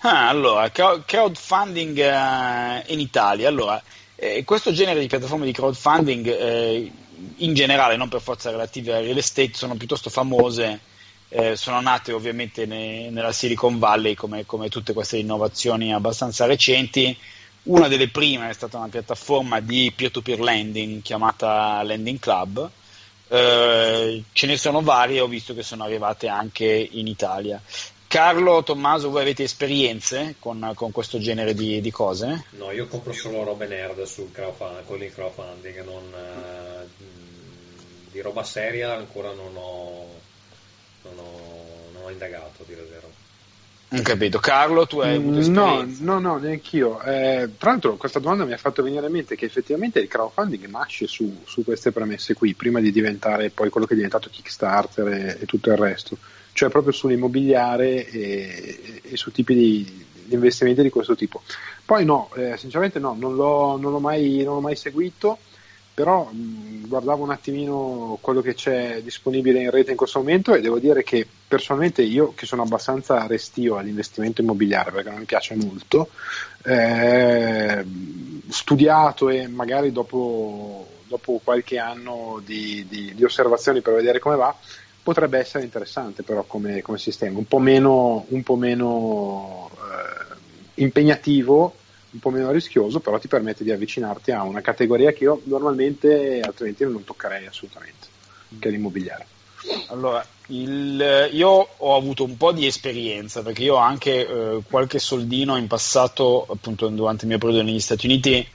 Ah, 0.02 0.28
allora, 0.28 0.70
crowdfunding 0.70 1.98
eh, 1.98 2.84
in 2.86 3.00
Italia. 3.00 3.48
Allora, 3.48 3.82
eh, 4.16 4.44
questo 4.44 4.72
genere 4.72 4.98
di 4.98 5.08
piattaforme 5.08 5.44
di 5.44 5.52
crowdfunding 5.52 6.26
eh, 6.26 6.90
in 7.36 7.52
generale, 7.54 7.96
non 7.96 8.08
per 8.08 8.22
forza 8.22 8.50
relative 8.50 8.94
al 8.94 9.04
real 9.04 9.18
estate, 9.18 9.52
sono 9.52 9.74
piuttosto 9.74 10.08
famose, 10.08 10.80
eh, 11.28 11.54
sono 11.54 11.82
nate 11.82 12.12
ovviamente 12.12 12.64
ne, 12.64 13.10
nella 13.10 13.30
Silicon 13.30 13.78
Valley 13.78 14.14
come, 14.14 14.46
come, 14.46 14.70
tutte 14.70 14.94
queste 14.94 15.18
innovazioni 15.18 15.92
abbastanza 15.92 16.46
recenti. 16.46 17.14
Una 17.64 17.86
delle 17.86 18.08
prime 18.08 18.48
è 18.48 18.54
stata 18.54 18.78
una 18.78 18.88
piattaforma 18.88 19.60
di 19.60 19.92
peer-to-peer 19.94 20.40
lending 20.40 21.02
chiamata 21.02 21.82
Lending 21.82 22.18
Club. 22.18 22.70
Eh, 23.28 24.22
ce 24.32 24.46
ne 24.46 24.56
sono 24.56 24.80
varie, 24.80 25.20
ho 25.20 25.26
visto 25.26 25.54
che 25.54 25.62
sono 25.62 25.84
arrivate 25.84 26.26
anche 26.26 26.88
in 26.90 27.06
Italia. 27.06 27.60
Carlo, 28.10 28.64
Tommaso, 28.64 29.08
voi 29.08 29.20
avete 29.20 29.44
esperienze 29.44 30.34
con, 30.40 30.72
con 30.74 30.90
questo 30.90 31.20
genere 31.20 31.54
di, 31.54 31.80
di, 31.80 31.92
cose? 31.92 32.46
No, 32.58 32.72
io 32.72 32.88
compro 32.88 33.12
solo 33.12 33.44
robe 33.44 33.68
nerd 33.68 34.02
sul 34.02 34.32
crowdfunding, 34.32 34.84
con 34.84 35.00
il 35.00 35.14
crowdfunding, 35.14 35.84
non, 35.84 36.02
eh, 36.12 37.04
di 38.10 38.20
roba 38.20 38.42
seria 38.42 38.96
ancora 38.96 39.32
non 39.32 39.54
ho, 39.54 40.06
non 41.02 41.18
ho, 41.18 41.90
non 41.92 42.02
ho 42.02 42.10
indagato, 42.10 42.64
dire 42.66 42.84
vero. 42.90 43.08
Non 43.90 44.02
capito. 44.02 44.40
Carlo, 44.40 44.88
tu 44.88 44.98
hai 44.98 45.14
avuto 45.14 45.38
esperienza? 45.38 46.02
No, 46.02 46.18
no, 46.18 46.32
no, 46.32 46.38
neanch'io. 46.38 47.00
Eh, 47.02 47.50
tra 47.58 47.70
l'altro 47.70 47.94
questa 47.94 48.18
domanda 48.18 48.44
mi 48.44 48.54
ha 48.54 48.58
fatto 48.58 48.82
venire 48.82 49.06
in 49.06 49.12
mente 49.12 49.36
che 49.36 49.44
effettivamente 49.44 50.00
il 50.00 50.08
crowdfunding 50.08 50.66
nasce 50.66 51.06
su, 51.06 51.42
su 51.46 51.62
queste 51.62 51.92
premesse 51.92 52.34
qui, 52.34 52.54
prima 52.54 52.80
di 52.80 52.90
diventare 52.90 53.50
poi 53.50 53.68
quello 53.68 53.86
che 53.86 53.92
è 53.92 53.96
diventato 53.96 54.30
Kickstarter 54.30 55.06
e, 55.06 55.38
e 55.42 55.46
tutto 55.46 55.70
il 55.70 55.76
resto 55.76 56.18
cioè 56.52 56.68
proprio 56.68 56.92
sull'immobiliare 56.92 58.06
e, 58.08 59.00
e 59.02 59.16
su 59.16 59.30
tipi 59.30 59.54
di, 59.54 60.04
di, 60.24 60.34
investimenti 60.34 60.82
di 60.82 60.90
questo 60.90 61.14
tipo. 61.14 61.42
Poi 61.84 62.04
no, 62.04 62.30
eh, 62.36 62.56
sinceramente 62.56 62.98
no, 62.98 63.16
non 63.18 63.34
l'ho, 63.34 63.76
non, 63.76 63.92
l'ho 63.92 64.00
mai, 64.00 64.42
non 64.44 64.54
l'ho, 64.54 64.60
mai, 64.60 64.76
seguito, 64.76 65.38
però 65.92 66.24
mh, 66.24 66.88
guardavo 66.88 67.22
un 67.22 67.30
attimino 67.30 68.18
quello 68.20 68.40
che 68.40 68.54
c'è 68.54 69.02
disponibile 69.02 69.60
in 69.60 69.70
rete 69.70 69.90
in 69.90 69.96
questo 69.96 70.18
momento 70.18 70.54
e 70.54 70.60
devo 70.60 70.78
dire 70.78 71.02
che 71.02 71.26
personalmente 71.46 72.02
io 72.02 72.32
che 72.34 72.46
sono 72.46 72.62
abbastanza 72.62 73.26
restio 73.26 73.76
all'investimento 73.76 74.40
immobiliare 74.40 74.92
perché 74.92 75.10
non 75.10 75.18
mi 75.18 75.24
piace 75.24 75.56
molto, 75.56 76.08
eh, 76.64 77.84
studiato 78.48 79.28
e 79.28 79.48
magari 79.48 79.92
dopo, 79.92 80.86
dopo 81.06 81.40
qualche 81.42 81.78
anno 81.78 82.40
di, 82.44 82.86
di, 82.88 83.14
di 83.14 83.24
osservazioni 83.24 83.80
per 83.80 83.94
vedere 83.94 84.18
come 84.18 84.36
va, 84.36 84.54
potrebbe 85.10 85.38
essere 85.40 85.64
interessante 85.64 86.22
però 86.22 86.44
come, 86.44 86.82
come 86.82 86.96
sistema, 86.96 87.36
un 87.36 87.46
po' 87.46 87.58
meno, 87.58 88.26
un 88.28 88.42
po 88.44 88.54
meno 88.54 89.68
eh, 89.74 90.82
impegnativo, 90.82 91.74
un 92.10 92.20
po' 92.20 92.30
meno 92.30 92.52
rischioso, 92.52 93.00
però 93.00 93.18
ti 93.18 93.26
permette 93.26 93.64
di 93.64 93.72
avvicinarti 93.72 94.30
a 94.30 94.44
una 94.44 94.60
categoria 94.60 95.12
che 95.12 95.24
io 95.24 95.40
normalmente 95.44 96.40
altrimenti 96.40 96.84
non 96.84 97.02
toccherei 97.02 97.46
assolutamente, 97.46 98.06
che 98.56 98.68
è 98.68 98.70
l'immobiliare. 98.70 99.26
Allora, 99.88 100.24
il, 100.46 101.28
io 101.32 101.68
ho 101.76 101.96
avuto 101.96 102.22
un 102.22 102.36
po' 102.36 102.52
di 102.52 102.66
esperienza 102.66 103.42
perché 103.42 103.64
io 103.64 103.74
ho 103.74 103.78
anche 103.78 104.26
eh, 104.26 104.62
qualche 104.70 105.00
soldino 105.00 105.56
in 105.56 105.66
passato, 105.66 106.46
appunto 106.48 106.86
durante 106.86 107.24
il 107.24 107.30
mio 107.30 107.38
periodo 107.38 107.62
negli 107.62 107.80
Stati 107.80 108.06
Uniti, 108.06 108.46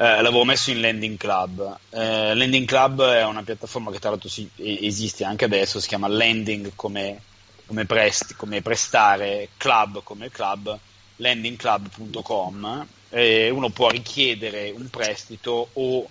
eh, 0.00 0.22
l'avevo 0.22 0.44
messo 0.44 0.70
in 0.70 0.80
Landing 0.80 1.16
Club. 1.16 1.76
Eh, 1.90 2.32
Landing 2.34 2.66
Club 2.66 3.02
è 3.02 3.24
una 3.24 3.42
piattaforma 3.42 3.90
che 3.90 3.98
tra 3.98 4.10
l'altro 4.10 4.28
si, 4.28 4.48
esiste 4.56 5.24
anche 5.24 5.44
adesso, 5.44 5.80
si 5.80 5.88
chiama 5.88 6.06
Landing 6.06 6.70
come, 6.76 7.20
come, 7.66 7.84
prest, 7.84 8.36
come 8.36 8.62
prestare, 8.62 9.48
club 9.56 10.04
come 10.04 10.30
club, 10.30 10.78
landingclub.com 11.16 12.86
e 13.10 13.50
uno 13.50 13.70
può 13.70 13.90
richiedere 13.90 14.70
un 14.70 14.88
prestito 14.88 15.70
o 15.72 16.08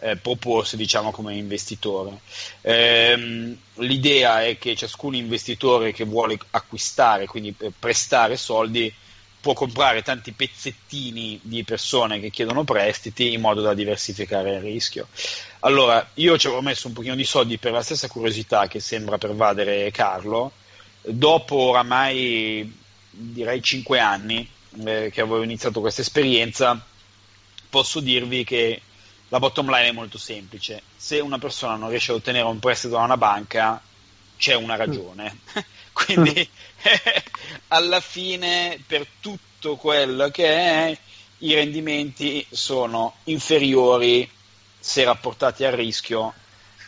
eh, 0.00 0.16
proporsi 0.16 0.76
diciamo 0.76 1.12
come 1.12 1.36
investitore. 1.36 2.18
Eh, 2.60 3.56
l'idea 3.74 4.44
è 4.44 4.58
che 4.58 4.74
ciascun 4.74 5.14
investitore 5.14 5.92
che 5.92 6.04
vuole 6.04 6.36
acquistare, 6.50 7.26
quindi 7.26 7.54
prestare 7.78 8.36
soldi, 8.36 8.92
può 9.40 9.52
comprare 9.52 10.02
tanti 10.02 10.32
pezzettini 10.32 11.38
di 11.42 11.62
persone 11.64 12.20
che 12.20 12.30
chiedono 12.30 12.64
prestiti 12.64 13.32
in 13.32 13.40
modo 13.40 13.60
da 13.60 13.74
diversificare 13.74 14.56
il 14.56 14.60
rischio. 14.60 15.08
Allora, 15.60 16.10
io 16.14 16.36
ci 16.36 16.46
avevo 16.46 16.62
messo 16.62 16.88
un 16.88 16.94
pochino 16.94 17.14
di 17.14 17.24
soldi 17.24 17.58
per 17.58 17.72
la 17.72 17.82
stessa 17.82 18.08
curiosità 18.08 18.66
che 18.66 18.80
sembra 18.80 19.18
pervadere 19.18 19.90
Carlo. 19.90 20.52
Dopo 21.02 21.56
oramai 21.56 22.70
direi 23.10 23.62
5 23.62 23.98
anni 23.98 24.48
eh, 24.84 25.10
che 25.12 25.20
avevo 25.20 25.42
iniziato 25.42 25.80
questa 25.80 26.02
esperienza, 26.02 26.80
posso 27.70 28.00
dirvi 28.00 28.44
che 28.44 28.82
la 29.28 29.38
bottom 29.38 29.70
line 29.70 29.88
è 29.88 29.92
molto 29.92 30.18
semplice. 30.18 30.82
Se 30.96 31.20
una 31.20 31.38
persona 31.38 31.76
non 31.76 31.90
riesce 31.90 32.10
ad 32.10 32.18
ottenere 32.18 32.44
un 32.46 32.58
prestito 32.58 32.94
da 32.94 33.02
una 33.02 33.16
banca, 33.16 33.80
c'è 34.36 34.54
una 34.54 34.76
ragione. 34.76 35.38
Quindi 36.04 36.48
alla 37.68 38.00
fine 38.00 38.82
per 38.86 39.06
tutto 39.20 39.76
quello 39.76 40.28
che 40.30 40.46
è 40.46 40.98
i 41.38 41.54
rendimenti 41.54 42.44
sono 42.50 43.14
inferiori 43.24 44.28
se 44.78 45.04
rapportati 45.04 45.64
al 45.64 45.72
rischio 45.72 46.34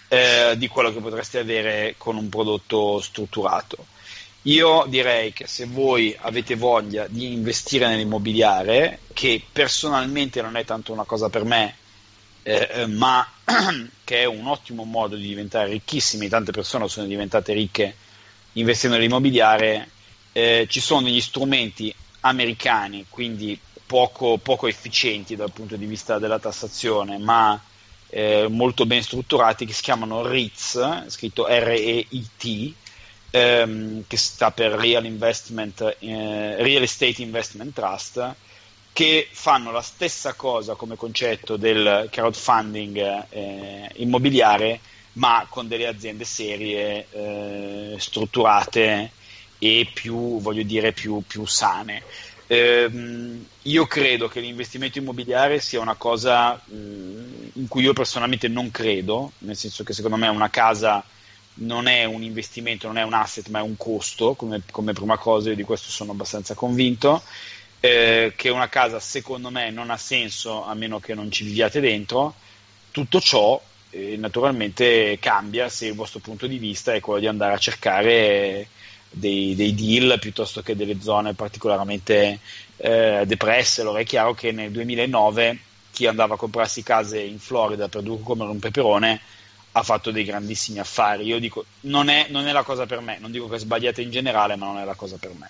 eh, 0.08 0.54
di 0.56 0.68
quello 0.68 0.92
che 0.92 1.00
potreste 1.00 1.38
avere 1.38 1.94
con 1.96 2.16
un 2.16 2.28
prodotto 2.28 3.00
strutturato. 3.00 3.86
Io 4.44 4.86
direi 4.88 5.32
che 5.32 5.46
se 5.46 5.66
voi 5.66 6.16
avete 6.18 6.56
voglia 6.56 7.06
di 7.06 7.32
investire 7.32 7.86
nell'immobiliare, 7.88 9.00
che 9.12 9.42
personalmente 9.52 10.40
non 10.40 10.56
è 10.56 10.64
tanto 10.64 10.92
una 10.92 11.04
cosa 11.04 11.28
per 11.28 11.44
me, 11.44 11.76
eh, 12.42 12.68
eh 12.72 12.86
ma 12.86 13.28
che 14.02 14.20
è 14.20 14.24
un 14.24 14.46
ottimo 14.46 14.84
modo 14.84 15.14
di 15.14 15.26
diventare 15.26 15.68
ricchissimi, 15.68 16.28
tante 16.28 16.52
persone 16.52 16.88
sono 16.88 17.06
diventate 17.06 17.52
ricche 17.52 17.94
investendo 18.54 18.96
nell'immobiliare, 18.96 19.88
eh, 20.32 20.66
ci 20.68 20.80
sono 20.80 21.02
degli 21.02 21.20
strumenti 21.20 21.94
americani, 22.20 23.06
quindi 23.08 23.58
poco, 23.86 24.38
poco, 24.38 24.66
efficienti 24.66 25.36
dal 25.36 25.52
punto 25.52 25.76
di 25.76 25.86
vista 25.86 26.18
della 26.18 26.38
tassazione, 26.38 27.18
ma 27.18 27.60
eh, 28.08 28.46
molto 28.48 28.86
ben 28.86 29.02
strutturati, 29.02 29.64
che 29.66 29.72
si 29.72 29.82
chiamano 29.82 30.22
REITs, 30.26 31.06
scritto 31.08 31.46
R-E-I-T, 31.48 32.74
ehm, 33.30 34.04
che 34.06 34.16
sta 34.16 34.50
per 34.50 34.72
Real, 34.72 35.04
eh, 35.04 36.56
Real 36.62 36.82
Estate 36.82 37.22
Investment 37.22 37.72
Trust, 37.72 38.34
che 38.92 39.28
fanno 39.30 39.70
la 39.70 39.82
stessa 39.82 40.34
cosa 40.34 40.74
come 40.74 40.96
concetto 40.96 41.56
del 41.56 42.08
crowdfunding 42.10 43.26
eh, 43.30 43.90
immobiliare, 43.94 44.80
ma 45.14 45.46
con 45.48 45.68
delle 45.68 45.86
aziende 45.86 46.24
serie, 46.24 47.06
eh, 47.10 47.96
strutturate 47.98 49.10
e 49.58 49.90
più, 49.92 50.40
voglio 50.40 50.62
dire, 50.62 50.92
più, 50.92 51.22
più 51.26 51.44
sane. 51.46 52.02
Eh, 52.46 52.90
io 53.62 53.86
credo 53.86 54.28
che 54.28 54.40
l'investimento 54.40 54.98
immobiliare 54.98 55.60
sia 55.60 55.80
una 55.80 55.94
cosa 55.94 56.60
mh, 56.64 57.50
in 57.54 57.68
cui 57.68 57.82
io 57.82 57.92
personalmente 57.92 58.48
non 58.48 58.70
credo, 58.70 59.32
nel 59.38 59.56
senso 59.56 59.84
che 59.84 59.92
secondo 59.92 60.16
me 60.16 60.28
una 60.28 60.50
casa 60.50 61.04
non 61.54 61.86
è 61.86 62.04
un 62.04 62.22
investimento, 62.22 62.86
non 62.86 62.98
è 62.98 63.02
un 63.02 63.12
asset, 63.12 63.48
ma 63.48 63.58
è 63.58 63.62
un 63.62 63.76
costo, 63.76 64.34
come, 64.34 64.62
come 64.70 64.92
prima 64.92 65.18
cosa, 65.18 65.50
io 65.50 65.56
di 65.56 65.62
questo 65.62 65.90
sono 65.90 66.12
abbastanza 66.12 66.54
convinto, 66.54 67.22
eh, 67.80 68.32
che 68.36 68.48
una 68.48 68.68
casa 68.68 68.98
secondo 68.98 69.50
me 69.50 69.70
non 69.70 69.90
ha 69.90 69.96
senso 69.96 70.64
a 70.64 70.74
meno 70.74 71.00
che 71.00 71.14
non 71.14 71.30
ci 71.30 71.44
viviate 71.44 71.80
dentro, 71.80 72.34
tutto 72.90 73.20
ciò 73.20 73.60
eh, 73.90 74.16
naturalmente 74.16 75.18
cambia 75.20 75.68
se 75.68 75.86
il 75.86 75.94
vostro 75.94 76.20
punto 76.20 76.46
di 76.46 76.58
vista 76.58 76.94
è 76.94 77.00
quello 77.00 77.20
di 77.20 77.26
andare 77.26 77.54
a 77.54 77.58
cercare 77.58 78.68
dei, 79.10 79.54
dei 79.54 79.74
deal 79.74 80.18
piuttosto 80.18 80.62
che 80.62 80.76
delle 80.76 81.00
zone 81.00 81.34
particolarmente 81.34 82.38
eh, 82.76 83.24
depresse. 83.26 83.80
Allora 83.80 84.00
è 84.00 84.04
chiaro 84.04 84.34
che 84.34 84.52
nel 84.52 84.70
2009 84.70 85.58
chi 85.90 86.06
andava 86.06 86.34
a 86.34 86.38
comprarsi 86.38 86.82
case 86.82 87.20
in 87.20 87.38
Florida 87.38 87.88
per 87.88 88.02
due 88.02 88.20
come 88.22 88.44
un 88.44 88.58
peperone 88.58 89.20
ha 89.72 89.82
fatto 89.82 90.10
dei 90.10 90.24
grandissimi 90.24 90.78
affari. 90.78 91.24
Io 91.24 91.38
dico, 91.38 91.64
non 91.80 92.08
è, 92.08 92.26
non 92.30 92.46
è 92.46 92.52
la 92.52 92.62
cosa 92.62 92.86
per 92.86 93.00
me, 93.00 93.18
non 93.20 93.30
dico 93.30 93.48
che 93.48 93.56
è 93.56 93.58
sbagliata 93.58 94.00
in 94.00 94.10
generale, 94.10 94.56
ma 94.56 94.66
non 94.66 94.78
è 94.78 94.84
la 94.84 94.94
cosa 94.94 95.16
per 95.16 95.32
me. 95.38 95.48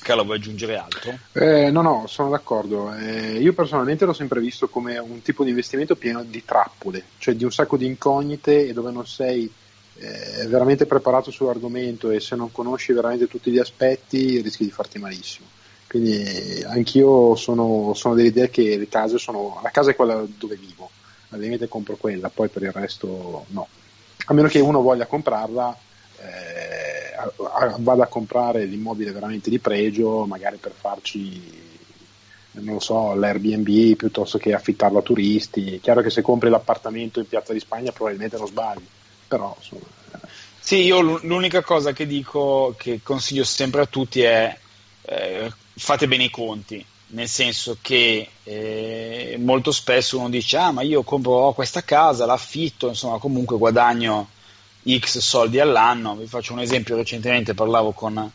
Carlo, 0.00 0.24
vuoi 0.24 0.36
aggiungere 0.36 0.76
altro? 0.76 1.18
Eh, 1.32 1.70
no, 1.70 1.82
no, 1.82 2.06
sono 2.06 2.30
d'accordo. 2.30 2.94
Eh, 2.94 3.38
io 3.38 3.52
personalmente 3.52 4.04
l'ho 4.04 4.12
sempre 4.12 4.40
visto 4.40 4.68
come 4.68 4.98
un 4.98 5.20
tipo 5.22 5.44
di 5.44 5.50
investimento 5.50 5.96
pieno 5.96 6.22
di 6.22 6.44
trappole, 6.44 7.04
cioè 7.18 7.34
di 7.34 7.44
un 7.44 7.52
sacco 7.52 7.76
di 7.76 7.86
incognite 7.86 8.68
e 8.68 8.72
dove 8.72 8.90
non 8.90 9.06
sei 9.06 9.50
eh, 9.98 10.46
veramente 10.46 10.86
preparato 10.86 11.30
sull'argomento 11.30 12.10
e 12.10 12.20
se 12.20 12.36
non 12.36 12.52
conosci 12.52 12.92
veramente 12.92 13.26
tutti 13.26 13.50
gli 13.50 13.58
aspetti 13.58 14.40
rischi 14.40 14.64
di 14.64 14.70
farti 14.70 14.98
malissimo. 14.98 15.46
Quindi 15.88 16.62
anch'io 16.66 17.34
sono, 17.34 17.92
sono 17.94 18.14
dell'idea 18.14 18.48
che 18.48 18.76
le 18.76 18.88
case 18.88 19.18
sono, 19.18 19.58
la 19.62 19.70
casa 19.70 19.90
è 19.90 19.96
quella 19.96 20.22
dove 20.26 20.56
vivo, 20.56 20.90
limite 21.30 21.66
compro 21.66 21.96
quella, 21.96 22.28
poi 22.28 22.48
per 22.48 22.62
il 22.62 22.72
resto 22.72 23.46
no. 23.48 23.66
A 24.26 24.34
meno 24.34 24.48
che 24.48 24.60
uno 24.60 24.82
voglia 24.82 25.06
comprarla, 25.06 25.76
eh, 26.20 27.07
vada 27.78 28.04
a 28.04 28.08
comprare 28.08 28.64
l'immobile 28.64 29.12
veramente 29.12 29.50
di 29.50 29.58
pregio, 29.58 30.24
magari 30.26 30.56
per 30.56 30.72
farci 30.72 31.66
non 32.60 32.74
lo 32.74 32.80
so, 32.80 33.14
l'Airbnb 33.14 33.96
piuttosto 33.96 34.38
che 34.38 34.52
affittarlo 34.52 34.98
a 34.98 35.02
turisti. 35.02 35.76
È 35.76 35.80
chiaro 35.80 36.02
che 36.02 36.10
se 36.10 36.22
compri 36.22 36.50
l'appartamento 36.50 37.20
in 37.20 37.28
Piazza 37.28 37.52
di 37.52 37.60
Spagna 37.60 37.92
probabilmente 37.92 38.36
non 38.36 38.46
sbagli, 38.46 38.86
però 39.26 39.54
insomma... 39.56 39.86
Sì, 40.60 40.82
io 40.82 41.00
l'unica 41.00 41.62
cosa 41.62 41.92
che 41.92 42.06
dico, 42.06 42.74
che 42.76 43.00
consiglio 43.02 43.44
sempre 43.44 43.82
a 43.82 43.86
tutti 43.86 44.20
è 44.20 44.54
eh, 45.02 45.50
fate 45.74 46.06
bene 46.06 46.24
i 46.24 46.30
conti, 46.30 46.84
nel 47.08 47.28
senso 47.28 47.78
che 47.80 48.28
eh, 48.42 49.36
molto 49.38 49.72
spesso 49.72 50.18
uno 50.18 50.28
dice 50.28 50.58
ah 50.58 50.72
ma 50.72 50.82
io 50.82 51.02
compro 51.04 51.52
questa 51.52 51.82
casa, 51.82 52.26
l'affitto, 52.26 52.88
insomma 52.88 53.18
comunque 53.18 53.56
guadagno 53.56 54.28
X 54.96 55.18
soldi 55.18 55.60
all'anno. 55.60 56.16
Vi 56.16 56.26
faccio 56.26 56.52
un 56.52 56.60
esempio, 56.60 56.96
recentemente 56.96 57.54
parlavo 57.54 57.92
con 57.92 58.30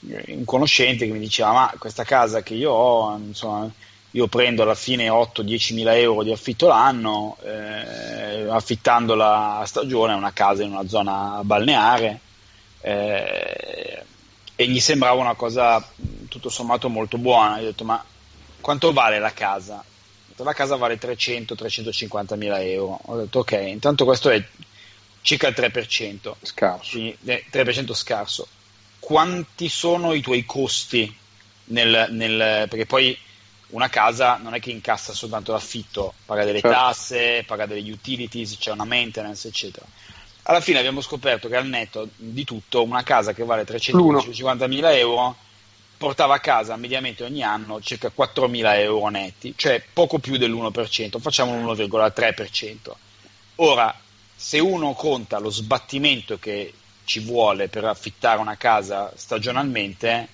un 0.00 0.44
conoscente 0.44 1.06
che 1.06 1.12
mi 1.12 1.18
diceva 1.18 1.52
ma 1.52 1.74
questa 1.78 2.04
casa 2.04 2.42
che 2.42 2.54
io 2.54 2.70
ho, 2.70 3.16
insomma, 3.16 3.70
io 4.12 4.26
prendo 4.28 4.62
alla 4.62 4.74
fine 4.74 5.08
8-10 5.08 5.74
mila 5.74 5.96
euro 5.96 6.22
di 6.22 6.32
affitto 6.32 6.68
l'anno, 6.68 7.36
eh, 7.42 8.46
affittandola 8.48 9.58
a 9.58 9.66
stagione, 9.66 10.12
è 10.12 10.16
una 10.16 10.32
casa 10.32 10.62
in 10.62 10.72
una 10.72 10.88
zona 10.88 11.40
balneare, 11.42 12.20
eh, 12.80 14.04
e 14.54 14.66
gli 14.68 14.80
sembrava 14.80 15.20
una 15.20 15.34
cosa 15.34 15.86
tutto 16.28 16.48
sommato 16.48 16.88
molto 16.88 17.18
buona. 17.18 17.58
Gli 17.58 17.64
ho 17.64 17.66
detto 17.66 17.84
ma 17.84 18.02
quanto 18.60 18.92
vale 18.92 19.18
la 19.18 19.32
casa? 19.32 19.84
La 20.36 20.52
casa 20.52 20.76
vale 20.76 20.98
300-350 20.98 22.36
mila 22.36 22.62
euro. 22.62 22.98
Ho 23.04 23.16
detto 23.16 23.40
ok, 23.40 23.52
intanto 23.66 24.04
questo 24.04 24.30
è 24.30 24.42
circa 25.26 25.48
il 25.48 25.54
3%. 25.56 26.34
Scarso. 26.40 26.90
Quindi, 26.92 27.18
3% 27.24 27.92
scarso. 27.92 28.46
Quanti 29.00 29.68
sono 29.68 30.12
i 30.12 30.20
tuoi 30.20 30.44
costi 30.44 31.14
nel, 31.64 32.06
nel, 32.10 32.68
perché 32.68 32.86
poi 32.86 33.18
una 33.70 33.88
casa 33.88 34.38
non 34.40 34.54
è 34.54 34.60
che 34.60 34.70
incassa 34.70 35.12
soltanto 35.12 35.50
l'affitto, 35.50 36.14
paga 36.24 36.44
delle 36.44 36.60
certo. 36.60 36.76
tasse, 36.76 37.44
paga 37.44 37.66
delle 37.66 37.90
utilities, 37.90 38.56
c'è 38.56 38.70
una 38.70 38.84
maintenance, 38.84 39.48
eccetera. 39.48 39.84
Alla 40.42 40.60
fine 40.60 40.78
abbiamo 40.78 41.00
scoperto 41.00 41.48
che 41.48 41.56
al 41.56 41.66
netto 41.66 42.08
di 42.14 42.44
tutto 42.44 42.84
una 42.84 43.02
casa 43.02 43.32
che 43.32 43.42
vale 43.42 43.64
350 43.64 44.68
mila 44.68 44.96
euro 44.96 45.36
portava 45.96 46.36
a 46.36 46.40
casa 46.40 46.76
mediamente 46.76 47.24
ogni 47.24 47.42
anno 47.42 47.80
circa 47.80 48.10
4 48.10 48.46
mila 48.46 48.78
euro 48.78 49.08
netti, 49.08 49.54
cioè 49.56 49.82
poco 49.92 50.20
più 50.20 50.36
dell'1%, 50.36 51.18
facciamo 51.18 51.72
l'1,3%. 51.72 52.92
Ora, 53.56 53.92
se 54.36 54.58
uno 54.58 54.92
conta 54.92 55.38
lo 55.38 55.50
sbattimento 55.50 56.38
che 56.38 56.72
ci 57.04 57.20
vuole 57.20 57.68
per 57.68 57.84
affittare 57.84 58.40
una 58.40 58.56
casa 58.56 59.12
stagionalmente, 59.16 60.28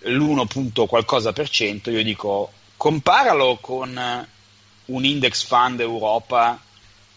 l'1 0.00 0.86
qualcosa 0.86 1.32
per 1.32 1.48
cento, 1.48 1.90
io 1.90 2.02
dico 2.04 2.52
comparalo 2.76 3.58
con 3.60 4.26
un 4.84 5.04
index 5.04 5.44
fund 5.44 5.80
Europa 5.80 6.60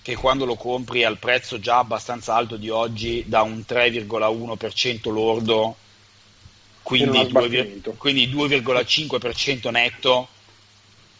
che 0.01 0.15
quando 0.15 0.45
lo 0.45 0.55
compri 0.55 1.03
al 1.03 1.19
prezzo 1.19 1.59
già 1.59 1.77
abbastanza 1.77 2.33
alto 2.33 2.57
di 2.57 2.69
oggi 2.69 3.23
da 3.27 3.43
un 3.43 3.63
3,1% 3.67 5.11
lordo, 5.11 5.75
quindi, 6.81 7.27
2, 7.27 7.81
quindi 7.97 8.27
2,5% 8.27 9.69
netto, 9.69 10.27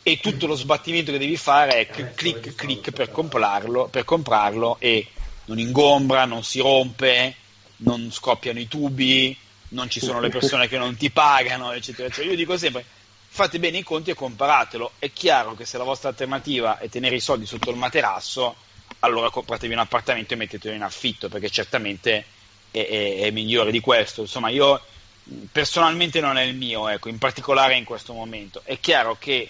e 0.04 0.20
tutto 0.20 0.48
lo 0.48 0.56
sbattimento 0.56 1.12
che 1.12 1.20
devi 1.20 1.38
fare 1.38 1.88
è 1.88 2.14
clic 2.14 2.56
clic 2.56 2.92
per 2.92 3.12
comprarlo, 3.12 3.88
per 3.88 4.04
comprarlo 4.04 4.78
e 4.80 5.08
non 5.46 5.60
ingombra, 5.60 6.26
non 6.26 6.44
si 6.44 6.60
rompe, 6.60 7.36
non 7.78 8.12
scoppiano 8.12 8.60
i 8.60 8.68
tubi, 8.68 9.36
non 9.70 9.90
ci 9.90 10.00
sono 10.00 10.20
le 10.20 10.30
persone 10.30 10.68
che 10.68 10.78
non 10.78 10.96
ti 10.96 11.10
pagano, 11.12 11.72
eccetera, 11.72 12.08
eccetera. 12.08 12.30
Io 12.30 12.36
dico 12.36 12.58
sempre, 12.58 12.86
fate 13.28 13.60
bene 13.60 13.80
i 13.80 13.84
conti 13.84 14.12
e 14.12 14.16
comparatelo. 14.16 14.94
È 14.98 15.12
chiaro 15.12 15.56
che 15.56 15.66
se 15.66 15.78
la 15.78 15.84
vostra 15.84 16.10
alternativa 16.10 16.80
è 16.80 16.90
tenere 16.90 17.16
i 17.16 17.20
soldi 17.20 17.46
sotto 17.46 17.70
il 17.70 17.78
materasso, 17.78 18.56
allora 19.00 19.30
compratevi 19.30 19.74
un 19.74 19.80
appartamento 19.80 20.34
e 20.34 20.38
mettetelo 20.38 20.76
in 20.76 20.84
affitto, 20.84 21.30
perché 21.30 21.50
certamente 21.50 22.26
è, 22.72 22.86
è, 22.86 23.18
è 23.20 23.32
migliore 23.32 23.72
di 23.72 23.80
questo. 23.80 24.22
Insomma, 24.22 24.50
io 24.50 24.82
personalmente 25.52 26.20
non 26.20 26.38
è 26.38 26.44
il 26.44 26.56
mio, 26.56 26.88
ecco, 26.88 27.10
in 27.10 27.18
particolare 27.18 27.76
in 27.76 27.84
questo 27.84 28.14
momento. 28.14 28.62
È 28.64 28.80
chiaro 28.80 29.16
che 29.20 29.50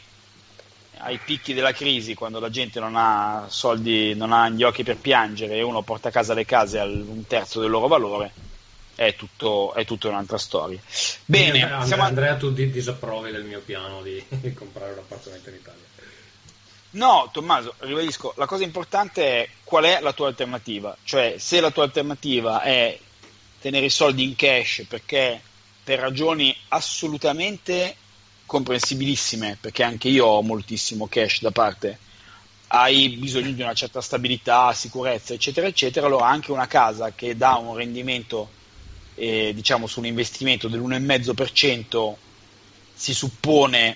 ai 1.03 1.19
picchi 1.23 1.53
della 1.53 1.71
crisi, 1.71 2.13
quando 2.13 2.39
la 2.39 2.49
gente 2.49 2.79
non 2.79 2.93
ha 2.95 3.45
soldi, 3.49 4.15
non 4.15 4.31
ha 4.31 4.49
gli 4.49 4.63
occhi 4.63 4.83
per 4.83 4.97
piangere 4.97 5.55
e 5.55 5.61
uno 5.61 5.81
porta 5.81 6.09
a 6.09 6.11
casa 6.11 6.33
le 6.33 6.45
case 6.45 6.79
a 6.79 6.85
un 6.85 7.25
terzo 7.27 7.59
del 7.59 7.69
loro 7.69 7.87
valore, 7.87 8.31
è 8.95 9.15
tutto, 9.15 9.73
è 9.73 9.85
tutta 9.85 10.09
un'altra 10.09 10.37
storia. 10.37 10.79
Bene, 11.25 11.63
Andrea, 11.63 11.85
siamo... 11.85 12.03
Andrea, 12.03 12.35
tu 12.35 12.51
disapprovi 12.51 13.31
del 13.31 13.43
mio 13.43 13.61
piano 13.61 14.01
di 14.01 14.23
comprare 14.53 14.93
un 14.93 14.99
appartamento 14.99 15.49
in 15.49 15.55
Italia. 15.55 15.89
No, 16.91 17.29
Tommaso, 17.31 17.73
ribadisco, 17.79 18.33
la 18.35 18.45
cosa 18.45 18.63
importante 18.63 19.23
è 19.23 19.49
qual 19.63 19.85
è 19.85 19.99
la 20.01 20.11
tua 20.11 20.27
alternativa, 20.27 20.95
cioè 21.03 21.35
se 21.37 21.61
la 21.61 21.71
tua 21.71 21.83
alternativa 21.83 22.61
è 22.63 22.97
tenere 23.61 23.85
i 23.85 23.89
soldi 23.89 24.23
in 24.23 24.35
cash 24.35 24.85
perché 24.89 25.39
per 25.83 25.99
ragioni 25.99 26.55
assolutamente 26.69 27.95
comprensibilissime, 28.51 29.57
perché 29.61 29.81
anche 29.81 30.09
io 30.09 30.25
ho 30.25 30.41
moltissimo 30.41 31.07
cash 31.07 31.39
da 31.39 31.51
parte, 31.51 31.97
hai 32.67 33.07
bisogno 33.11 33.49
di 33.51 33.61
una 33.61 33.73
certa 33.73 34.01
stabilità, 34.01 34.73
sicurezza, 34.73 35.33
eccetera, 35.33 35.67
eccetera, 35.67 36.05
allora 36.05 36.27
anche 36.27 36.51
una 36.51 36.67
casa 36.67 37.13
che 37.13 37.37
dà 37.37 37.53
un 37.55 37.77
rendimento, 37.77 38.49
eh, 39.15 39.53
diciamo, 39.55 39.87
su 39.87 39.99
un 39.99 40.07
investimento 40.07 40.67
dell'1,5% 40.67 42.13
si 42.93 43.13
suppone 43.13 43.95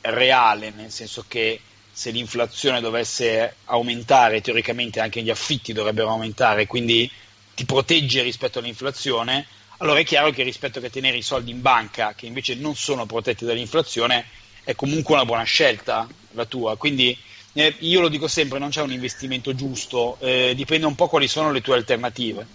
reale, 0.00 0.72
nel 0.74 0.90
senso 0.90 1.24
che 1.28 1.60
se 1.92 2.10
l'inflazione 2.10 2.80
dovesse 2.80 3.58
aumentare, 3.66 4.40
teoricamente 4.40 4.98
anche 4.98 5.22
gli 5.22 5.30
affitti 5.30 5.72
dovrebbero 5.72 6.08
aumentare, 6.08 6.66
quindi 6.66 7.08
ti 7.54 7.64
protegge 7.64 8.22
rispetto 8.22 8.58
all'inflazione, 8.58 9.46
allora 9.78 10.00
è 10.00 10.04
chiaro 10.04 10.30
che 10.30 10.42
rispetto 10.42 10.78
a 10.78 10.90
tenere 10.90 11.16
i 11.16 11.22
soldi 11.22 11.50
in 11.50 11.60
banca, 11.60 12.14
che 12.14 12.26
invece 12.26 12.54
non 12.54 12.74
sono 12.74 13.06
protetti 13.06 13.44
dall'inflazione, 13.44 14.26
è 14.64 14.74
comunque 14.74 15.14
una 15.14 15.24
buona 15.24 15.44
scelta 15.44 16.06
la 16.32 16.44
tua. 16.44 16.76
Quindi 16.76 17.16
eh, 17.52 17.74
io 17.80 18.00
lo 18.00 18.08
dico 18.08 18.28
sempre, 18.28 18.58
non 18.58 18.70
c'è 18.70 18.82
un 18.82 18.92
investimento 18.92 19.54
giusto, 19.54 20.16
eh, 20.20 20.52
dipende 20.54 20.86
un 20.86 20.94
po' 20.94 21.08
quali 21.08 21.28
sono 21.28 21.52
le 21.52 21.60
tue 21.60 21.74
alternative. 21.74 22.46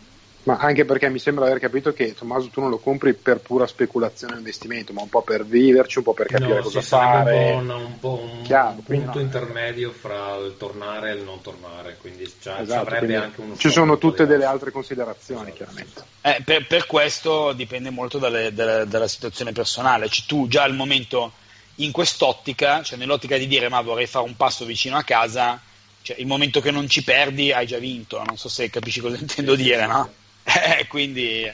Ma 0.44 0.58
anche 0.58 0.84
perché 0.84 1.10
mi 1.10 1.20
sembra 1.20 1.46
aver 1.46 1.60
capito 1.60 1.94
che 1.94 2.14
Tommaso 2.14 2.50
tu 2.50 2.60
non 2.60 2.70
lo 2.70 2.78
compri 2.78 3.14
per 3.14 3.40
pura 3.40 3.66
speculazione 3.66 4.34
e 4.34 4.38
investimento, 4.38 4.92
ma 4.92 5.02
un 5.02 5.08
po' 5.08 5.22
per 5.22 5.46
viverci, 5.46 6.00
un 6.00 6.04
po' 6.04 6.14
per 6.14 6.28
capire 6.28 6.56
no, 6.56 6.62
cosa 6.62 6.82
sì, 6.82 6.88
fare. 6.88 7.52
Un 7.52 7.66
po', 7.66 7.76
un, 7.76 8.00
po 8.00 8.20
un, 8.22 8.42
Chiaro, 8.42 8.76
un 8.76 8.84
punto 8.84 9.20
no. 9.20 9.22
intermedio 9.22 9.92
fra 9.92 10.36
il 10.36 10.56
tornare 10.58 11.12
e 11.12 11.14
il 11.14 11.24
non 11.24 11.40
tornare, 11.40 11.98
quindi 12.02 12.30
cioè, 12.42 12.60
esatto, 12.60 12.96
quindi 12.96 13.16
anche 13.16 13.40
uno 13.40 13.56
ci 13.56 13.70
sono 13.70 13.98
tutte 13.98 14.26
delle 14.26 14.44
altre 14.44 14.72
considerazioni, 14.72 15.52
esatto, 15.52 15.56
chiaramente. 15.56 16.04
Eh, 16.22 16.42
per, 16.44 16.68
per, 16.68 16.88
questo 16.88 17.54
dipende 17.54 17.90
molto 17.90 18.18
dalle, 18.18 18.54
dalle, 18.54 18.86
dalla 18.86 19.08
situazione 19.08 19.54
personale. 19.54 20.10
Cioè, 20.10 20.26
tu 20.26 20.48
già 20.50 20.64
al 20.64 20.76
momento 20.76 21.32
in 21.76 21.92
quest'ottica, 21.92 22.84
cioè 22.84 22.98
nell'ottica 22.98 23.38
di 23.38 23.48
dire 23.48 23.70
ma 23.70 23.80
vorrei 23.80 24.08
fare 24.08 24.26
un 24.26 24.36
passo 24.36 24.66
vicino 24.66 24.98
a 24.98 25.04
casa, 25.04 25.60
cioè, 26.02 26.18
il 26.20 26.28
momento 26.28 26.60
che 26.60 26.70
non 26.70 26.90
ci 26.90 27.02
perdi 27.02 27.54
hai 27.54 27.66
già 27.66 27.78
vinto, 27.78 28.22
non 28.26 28.38
so 28.38 28.50
se 28.50 28.70
capisci 28.70 29.00
cosa 29.00 29.16
intendo 29.16 29.56
dire, 29.56 29.88
no? 29.88 30.22
Eh, 30.76 30.88
quindi 30.88 31.52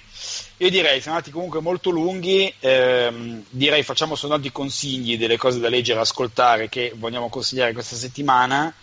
io 0.58 0.70
direi, 0.70 1.00
siamo 1.00 1.18
andati 1.18 1.32
comunque 1.32 1.62
molto 1.62 1.90
lunghi, 1.90 2.54
ehm, 2.60 3.46
direi 3.50 3.82
facciamo 3.84 4.16
soltanto 4.16 4.48
i 4.48 4.52
consigli 4.52 5.18
delle 5.18 5.38
cose 5.38 5.60
da 5.60 5.70
leggere 5.70 6.00
e 6.00 6.02
ascoltare 6.02 6.68
che 6.68 6.92
vogliamo 6.96 7.30
consigliare 7.30 7.72
questa 7.72 7.96
settimana. 7.96 8.74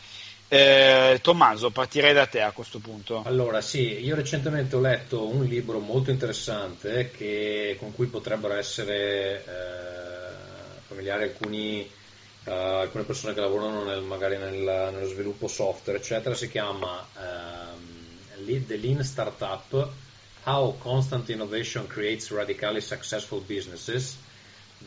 Eh, 0.49 1.19
Tommaso, 1.21 1.71
partirei 1.71 2.15
da 2.15 2.27
te 2.27 2.41
a 2.41 2.53
questo 2.53 2.79
punto. 2.79 3.25
Allora, 3.27 3.61
sì, 3.61 4.05
io 4.05 4.15
recentemente 4.15 4.77
ho 4.77 4.81
letto 4.81 5.27
un 5.27 5.45
libro 5.45 5.81
molto 5.81 6.11
interessante 6.11 7.11
che, 7.11 7.77
con 7.79 7.93
cui 7.93 8.07
potrebbero 8.07 8.55
essere 8.55 9.45
eh, 9.45 10.81
familiari 10.87 11.25
alcuni, 11.25 11.91
uh, 12.45 12.51
alcune 12.51 13.03
persone 13.05 13.35
che 13.35 13.41
lavorano 13.41 13.83
nel, 13.83 14.03
magari 14.03 14.39
nel, 14.39 14.93
nello 14.93 15.09
sviluppo 15.09 15.49
software, 15.49 15.99
eccetera. 15.99 16.35
Si 16.35 16.49
chiama 16.49 17.05
um, 18.39 18.67
The 18.67 18.77
Lean 18.77 19.03
Startup 19.03 19.91
How 20.45 20.77
Constant 20.79 21.29
Innovation 21.29 21.87
Creates 21.87 22.31
Radically 22.31 22.81
Successful 22.81 23.41
Businesses 23.41 24.17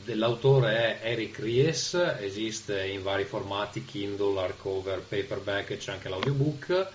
L'autore 0.05 0.99
è 1.01 1.11
Eric 1.11 1.39
Ries, 1.39 1.93
esiste 2.19 2.85
in 2.87 3.03
vari 3.03 3.25
formati, 3.25 3.85
Kindle, 3.85 4.39
hardcover, 4.39 5.01
paperback 5.01 5.71
e 5.71 5.77
c'è 5.77 5.93
anche 5.93 6.09
l'audiobook. 6.09 6.87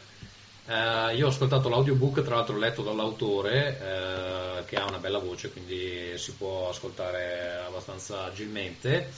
Eh, 0.67 1.15
io 1.17 1.27
ho 1.27 1.29
ascoltato 1.29 1.69
l'audiobook, 1.69 2.23
tra 2.23 2.37
l'altro 2.37 2.57
letto 2.57 2.83
dall'autore, 2.83 3.79
eh, 3.79 4.65
che 4.65 4.77
ha 4.77 4.87
una 4.87 4.99
bella 4.99 5.19
voce, 5.19 5.51
quindi 5.51 6.17
si 6.17 6.33
può 6.33 6.71
ascoltare 6.71 7.63
abbastanza 7.67 8.25
agilmente, 8.25 9.11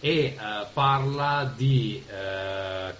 e 0.00 0.10
eh, 0.10 0.36
parla 0.72 1.52
di 1.56 2.04
eh, 2.06 2.94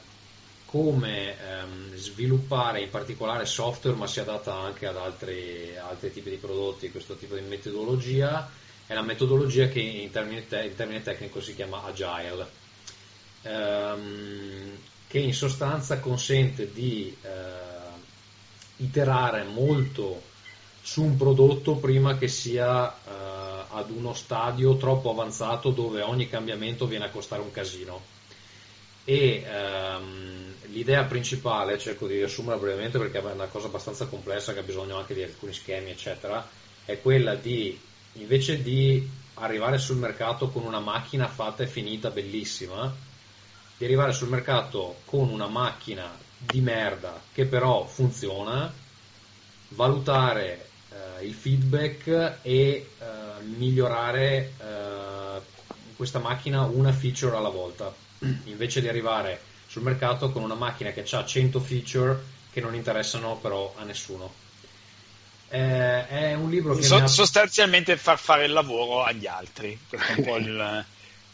come 0.74 1.38
ehm, 1.38 1.94
sviluppare 1.94 2.80
in 2.80 2.90
particolare 2.90 3.46
software, 3.46 3.96
ma 3.96 4.08
si 4.08 4.18
adatta 4.18 4.54
anche 4.54 4.88
ad 4.88 4.96
altri, 4.96 5.76
altri 5.76 6.10
tipi 6.10 6.30
di 6.30 6.36
prodotti, 6.36 6.90
questo 6.90 7.14
tipo 7.14 7.36
di 7.36 7.42
metodologia 7.42 8.50
è 8.84 8.92
la 8.92 9.02
metodologia 9.02 9.68
che 9.68 9.78
in 9.78 10.10
termine, 10.10 10.48
te- 10.48 10.64
in 10.64 10.74
termine 10.74 11.00
tecnico 11.00 11.40
si 11.40 11.54
chiama 11.54 11.84
agile, 11.84 12.48
ehm, 13.42 14.76
che 15.06 15.18
in 15.20 15.32
sostanza 15.32 16.00
consente 16.00 16.72
di 16.72 17.16
eh, 17.22 18.82
iterare 18.82 19.44
molto 19.44 20.22
su 20.82 21.04
un 21.04 21.16
prodotto 21.16 21.76
prima 21.76 22.16
che 22.18 22.26
sia 22.26 22.92
eh, 22.92 23.66
ad 23.70 23.92
uno 23.92 24.12
stadio 24.12 24.76
troppo 24.76 25.10
avanzato 25.10 25.70
dove 25.70 26.02
ogni 26.02 26.26
cambiamento 26.26 26.88
viene 26.88 27.04
a 27.04 27.10
costare 27.10 27.42
un 27.42 27.52
casino. 27.52 28.13
E 29.05 29.44
ehm, 29.46 30.55
l'idea 30.72 31.05
principale, 31.05 31.78
cerco 31.78 32.07
di 32.07 32.14
riassumere 32.14 32.59
brevemente 32.59 32.98
perché 32.98 33.18
è 33.18 33.32
una 33.32 33.46
cosa 33.46 33.66
abbastanza 33.66 34.07
complessa 34.07 34.52
che 34.52 34.61
ha 34.61 34.64
bisogno 34.64 34.96
anche 34.96 35.14
di 35.14 35.22
alcuni 35.22 35.52
schemi, 35.52 35.90
eccetera, 35.90 36.46
è 36.84 37.00
quella 37.00 37.34
di 37.34 37.78
invece 38.14 38.62
di 38.62 39.09
arrivare 39.34 39.78
sul 39.78 39.96
mercato 39.96 40.48
con 40.48 40.64
una 40.64 40.80
macchina 40.80 41.26
fatta 41.26 41.62
e 41.62 41.66
finita 41.66 42.11
bellissima, 42.11 42.92
di 43.76 43.84
arrivare 43.84 44.12
sul 44.12 44.28
mercato 44.28 45.00
con 45.05 45.28
una 45.30 45.48
macchina 45.48 46.16
di 46.38 46.61
merda 46.61 47.20
che 47.32 47.46
però 47.46 47.86
funziona, 47.86 48.72
valutare 49.68 50.68
eh, 50.90 51.24
il 51.24 51.34
feedback 51.34 52.38
e 52.42 52.50
eh, 52.52 53.42
migliorare 53.42 54.52
eh, 54.59 55.40
questa 55.96 56.18
macchina 56.18 56.62
una 56.62 56.92
feature 56.92 57.36
alla 57.36 57.48
volta, 57.48 57.92
invece 58.44 58.80
di 58.80 58.88
arrivare 58.88 59.40
sul 59.66 59.82
mercato 59.82 60.30
con 60.30 60.42
una 60.42 60.54
macchina 60.54 60.90
che 60.90 61.04
ha 61.10 61.24
100 61.24 61.60
feature 61.60 62.22
che 62.52 62.60
non 62.60 62.74
interessano 62.74 63.36
però 63.36 63.74
a 63.76 63.84
nessuno. 63.84 64.32
Eh, 65.48 66.08
è 66.08 66.34
un 66.34 66.50
libro 66.50 66.74
che 66.74 66.82
so, 66.82 66.96
ha... 66.96 67.06
sostanzialmente 67.06 67.96
far 67.96 68.18
fare 68.18 68.44
il 68.44 68.52
lavoro 68.52 69.04
agli 69.04 69.26
altri, 69.26 69.78
questo 69.88 70.12
è 70.12 70.14
un 70.16 70.24
po' 70.24 70.36
il, 70.36 70.84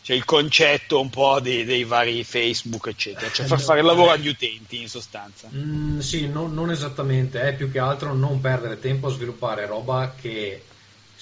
cioè 0.03 0.16
il 0.16 0.24
concetto 0.24 1.01
un 1.01 1.11
po' 1.11 1.41
dei, 1.41 1.64
dei, 1.64 1.84
vari 1.84 2.24
Facebook, 2.24 2.86
eccetera, 2.86 3.30
cioè 3.30 3.47
far 3.47 3.61
fare 3.61 3.80
il 3.80 3.86
lavoro 3.86 4.11
agli 4.11 4.28
utenti 4.28 4.80
in 4.80 4.88
sostanza. 4.88 5.49
Mm, 5.55 6.01
sì, 6.01 6.26
no, 6.26 6.47
non 6.47 6.70
esattamente, 6.70 7.41
è 7.43 7.55
più 7.55 7.70
che 7.70 7.78
altro 7.78 8.14
non 8.14 8.41
perdere 8.41 8.80
tempo 8.80 9.09
a 9.09 9.11
sviluppare 9.11 9.66
roba 9.66 10.14
che 10.18 10.64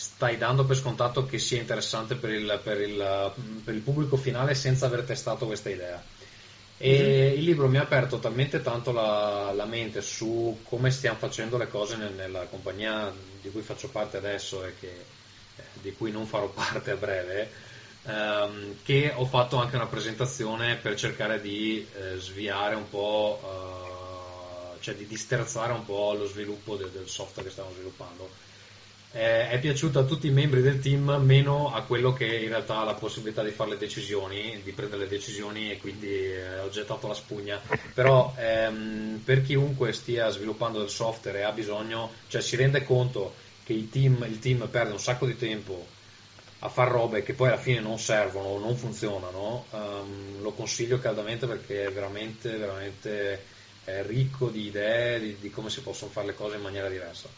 stai 0.01 0.39
dando 0.39 0.65
per 0.65 0.77
scontato 0.77 1.27
che 1.27 1.41
sia 1.41 1.59
interessante 1.59 2.15
per 2.15 2.31
il, 2.31 2.61
per 2.63 2.81
il, 2.81 3.33
per 3.65 3.75
il 3.75 3.81
pubblico 3.81 4.17
finale 4.17 4.55
senza 4.55 4.87
aver 4.87 5.03
testato 5.03 5.47
questa 5.47 5.71
idea. 5.71 6.01
E 6.77 6.99
mm-hmm. 6.99 7.39
il 7.39 7.43
libro 7.43 7.67
mi 7.67 7.79
ha 7.79 7.83
aperto 7.83 8.21
talmente 8.21 8.63
tanto 8.63 8.93
la, 8.93 9.51
la, 9.53 9.65
mente 9.65 10.01
su 10.01 10.61
come 10.63 10.93
stiamo 10.93 11.19
facendo 11.19 11.57
le 11.57 11.67
cose 11.67 11.97
nel, 11.97 12.13
nella 12.13 12.45
compagnia 12.45 13.13
di 13.43 13.51
cui 13.51 13.63
faccio 13.63 13.89
parte 13.89 14.19
adesso 14.19 14.65
e 14.65 14.75
che, 14.79 15.05
eh, 15.57 15.63
di 15.83 15.93
cui 15.93 16.13
non 16.13 16.27
farò 16.27 16.47
parte 16.55 16.93
a 16.93 16.97
breve, 16.97 17.51
ehm, 18.05 18.77
che 18.85 19.13
ho 19.17 19.27
fatto 19.27 19.57
anche 19.57 19.75
una 19.75 19.87
presentazione 19.87 20.77
per 20.77 20.95
cercare 20.95 21.41
di 21.41 21.85
eh, 21.97 22.19
sviare 22.19 22.77
un 22.77 22.89
po', 22.89 23.41
eh, 23.43 24.81
cioè 24.81 24.95
di 24.95 25.09
disterzare 25.09 25.73
un 25.73 25.85
po' 25.85 26.13
lo 26.13 26.27
sviluppo 26.27 26.77
del, 26.77 26.91
del 26.91 27.09
software 27.09 27.49
che 27.49 27.53
stiamo 27.53 27.73
sviluppando 27.73 28.47
eh, 29.13 29.49
è 29.49 29.59
piaciuto 29.59 29.99
a 29.99 30.05
tutti 30.05 30.27
i 30.27 30.31
membri 30.31 30.61
del 30.61 30.81
team, 30.81 31.21
meno 31.25 31.73
a 31.73 31.83
quello 31.83 32.13
che 32.13 32.27
in 32.27 32.49
realtà 32.49 32.79
ha 32.81 32.85
la 32.85 32.95
possibilità 32.95 33.43
di 33.43 33.51
fare 33.51 33.71
le 33.71 33.79
decisioni, 33.79 34.61
di 34.63 34.73
prendere 34.73 35.03
le 35.03 35.09
decisioni 35.09 35.71
e 35.71 35.79
quindi 35.79 36.09
eh, 36.09 36.59
ho 36.59 36.69
gettato 36.69 37.09
la 37.09 37.15
spugna. 37.15 37.61
Però 37.95 38.35
ehm, 38.37 39.23
per 39.25 39.43
chiunque 39.43 39.93
stia 39.93 40.29
sviluppando 40.29 40.79
del 40.79 40.91
software 40.91 41.39
e 41.39 41.43
ha 41.43 41.53
bisogno, 41.53 42.13
cioè 42.29 42.43
si 42.43 42.57
rende 42.57 42.85
conto 42.85 43.35
che 43.65 43.73
il 43.73 43.89
team, 43.89 44.25
il 44.29 44.39
team 44.39 44.69
perde 44.71 44.93
un 44.93 45.01
sacco 45.01 45.27
di 45.27 45.37
tempo 45.37 45.87
a 46.61 46.69
fare 46.69 46.91
robe 46.91 47.23
che 47.23 47.35
poi 47.35 47.49
alla 47.49 47.57
fine 47.57 47.81
non 47.81 47.99
servono 47.99 48.49
o 48.49 48.59
non 48.59 48.77
funzionano, 48.77 49.67
um, 49.71 50.41
lo 50.41 50.53
consiglio 50.53 50.99
caldamente 50.99 51.47
perché 51.47 51.85
è 51.85 51.93
veramente, 51.93 52.57
veramente 52.57 53.45
è 53.85 54.03
ricco 54.05 54.49
di 54.49 54.67
idee 54.67 55.21
di, 55.21 55.37
di 55.41 55.51
come 55.51 55.71
si 55.71 55.81
possono 55.81 56.11
fare 56.11 56.27
le 56.27 56.35
cose 56.35 56.57
in 56.57 56.63
maniera 56.63 56.89
diversa. 56.89 57.29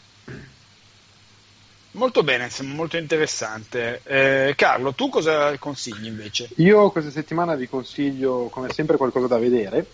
Molto 1.93 2.23
bene, 2.23 2.49
molto 2.61 2.95
interessante. 2.95 4.01
Eh, 4.05 4.53
Carlo, 4.55 4.93
tu 4.93 5.09
cosa 5.09 5.57
consigli 5.57 6.05
invece? 6.05 6.47
Io 6.57 6.89
questa 6.89 7.11
settimana 7.11 7.55
vi 7.55 7.67
consiglio, 7.67 8.47
come 8.49 8.69
sempre, 8.71 8.95
qualcosa 8.95 9.27
da 9.27 9.37
vedere, 9.37 9.85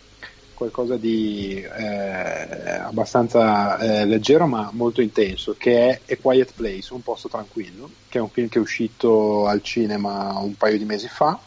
qualcosa 0.53 0.95
di 0.95 1.59
eh, 1.59 2.71
abbastanza 2.71 3.79
eh, 3.79 4.05
leggero 4.05 4.45
ma 4.45 4.69
molto 4.73 5.01
intenso, 5.01 5.55
che 5.57 6.01
è 6.05 6.13
A 6.13 6.17
Quiet 6.21 6.53
Place, 6.53 6.93
un 6.93 7.01
posto 7.01 7.29
tranquillo, 7.29 7.89
che 8.09 8.19
è 8.19 8.21
un 8.21 8.29
film 8.29 8.47
che 8.47 8.59
è 8.59 8.61
uscito 8.61 9.47
al 9.47 9.63
cinema 9.63 10.37
un 10.37 10.55
paio 10.55 10.77
di 10.77 10.85
mesi 10.85 11.07
fa, 11.07 11.39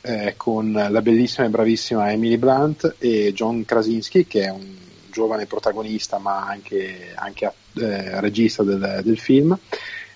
eh, 0.00 0.32
con 0.38 0.72
la 0.72 1.02
bellissima 1.02 1.46
e 1.46 1.50
bravissima 1.50 2.10
Emily 2.10 2.38
Blunt 2.38 2.96
e 2.98 3.34
John 3.34 3.66
Krasinski, 3.66 4.26
che 4.26 4.44
è 4.44 4.50
un 4.50 4.83
giovane 5.14 5.46
protagonista 5.46 6.18
ma 6.18 6.44
anche, 6.44 7.12
anche 7.14 7.52
eh, 7.74 8.20
regista 8.20 8.64
del, 8.64 9.00
del, 9.04 9.18
film. 9.18 9.56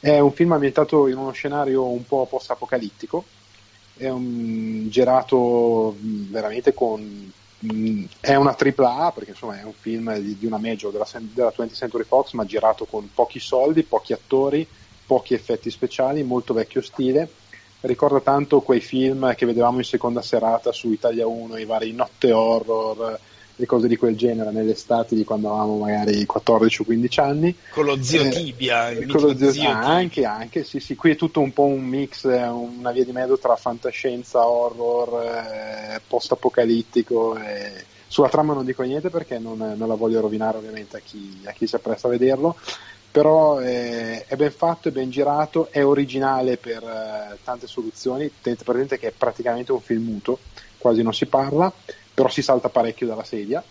È 0.00 0.18
un 0.18 0.32
film 0.32 0.52
ambientato 0.52 1.06
in 1.06 1.16
uno 1.16 1.30
scenario 1.30 1.84
un 1.84 2.04
po' 2.04 2.26
post-apocalittico, 2.26 3.24
è 3.96 4.08
un, 4.08 4.88
girato 4.88 5.96
veramente 6.00 6.74
con... 6.74 7.32
è 8.20 8.34
una 8.34 8.54
tripla 8.54 9.06
A 9.06 9.12
perché 9.12 9.30
insomma 9.30 9.60
è 9.60 9.64
un 9.64 9.72
film 9.72 10.16
di, 10.18 10.36
di 10.36 10.46
una 10.46 10.58
major 10.58 10.90
della, 10.90 11.06
della 11.32 11.52
20th 11.56 11.74
Century 11.74 12.04
Fox 12.04 12.32
ma 12.32 12.44
girato 12.44 12.84
con 12.84 13.08
pochi 13.14 13.38
soldi, 13.38 13.84
pochi 13.84 14.12
attori, 14.12 14.66
pochi 15.06 15.34
effetti 15.34 15.70
speciali, 15.70 16.24
molto 16.24 16.52
vecchio 16.52 16.82
stile 16.82 17.30
ricorda 17.82 18.20
tanto 18.20 18.60
quei 18.60 18.80
film 18.80 19.34
che 19.34 19.46
vedevamo 19.46 19.78
in 19.78 19.84
seconda 19.84 20.20
serata 20.20 20.72
su 20.72 20.90
Italia 20.90 21.26
1, 21.26 21.56
i 21.58 21.64
vari 21.64 21.92
notte 21.92 22.32
horror, 22.32 23.18
e 23.60 23.66
cose 23.66 23.88
di 23.88 23.96
quel 23.96 24.16
genere 24.16 24.52
nell'estate 24.52 25.16
di 25.16 25.24
quando 25.24 25.50
avevamo 25.50 25.78
magari 25.78 26.24
14 26.24 26.82
o 26.82 26.84
15 26.84 27.20
anni. 27.20 27.56
Con 27.70 27.86
lo 27.86 28.00
zio 28.00 28.22
eh, 28.22 28.28
Tibia, 28.28 28.94
con 29.06 29.20
lo 29.20 29.36
zio, 29.36 29.50
zio 29.50 29.68
ah, 29.68 29.84
anche, 29.84 30.24
anche, 30.24 30.62
sì, 30.62 30.78
sì, 30.78 30.94
qui 30.94 31.10
è 31.10 31.16
tutto 31.16 31.40
un 31.40 31.52
po' 31.52 31.64
un 31.64 31.82
mix, 31.82 32.24
una 32.24 32.92
via 32.92 33.04
di 33.04 33.10
mezzo 33.10 33.36
tra 33.36 33.56
fantascienza, 33.56 34.46
horror, 34.46 35.22
eh, 35.24 36.00
post-apocalittico. 36.06 37.36
Eh. 37.36 37.84
Sulla 38.06 38.28
trama 38.28 38.54
non 38.54 38.64
dico 38.64 38.82
niente 38.84 39.10
perché 39.10 39.38
non, 39.38 39.58
non 39.76 39.88
la 39.88 39.96
voglio 39.96 40.20
rovinare 40.20 40.58
ovviamente 40.58 40.96
a 40.96 41.00
chi, 41.00 41.40
a 41.44 41.50
chi 41.50 41.66
si 41.66 41.74
appresta 41.74 42.06
a 42.06 42.10
vederlo, 42.10 42.56
però 43.10 43.60
eh, 43.60 44.24
è 44.26 44.36
ben 44.36 44.52
fatto, 44.52 44.88
è 44.88 44.92
ben 44.92 45.10
girato, 45.10 45.68
è 45.72 45.84
originale 45.84 46.58
per 46.58 46.84
eh, 46.84 47.38
tante 47.42 47.66
soluzioni, 47.66 48.30
tenete 48.40 48.62
presente 48.62 48.98
che 49.00 49.08
è 49.08 49.12
praticamente 49.16 49.72
un 49.72 49.80
film 49.80 50.04
muto, 50.04 50.38
quasi 50.78 51.02
non 51.02 51.12
si 51.12 51.26
parla, 51.26 51.72
però 52.18 52.28
si 52.28 52.42
salta 52.42 52.68
parecchio 52.68 53.06
dalla 53.06 53.22
sedia, 53.22 53.62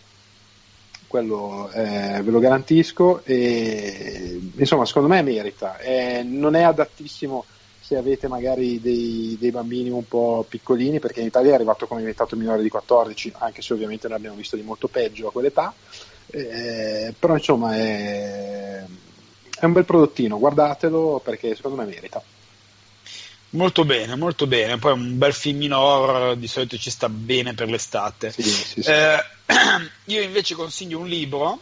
quello 1.06 1.70
eh, 1.74 2.22
ve 2.24 2.32
lo 2.32 2.40
garantisco, 2.40 3.20
e 3.26 4.40
insomma 4.56 4.86
secondo 4.86 5.10
me 5.10 5.22
merita, 5.22 5.78
eh, 5.80 6.24
non 6.24 6.56
è 6.56 6.62
adattissimo 6.62 7.44
se 7.82 7.98
avete 7.98 8.30
magari 8.30 8.80
dei, 8.80 9.36
dei, 9.38 9.52
bambini 9.52 9.90
un 9.90 10.08
po' 10.08 10.46
piccolini, 10.48 11.02
perché 11.02 11.20
in 11.20 11.26
Italia 11.26 11.52
è 11.52 11.56
arrivato 11.56 11.88
come 11.88 12.00
diventato 12.00 12.38
minore 12.38 12.62
di 12.62 12.70
14, 12.70 13.34
anche 13.40 13.62
se 13.62 13.74
ovviamente 13.74 14.08
ne 14.08 14.16
abbiamo 14.16 14.38
visto 14.38 14.56
di 14.56 14.62
molto 14.62 14.88
peggio 14.88 15.28
a 15.28 15.32
quell'età, 15.34 15.74
eh, 16.28 17.14
però 17.20 17.36
insomma 17.36 17.76
è, 17.76 18.82
è 19.60 19.66
un 19.66 19.74
bel 19.74 19.84
prodottino, 19.84 20.40
guardatelo 20.40 21.20
perché 21.22 21.54
secondo 21.54 21.76
me 21.76 21.84
merita. 21.84 22.24
Molto 23.52 23.86
bene, 23.86 24.16
molto 24.16 24.46
bene. 24.46 24.78
Poi 24.78 24.92
un 24.92 25.18
bel 25.18 25.34
film 25.34 25.72
horror 25.72 26.36
di 26.36 26.48
solito 26.48 26.78
ci 26.78 26.90
sta 26.90 27.08
bene 27.08 27.54
per 27.54 27.70
l'estate. 27.70 28.32
Sì, 28.32 28.44
sì, 28.44 28.82
sì. 28.82 28.90
Eh, 28.90 29.24
io 30.06 30.22
invece 30.22 30.54
consiglio 30.56 31.00
un 31.00 31.08
libro 31.08 31.60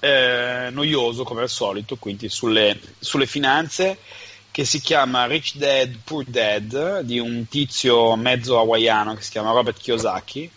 eh, 0.00 0.68
noioso 0.70 1.24
come 1.24 1.42
al 1.42 1.48
solito, 1.48 1.96
quindi 1.96 2.28
sulle, 2.28 2.78
sulle, 2.98 3.26
finanze, 3.26 3.98
che 4.50 4.64
si 4.64 4.80
chiama 4.80 5.26
Rich 5.26 5.56
Dad 5.56 5.96
Poor 6.04 6.24
Dad 6.24 7.00
di 7.00 7.18
un 7.18 7.46
tizio 7.48 8.14
mezzo 8.16 8.58
hawaiano 8.58 9.14
che 9.14 9.22
si 9.22 9.30
chiama 9.30 9.52
Robert 9.52 9.80
Kiyosaki. 9.80 10.50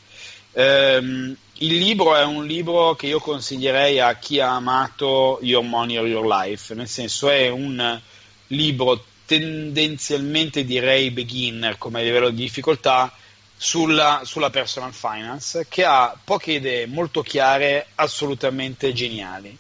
Eh, 0.51 1.35
il 1.57 1.77
libro 1.77 2.15
è 2.15 2.23
un 2.23 2.45
libro 2.45 2.95
che 2.95 3.07
io 3.07 3.19
consiglierei 3.19 3.99
a 3.99 4.15
chi 4.15 4.41
ha 4.41 4.55
amato 4.55 5.39
Your 5.41 5.63
Money 5.63 5.97
or 5.97 6.07
Your 6.07 6.25
Life, 6.25 6.73
nel 6.73 6.87
senso 6.87 7.29
è 7.29 7.47
un 7.47 8.01
libro 8.47 9.05
tendenzialmente 9.25 10.65
direi 10.65 11.11
beginner 11.11 11.77
come 11.77 12.03
livello 12.03 12.29
di 12.29 12.41
difficoltà 12.41 13.11
sulla, 13.55 14.21
sulla, 14.25 14.49
personal 14.49 14.93
finance 14.93 15.67
che 15.69 15.85
ha 15.85 16.17
poche 16.21 16.53
idee 16.53 16.85
molto 16.85 17.21
chiare, 17.21 17.87
assolutamente 17.95 18.91
geniali. 18.93 19.57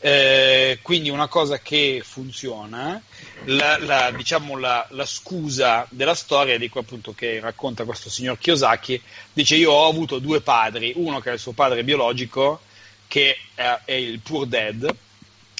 Eh, 0.00 0.78
quindi 0.82 1.08
una 1.08 1.26
cosa 1.26 1.58
che 1.58 2.02
funziona, 2.04 3.02
la, 3.46 3.78
la, 3.78 4.10
diciamo 4.12 4.56
la, 4.56 4.86
la, 4.90 5.04
scusa 5.04 5.86
della 5.90 6.14
storia 6.14 6.56
di 6.56 6.68
cui 6.68 6.80
appunto 6.80 7.14
che 7.14 7.40
racconta 7.40 7.84
questo 7.84 8.08
signor 8.08 8.38
Kiyosaki, 8.38 9.00
dice 9.32 9.56
io 9.56 9.72
ho 9.72 9.88
avuto 9.88 10.20
due 10.20 10.40
padri, 10.40 10.92
uno 10.94 11.18
che 11.18 11.30
è 11.30 11.32
il 11.32 11.40
suo 11.40 11.52
padre 11.52 11.82
biologico, 11.82 12.60
che 13.08 13.36
è, 13.54 13.80
è 13.86 13.92
il 13.92 14.20
Poor 14.20 14.46
Dad, 14.46 14.94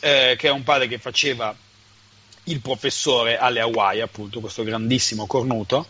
eh, 0.00 0.36
che 0.38 0.48
è 0.48 0.50
un 0.50 0.62
padre 0.62 0.86
che 0.86 0.98
faceva 0.98 1.56
il 2.48 2.60
professore 2.60 3.38
alle 3.38 3.60
Hawaii, 3.60 4.00
appunto, 4.00 4.40
questo 4.40 4.62
grandissimo 4.62 5.26
cornuto, 5.26 5.86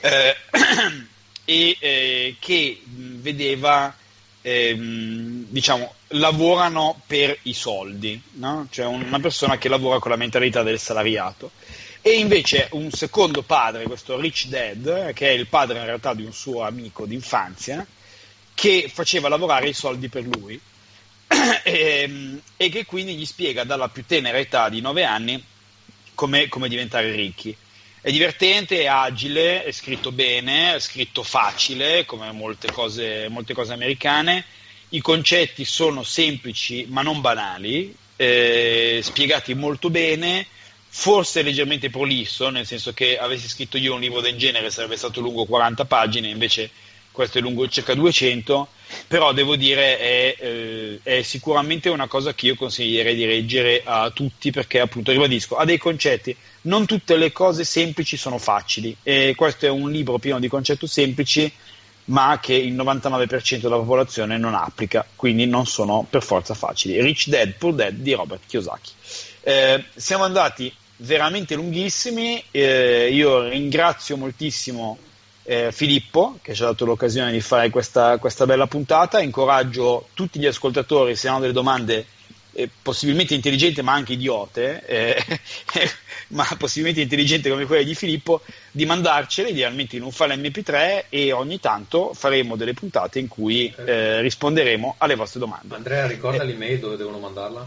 eh, 0.00 0.36
e 1.44 1.76
eh, 1.78 2.36
che 2.38 2.82
vedeva, 2.84 3.94
ehm, 4.42 5.46
diciamo, 5.48 5.94
lavorano 6.08 7.00
per 7.06 7.38
i 7.42 7.52
soldi, 7.52 8.20
no? 8.32 8.66
cioè 8.70 8.86
una 8.86 9.20
persona 9.20 9.58
che 9.58 9.68
lavora 9.68 9.98
con 9.98 10.10
la 10.10 10.16
mentalità 10.16 10.62
del 10.62 10.78
salariato. 10.78 11.52
E 12.00 12.12
invece 12.12 12.68
un 12.72 12.90
secondo 12.90 13.42
padre, 13.42 13.84
questo 13.84 14.18
Rich 14.18 14.46
Dad, 14.46 15.12
che 15.12 15.28
è 15.28 15.32
il 15.32 15.46
padre 15.46 15.78
in 15.78 15.84
realtà 15.84 16.14
di 16.14 16.24
un 16.24 16.32
suo 16.32 16.62
amico 16.62 17.04
d'infanzia, 17.06 17.86
che 18.54 18.90
faceva 18.92 19.28
lavorare 19.28 19.68
i 19.68 19.72
soldi 19.74 20.08
per 20.08 20.24
lui 20.24 20.58
e, 21.28 21.60
ehm, 21.64 22.40
e 22.56 22.68
che 22.70 22.84
quindi 22.86 23.14
gli 23.14 23.26
spiega 23.26 23.64
dalla 23.64 23.88
più 23.88 24.04
tenera 24.04 24.38
età 24.38 24.68
di 24.68 24.80
9 24.80 25.04
anni 25.04 25.44
come, 26.18 26.48
come 26.48 26.68
diventare 26.68 27.12
ricchi. 27.12 27.56
È 28.00 28.10
divertente, 28.10 28.80
è 28.80 28.86
agile, 28.86 29.62
è 29.62 29.70
scritto 29.70 30.10
bene, 30.10 30.74
è 30.74 30.80
scritto 30.80 31.22
facile, 31.22 32.04
come 32.06 32.32
molte 32.32 32.72
cose, 32.72 33.28
molte 33.28 33.54
cose 33.54 33.72
americane. 33.72 34.44
I 34.88 35.00
concetti 35.00 35.64
sono 35.64 36.02
semplici 36.02 36.86
ma 36.88 37.02
non 37.02 37.20
banali, 37.20 37.94
eh, 38.16 38.98
spiegati 39.00 39.54
molto 39.54 39.90
bene, 39.90 40.44
forse 40.88 41.42
leggermente 41.42 41.88
prolisso, 41.88 42.50
nel 42.50 42.66
senso 42.66 42.92
che 42.92 43.16
avessi 43.16 43.46
scritto 43.46 43.76
io 43.76 43.94
un 43.94 44.00
libro 44.00 44.20
del 44.20 44.36
genere 44.36 44.72
sarebbe 44.72 44.96
stato 44.96 45.20
lungo 45.20 45.44
40 45.44 45.84
pagine, 45.84 46.30
invece 46.30 46.68
questo 47.18 47.38
è 47.38 47.40
lungo 47.40 47.66
circa 47.66 47.94
200, 47.94 48.68
però 49.08 49.32
devo 49.32 49.56
dire 49.56 49.98
è, 49.98 50.36
eh, 50.38 51.00
è, 51.02 51.22
sicuramente 51.22 51.88
una 51.88 52.06
cosa 52.06 52.32
che 52.32 52.46
io 52.46 52.54
consiglierei 52.54 53.16
di 53.16 53.26
leggere 53.26 53.82
a 53.84 54.10
tutti 54.10 54.52
perché 54.52 54.78
appunto 54.78 55.10
ribadisco, 55.10 55.56
ha 55.56 55.64
dei 55.64 55.78
concetti, 55.78 56.36
non 56.62 56.86
tutte 56.86 57.16
le 57.16 57.32
cose 57.32 57.64
semplici 57.64 58.16
sono 58.16 58.38
facili 58.38 58.96
e 59.02 59.34
questo 59.36 59.66
è 59.66 59.68
un 59.68 59.90
libro 59.90 60.18
pieno 60.18 60.38
di 60.38 60.46
concetti 60.46 60.86
semplici 60.86 61.52
ma 62.04 62.38
che 62.40 62.54
il 62.54 62.76
99% 62.76 63.62
della 63.62 63.78
popolazione 63.78 64.38
non 64.38 64.54
applica, 64.54 65.04
quindi 65.16 65.44
non 65.44 65.66
sono 65.66 66.06
per 66.08 66.22
forza 66.22 66.54
facili. 66.54 67.02
Rich 67.02 67.26
Dad, 67.30 67.54
Poor 67.58 67.74
Dad 67.74 67.94
di 67.94 68.12
Robert 68.12 68.42
Kiyosaki. 68.46 68.92
Eh, 69.40 69.84
siamo 69.96 70.22
andati 70.22 70.72
veramente 70.98 71.56
lunghissimi, 71.56 72.40
eh, 72.52 73.10
io 73.12 73.48
ringrazio 73.48 74.16
moltissimo 74.16 74.98
eh, 75.48 75.72
Filippo 75.72 76.38
che 76.42 76.52
ci 76.52 76.62
ha 76.62 76.66
dato 76.66 76.84
l'occasione 76.84 77.32
di 77.32 77.40
fare 77.40 77.70
questa, 77.70 78.18
questa, 78.18 78.44
bella 78.44 78.66
puntata. 78.66 79.22
Incoraggio 79.22 80.08
tutti 80.12 80.38
gli 80.38 80.44
ascoltatori, 80.44 81.16
se 81.16 81.28
hanno 81.28 81.40
delle 81.40 81.54
domande 81.54 82.04
eh, 82.52 82.68
possibilmente 82.82 83.34
intelligenti 83.34 83.80
ma 83.80 83.92
anche 83.94 84.12
idiote, 84.12 84.84
eh, 84.84 85.24
ma 86.28 86.46
possibilmente 86.58 87.00
intelligenti 87.00 87.48
come 87.48 87.64
quelle 87.64 87.84
di 87.84 87.94
Filippo, 87.94 88.42
di 88.70 88.84
mandarcele 88.84 89.48
idealmente 89.48 89.96
in 89.96 90.02
un 90.02 90.12
file 90.12 90.36
MP3 90.36 91.04
e 91.08 91.32
ogni 91.32 91.58
tanto 91.60 92.12
faremo 92.12 92.54
delle 92.54 92.74
puntate 92.74 93.18
in 93.18 93.28
cui 93.28 93.72
eh, 93.74 94.20
risponderemo 94.20 94.96
alle 94.98 95.14
vostre 95.14 95.40
domande. 95.40 95.74
Andrea, 95.74 96.06
ricorda 96.06 96.42
l'email 96.42 96.78
dove 96.78 96.96
devono 96.96 97.18
mandarla? 97.18 97.66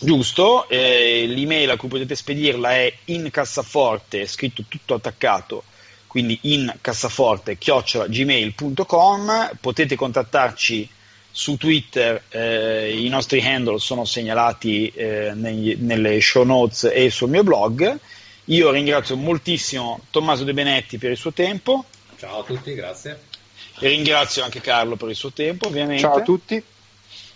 Giusto, 0.00 0.68
eh, 0.68 1.24
l'email 1.26 1.70
a 1.70 1.76
cui 1.76 1.88
potete 1.88 2.14
spedirla 2.14 2.70
è 2.70 2.92
in 3.06 3.28
cassaforte, 3.32 4.24
scritto 4.26 4.62
tutto 4.68 4.94
attaccato, 4.94 5.64
quindi 6.08 6.38
in 6.42 6.74
cassaforte 6.80 7.56
chiocciolagmail.com 7.56 9.50
potete 9.60 9.94
contattarci 9.94 10.88
su 11.30 11.56
Twitter 11.56 12.24
eh, 12.30 12.98
i 12.98 13.08
nostri 13.08 13.40
handle 13.46 13.78
sono 13.78 14.04
segnalati 14.04 14.88
eh, 14.88 15.32
negli, 15.34 15.76
nelle 15.78 16.20
show 16.20 16.42
notes 16.42 16.90
e 16.92 17.10
sul 17.10 17.28
mio 17.30 17.44
blog. 17.44 17.96
Io 18.46 18.70
ringrazio 18.70 19.14
moltissimo 19.16 20.00
Tommaso 20.10 20.42
De 20.42 20.54
Benetti 20.54 20.98
per 20.98 21.12
il 21.12 21.16
suo 21.16 21.32
tempo. 21.32 21.84
Ciao 22.16 22.40
a 22.40 22.42
tutti, 22.42 22.74
grazie. 22.74 23.20
E 23.78 23.88
ringrazio 23.88 24.42
anche 24.42 24.60
Carlo 24.60 24.96
per 24.96 25.10
il 25.10 25.14
suo 25.14 25.30
tempo 25.30 25.68
ovviamente. 25.68 26.02
Ciao 26.02 26.16
a 26.16 26.22
tutti. 26.22 26.60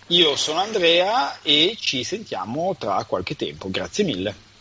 Io 0.07 0.35
sono 0.35 0.59
Andrea 0.59 1.39
e 1.41 1.77
ci 1.79 2.03
sentiamo 2.03 2.75
tra 2.77 3.01
qualche 3.05 3.37
tempo. 3.37 3.69
Grazie 3.69 4.03
mille 4.03 4.51